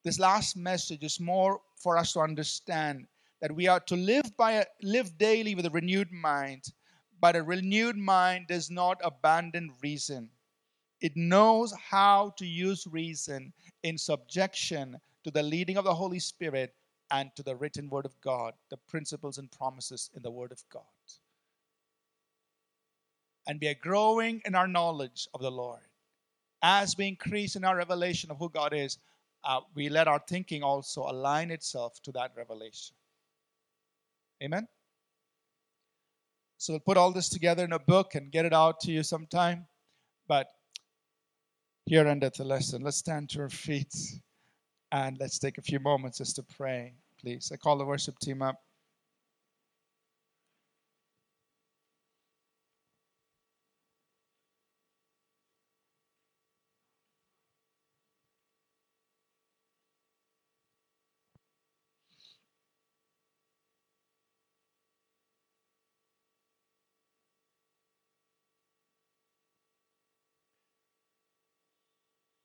this 0.04 0.18
last 0.18 0.56
message 0.56 1.02
is 1.02 1.20
more 1.20 1.60
for 1.76 1.96
us 1.96 2.12
to 2.12 2.20
understand 2.20 3.06
that 3.40 3.54
we 3.54 3.68
are 3.68 3.80
to 3.80 3.96
live 3.96 4.36
by 4.36 4.52
a, 4.52 4.64
live 4.82 5.16
daily 5.18 5.54
with 5.54 5.66
a 5.66 5.70
renewed 5.70 6.12
mind 6.12 6.72
but 7.20 7.36
a 7.36 7.42
renewed 7.42 7.96
mind 7.96 8.46
does 8.46 8.70
not 8.70 9.00
abandon 9.02 9.72
reason. 9.82 10.30
It 11.00 11.16
knows 11.16 11.72
how 11.72 12.34
to 12.38 12.46
use 12.46 12.86
reason 12.86 13.52
in 13.82 13.98
subjection 13.98 15.00
to 15.24 15.30
the 15.30 15.42
leading 15.42 15.76
of 15.76 15.84
the 15.84 15.94
holy 15.94 16.18
spirit 16.18 16.74
and 17.10 17.34
to 17.36 17.42
the 17.42 17.56
written 17.56 17.88
word 17.88 18.04
of 18.04 18.20
god 18.20 18.52
the 18.68 18.76
principles 18.76 19.38
and 19.38 19.50
promises 19.50 20.10
in 20.14 20.22
the 20.22 20.30
word 20.30 20.52
of 20.52 20.62
god. 20.70 20.82
And 23.46 23.58
we 23.60 23.68
are 23.68 23.74
growing 23.74 24.42
in 24.44 24.54
our 24.54 24.68
knowledge 24.68 25.26
of 25.32 25.40
the 25.40 25.50
lord. 25.50 25.80
As 26.62 26.96
we 26.98 27.06
increase 27.06 27.56
in 27.56 27.64
our 27.64 27.76
revelation 27.76 28.30
of 28.30 28.38
who 28.38 28.50
god 28.50 28.74
is 28.74 28.98
uh, 29.44 29.60
we 29.74 29.88
let 29.88 30.08
our 30.08 30.22
thinking 30.28 30.62
also 30.62 31.02
align 31.02 31.50
itself 31.50 32.02
to 32.02 32.12
that 32.12 32.32
revelation 32.36 32.94
Amen? 34.42 34.66
So 36.58 36.72
we'll 36.72 36.80
put 36.80 36.96
all 36.96 37.12
this 37.12 37.28
together 37.28 37.64
in 37.64 37.72
a 37.72 37.78
book 37.78 38.14
and 38.14 38.32
get 38.32 38.44
it 38.44 38.52
out 38.52 38.80
to 38.80 38.92
you 38.92 39.02
sometime. 39.02 39.66
But 40.26 40.48
here 41.86 42.06
endeth 42.06 42.34
the 42.34 42.44
lesson. 42.44 42.82
Let's 42.82 42.98
stand 42.98 43.30
to 43.30 43.42
our 43.42 43.48
feet 43.48 43.94
and 44.92 45.16
let's 45.18 45.38
take 45.38 45.58
a 45.58 45.62
few 45.62 45.80
moments 45.80 46.18
just 46.18 46.36
to 46.36 46.42
pray, 46.42 46.94
please. 47.20 47.50
I 47.52 47.56
call 47.56 47.78
the 47.78 47.84
worship 47.84 48.18
team 48.18 48.42
up. 48.42 48.56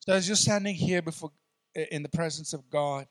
So 0.06 0.12
as 0.12 0.28
you're 0.28 0.36
standing 0.36 0.76
here 0.76 1.02
before 1.02 1.32
in 1.74 2.04
the 2.04 2.10
presence 2.10 2.52
of 2.52 2.70
God, 2.70 3.08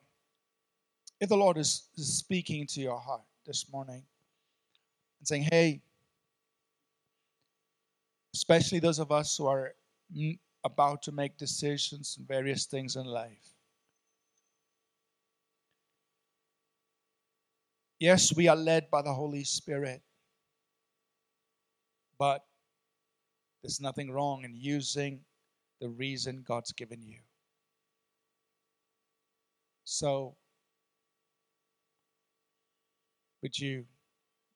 if 1.22 1.30
the 1.30 1.36
Lord 1.36 1.56
is, 1.56 1.88
speaking 1.96 2.66
to 2.66 2.82
your 2.82 2.98
heart 2.98 3.22
this 3.46 3.64
morning 3.72 4.02
and 5.18 5.26
saying, 5.26 5.48
Hey, 5.50 5.80
especially 8.34 8.78
those 8.78 8.98
of 8.98 9.10
us 9.10 9.34
who 9.38 9.46
are 9.46 9.72
mm, 10.14 10.38
about 10.64 11.00
to 11.04 11.12
make 11.12 11.38
decisions 11.38 12.16
and 12.18 12.28
various 12.28 12.66
things 12.66 12.96
in 12.96 13.06
life. 13.06 13.54
Yes, 17.98 18.36
we 18.36 18.48
are 18.48 18.56
led 18.56 18.90
by 18.90 19.00
the 19.00 19.14
Holy 19.14 19.44
Spirit, 19.44 20.02
but 22.18 22.44
there's 23.62 23.80
nothing 23.80 24.10
wrong 24.10 24.44
in 24.44 24.54
using 24.54 25.20
the 25.82 25.88
reason 25.88 26.44
God's 26.46 26.70
given 26.70 27.02
you. 27.02 27.18
So, 29.82 30.36
would 33.42 33.58
you 33.58 33.84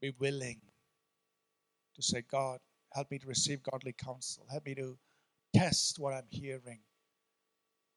be 0.00 0.14
willing 0.20 0.60
to 1.96 2.02
say, 2.02 2.22
God, 2.30 2.60
help 2.94 3.10
me 3.10 3.18
to 3.18 3.26
receive 3.26 3.60
godly 3.64 3.92
counsel? 3.92 4.46
Help 4.48 4.66
me 4.66 4.76
to 4.76 4.96
test 5.52 5.98
what 5.98 6.14
I'm 6.14 6.28
hearing, 6.30 6.78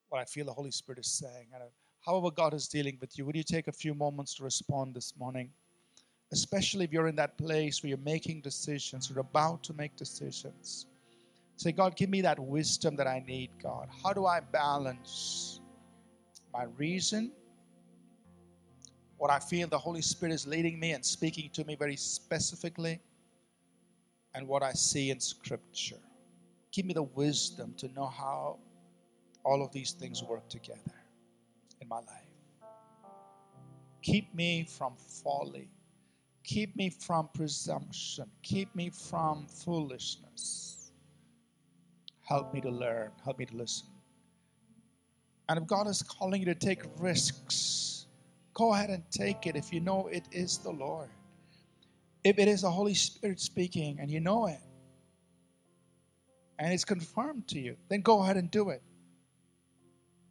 what 0.08 0.20
I 0.20 0.24
feel 0.24 0.46
the 0.46 0.52
Holy 0.52 0.72
Spirit 0.72 0.98
is 0.98 1.06
saying. 1.06 1.46
And 1.54 1.62
uh, 1.62 1.66
however, 2.04 2.32
God 2.32 2.52
is 2.52 2.66
dealing 2.66 2.98
with 3.00 3.16
you, 3.16 3.24
would 3.26 3.36
you 3.36 3.44
take 3.44 3.68
a 3.68 3.72
few 3.72 3.94
moments 3.94 4.34
to 4.34 4.42
respond 4.42 4.92
this 4.92 5.14
morning? 5.16 5.50
Especially 6.32 6.84
if 6.84 6.92
you're 6.92 7.06
in 7.06 7.16
that 7.16 7.38
place 7.38 7.80
where 7.80 7.90
you're 7.90 7.98
making 7.98 8.40
decisions, 8.40 9.08
you're 9.08 9.20
about 9.20 9.62
to 9.62 9.72
make 9.74 9.94
decisions. 9.94 10.86
Say, 11.60 11.72
God, 11.72 11.94
give 11.94 12.08
me 12.08 12.22
that 12.22 12.38
wisdom 12.38 12.96
that 12.96 13.06
I 13.06 13.22
need, 13.26 13.50
God. 13.62 13.90
How 14.02 14.14
do 14.14 14.24
I 14.24 14.40
balance 14.40 15.60
my 16.54 16.64
reason, 16.78 17.32
what 19.18 19.30
I 19.30 19.38
feel 19.38 19.68
the 19.68 19.76
Holy 19.76 20.00
Spirit 20.00 20.32
is 20.32 20.46
leading 20.46 20.80
me 20.80 20.92
and 20.92 21.04
speaking 21.04 21.50
to 21.52 21.62
me 21.66 21.76
very 21.76 21.96
specifically, 21.96 22.98
and 24.34 24.48
what 24.48 24.62
I 24.62 24.72
see 24.72 25.10
in 25.10 25.20
Scripture? 25.20 26.00
Give 26.72 26.86
me 26.86 26.94
the 26.94 27.02
wisdom 27.02 27.74
to 27.76 27.88
know 27.88 28.06
how 28.06 28.56
all 29.44 29.62
of 29.62 29.70
these 29.70 29.92
things 29.92 30.22
work 30.24 30.48
together 30.48 30.96
in 31.82 31.88
my 31.88 31.98
life. 31.98 32.70
Keep 34.00 34.34
me 34.34 34.66
from 34.66 34.94
folly. 34.96 35.68
Keep 36.42 36.74
me 36.74 36.88
from 36.88 37.28
presumption. 37.34 38.24
Keep 38.42 38.74
me 38.74 38.88
from 38.88 39.46
foolishness. 39.46 40.79
Help 42.30 42.54
me 42.54 42.60
to 42.60 42.70
learn. 42.70 43.10
Help 43.24 43.40
me 43.40 43.46
to 43.46 43.56
listen. 43.56 43.88
And 45.48 45.58
if 45.58 45.66
God 45.66 45.88
is 45.88 46.00
calling 46.00 46.40
you 46.40 46.46
to 46.46 46.54
take 46.54 46.82
risks, 46.98 48.06
go 48.54 48.72
ahead 48.72 48.88
and 48.88 49.02
take 49.10 49.48
it 49.48 49.56
if 49.56 49.72
you 49.72 49.80
know 49.80 50.06
it 50.06 50.28
is 50.30 50.58
the 50.58 50.70
Lord. 50.70 51.10
If 52.22 52.38
it 52.38 52.46
is 52.46 52.62
the 52.62 52.70
Holy 52.70 52.94
Spirit 52.94 53.40
speaking 53.40 53.98
and 53.98 54.08
you 54.08 54.20
know 54.20 54.46
it, 54.46 54.60
and 56.60 56.72
it's 56.72 56.84
confirmed 56.84 57.48
to 57.48 57.58
you, 57.58 57.76
then 57.88 58.00
go 58.00 58.22
ahead 58.22 58.36
and 58.36 58.48
do 58.48 58.68
it. 58.68 58.82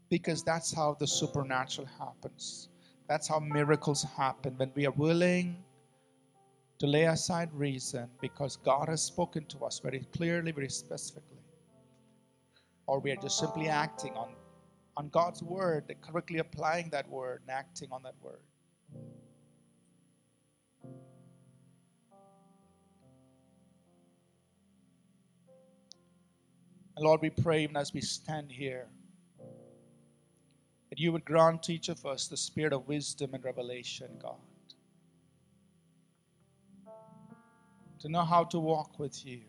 Because 0.09 0.41
that's 0.41 0.73
how 0.73 0.95
the 0.97 1.07
supernatural 1.07 1.87
happens. 1.99 2.69
That's 3.09 3.27
how 3.27 3.39
miracles 3.39 4.03
happen 4.03 4.53
when 4.55 4.71
we 4.73 4.85
are 4.85 4.91
willing 4.91 5.57
to 6.77 6.87
lay 6.87 7.05
aside 7.05 7.49
reason 7.53 8.07
because 8.21 8.55
God 8.55 8.87
has 8.87 9.01
spoken 9.01 9.43
to 9.47 9.65
us 9.65 9.79
very 9.79 10.07
clearly, 10.13 10.53
very 10.53 10.69
specifically 10.69 11.38
or 12.89 12.99
we 12.99 13.11
are 13.11 13.15
just 13.17 13.37
simply 13.37 13.67
acting 13.67 14.13
on, 14.15 14.29
on 14.97 15.09
God's 15.09 15.43
word, 15.43 15.95
correctly 16.01 16.39
applying 16.39 16.89
that 16.89 17.07
word 17.07 17.41
and 17.41 17.51
acting 17.51 17.87
on 17.91 18.01
that 18.01 18.15
word. 18.19 18.41
And 26.97 27.05
Lord, 27.05 27.21
we 27.21 27.29
pray 27.29 27.61
even 27.61 27.77
as 27.77 27.93
we 27.93 28.01
stand 28.01 28.51
here 28.51 28.87
that 30.89 30.99
you 30.99 31.11
would 31.11 31.25
grant 31.25 31.69
each 31.69 31.89
of 31.89 32.03
us 32.07 32.27
the 32.27 32.35
spirit 32.35 32.73
of 32.73 32.87
wisdom 32.87 33.35
and 33.35 33.43
revelation, 33.43 34.09
God. 34.19 34.33
To 37.99 38.09
know 38.09 38.23
how 38.23 38.45
to 38.45 38.57
walk 38.59 38.97
with 38.97 39.23
you 39.23 39.41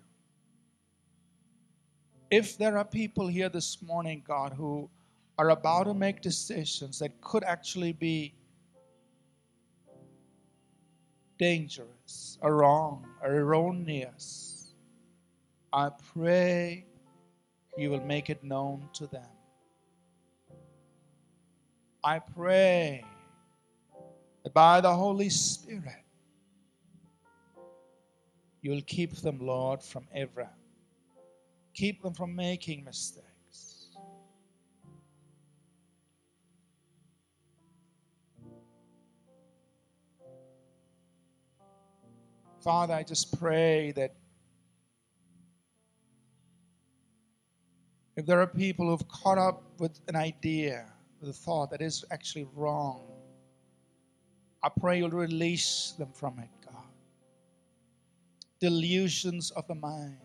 if 2.30 2.56
there 2.56 2.78
are 2.78 2.84
people 2.84 3.26
here 3.26 3.48
this 3.48 3.82
morning, 3.82 4.22
God, 4.26 4.52
who 4.52 4.88
are 5.36 5.50
about 5.50 5.84
to 5.84 5.94
make 5.94 6.20
decisions 6.20 6.98
that 7.00 7.20
could 7.20 7.42
actually 7.42 7.92
be 7.92 8.34
dangerous 11.38 12.38
or 12.40 12.56
wrong 12.56 13.04
or 13.22 13.34
erroneous, 13.34 14.74
I 15.72 15.90
pray 16.14 16.84
you 17.76 17.90
will 17.90 18.04
make 18.04 18.30
it 18.30 18.44
known 18.44 18.88
to 18.94 19.06
them. 19.08 19.28
I 22.04 22.20
pray 22.20 23.04
that 24.44 24.54
by 24.54 24.80
the 24.80 24.94
Holy 24.94 25.30
Spirit, 25.30 26.04
you'll 28.62 28.82
keep 28.82 29.16
them, 29.16 29.38
Lord, 29.40 29.82
from 29.82 30.06
error 30.14 30.50
keep 31.74 32.02
them 32.02 32.14
from 32.14 32.34
making 32.34 32.84
mistakes. 32.84 33.88
Father, 42.62 42.94
I 42.94 43.02
just 43.02 43.38
pray 43.38 43.92
that 43.92 44.14
If 48.20 48.26
there 48.26 48.38
are 48.38 48.46
people 48.46 48.86
who've 48.86 49.08
caught 49.08 49.38
up 49.38 49.62
with 49.78 49.98
an 50.08 50.14
idea, 50.14 50.84
with 51.20 51.30
a 51.30 51.32
thought 51.32 51.70
that 51.70 51.80
is 51.80 52.04
actually 52.10 52.46
wrong, 52.54 53.00
I 54.62 54.68
pray 54.68 54.98
you'll 54.98 55.08
release 55.08 55.94
them 55.96 56.10
from 56.12 56.38
it, 56.38 56.50
God. 56.66 56.84
Delusions 58.60 59.52
of 59.52 59.66
the 59.68 59.74
mind, 59.74 60.18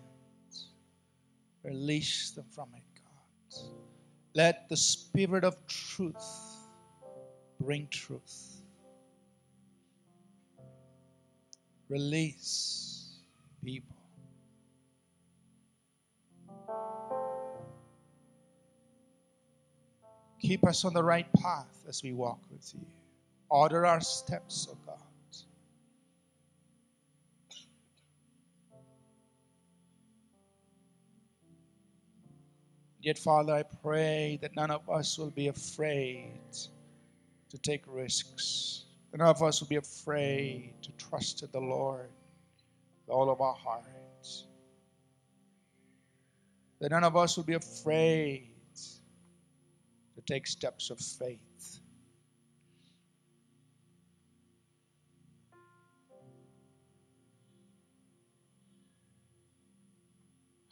release 1.66 2.32
them 2.32 2.46
from 2.52 2.70
it, 2.76 2.84
God. 2.96 3.62
Let 4.36 4.70
the 4.70 4.78
Spirit 4.78 5.44
of 5.44 5.56
truth 5.68 6.16
bring 7.60 7.88
truth. 7.90 8.62
Release 11.90 13.20
people. 13.64 13.96
Keep 20.40 20.68
us 20.68 20.86
on 20.86 20.94
the 20.94 21.04
right 21.04 21.28
path 21.42 21.84
as 21.88 22.04
we 22.04 22.14
walk 22.14 22.40
with 22.52 22.72
you. 22.76 22.86
Order 23.50 23.86
our 23.86 24.02
steps, 24.02 24.68
O 24.70 24.74
oh 24.74 24.78
God. 24.86 25.05
Yet, 33.06 33.20
Father, 33.20 33.54
I 33.54 33.62
pray 33.62 34.40
that 34.42 34.56
none 34.56 34.72
of 34.72 34.90
us 34.90 35.20
will 35.20 35.30
be 35.30 35.50
afraid 35.50 36.40
to 37.50 37.58
take 37.60 37.84
risks. 37.86 38.86
That 39.12 39.20
none 39.20 39.28
of 39.28 39.44
us 39.44 39.62
will 39.62 39.68
be 39.68 39.76
afraid 39.76 40.74
to 40.82 40.92
trust 40.94 41.44
in 41.44 41.50
the 41.52 41.60
Lord 41.60 42.10
with 43.06 43.14
all 43.14 43.30
of 43.30 43.42
our 43.42 43.54
hearts. 43.54 44.48
That 46.80 46.90
none 46.90 47.04
of 47.04 47.16
us 47.16 47.38
will 47.38 47.44
be 47.44 47.54
afraid 47.54 48.50
to 50.16 50.22
take 50.26 50.48
steps 50.48 50.90
of 50.90 51.00
faith. 51.00 51.80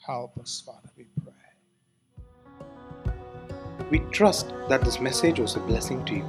Help 0.03 0.39
us, 0.39 0.63
Father, 0.65 0.89
we 0.97 1.05
pray. 1.23 1.42
We 3.89 3.99
trust 4.11 4.53
that 4.69 4.83
this 4.83 4.99
message 4.99 5.39
was 5.39 5.55
a 5.55 5.59
blessing 5.59 6.03
to 6.05 6.15
you. 6.15 6.25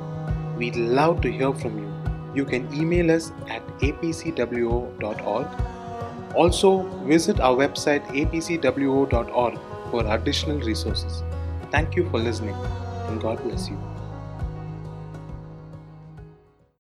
We'd 0.57 0.77
love 0.77 1.21
to 1.23 1.31
hear 1.31 1.53
from 1.53 1.79
you. 1.79 1.93
You 2.35 2.45
can 2.45 2.73
email 2.75 3.11
us 3.11 3.33
at 3.49 3.67
apcwo.org. 3.79 5.47
Also, 6.35 6.83
visit 7.07 7.41
our 7.41 7.57
website 7.57 8.05
apcwo.org 8.09 9.59
for 9.91 10.15
additional 10.15 10.59
resources. 10.61 11.23
Thank 11.71 11.97
you 11.97 12.09
for 12.11 12.19
listening 12.19 12.57
and 13.09 13.21
God 13.21 13.43
bless 13.43 13.69
you. 13.69 13.94